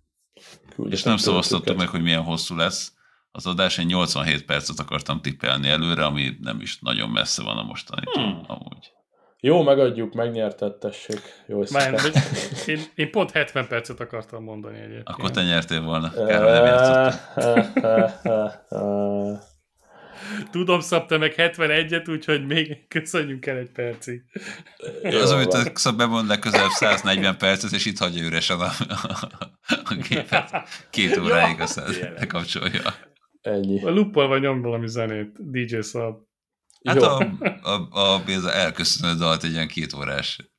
és 0.91 1.03
nem 1.03 1.17
szavaztattuk 1.17 1.77
meg, 1.77 1.89
hogy 1.89 2.03
milyen 2.03 2.23
hosszú 2.23 2.57
lesz, 2.57 2.93
az 3.35 3.47
adás, 3.47 3.79
én 3.79 3.87
87 3.87 4.45
percet 4.45 4.79
akartam 4.79 5.21
tippelni 5.21 5.69
előre, 5.69 6.05
ami 6.05 6.37
nem 6.41 6.61
is 6.61 6.79
nagyon 6.79 7.11
messze 7.11 7.43
van 7.43 7.59
a 7.59 7.63
mostani. 7.63 8.03
Hmm. 8.13 8.45
Amúgy. 8.47 8.93
Jó, 9.41 9.63
megadjuk, 9.63 10.15
megnyertettessék. 10.15 11.21
Jó 11.47 11.63
Már, 11.73 12.01
én, 12.67 12.81
én 12.95 13.11
pont 13.11 13.31
70 13.31 13.67
percet 13.67 14.01
akartam 14.01 14.43
mondani 14.45 14.79
egyébként. 14.79 15.09
Akkor 15.09 15.31
te 15.31 15.43
nyertél 15.43 15.81
volna. 15.81 16.11
Kár, 16.27 16.43
nem 18.71 19.39
Tudom, 20.51 20.81
szabta 20.81 21.19
meg 21.19 21.35
71-et, 21.37 22.11
úgyhogy 22.11 22.47
még 22.47 22.89
köszönjünk 22.89 23.47
el 23.47 23.57
egy 23.57 23.71
percig. 23.71 24.23
Az, 25.03 25.31
amit 25.31 25.53
a 25.53 25.71
Szab 25.75 25.97
bemond 25.97 26.29
legközelebb 26.29 26.71
140 26.71 27.37
percet, 27.37 27.73
és 27.73 27.87
itt 27.87 27.99
hagyja 27.99 28.25
üresen 28.25 28.61
a, 28.61 28.71
a, 28.89 29.29
a 29.67 29.95
gépet. 30.09 30.69
Két 30.91 31.17
óráig 31.17 31.61
aztán 31.61 31.91
lekapcsolja. 32.17 32.95
Ennyi. 33.41 33.83
A 33.83 33.91
luppal 33.91 34.29
vagy 34.29 34.41
nyom 34.41 34.63
valami 34.63 34.89
zenét, 34.89 35.51
DJ 35.51 35.79
Szab. 35.81 36.17
Hát 36.85 36.97
Jó. 36.97 37.03
a, 37.03 37.39
a, 37.63 38.15
a 38.15 38.23
Béza 38.25 38.53
elköszönő 38.53 39.15
dalt 39.15 39.45
egy 39.45 39.53
ilyen 39.53 39.69
két 39.69 39.93
órás 39.93 40.53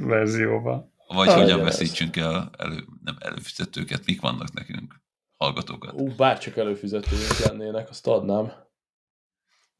verzióban. 0.00 0.92
Vagy 1.06 1.28
ah, 1.28 1.34
hogyan 1.34 1.62
veszítsünk 1.62 2.16
el 2.16 2.50
elő, 2.58 2.84
nem 3.02 3.16
előfizetőket, 3.18 4.06
mik 4.06 4.20
vannak 4.20 4.52
nekünk, 4.52 5.00
hallgatókat. 5.44 5.92
Ú, 5.92 6.14
bárcsak 6.16 6.56
előfizetőink 6.56 7.38
lennének, 7.38 7.88
azt 7.88 8.06
adnám. 8.06 8.52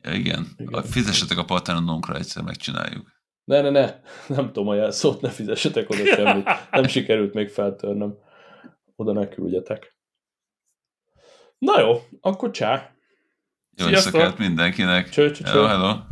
Ja, 0.03 0.13
igen. 0.13 0.47
igen. 0.57 0.83
Fizessetek 0.83 1.39
a 1.39 1.45
Patronunkra, 1.45 2.15
egyszer 2.15 2.43
megcsináljuk. 2.43 3.19
Ne, 3.45 3.61
ne, 3.61 3.71
ne, 3.71 4.01
nem 4.37 4.47
tudom 4.47 4.69
a 4.69 4.75
jelszót, 4.75 5.21
ne 5.21 5.29
fizessetek 5.29 5.91
oda 5.91 6.05
semmit. 6.05 6.49
Nem 6.71 6.87
sikerült 6.87 7.35
még 7.35 7.49
feltörnöm. 7.49 8.19
Oda 8.97 9.13
ne 9.13 9.29
küldjetek. 9.29 9.97
Na 11.59 11.81
jó, 11.81 12.03
akkor 12.21 12.51
csá. 12.51 12.95
Jó 13.77 13.89
éjszakát 13.89 14.39
mindenkinek. 14.39 15.09
Cső, 15.09 15.31
cső, 15.31 15.45
cső. 15.45 15.51
Hello, 15.51 15.67
hello. 15.67 16.10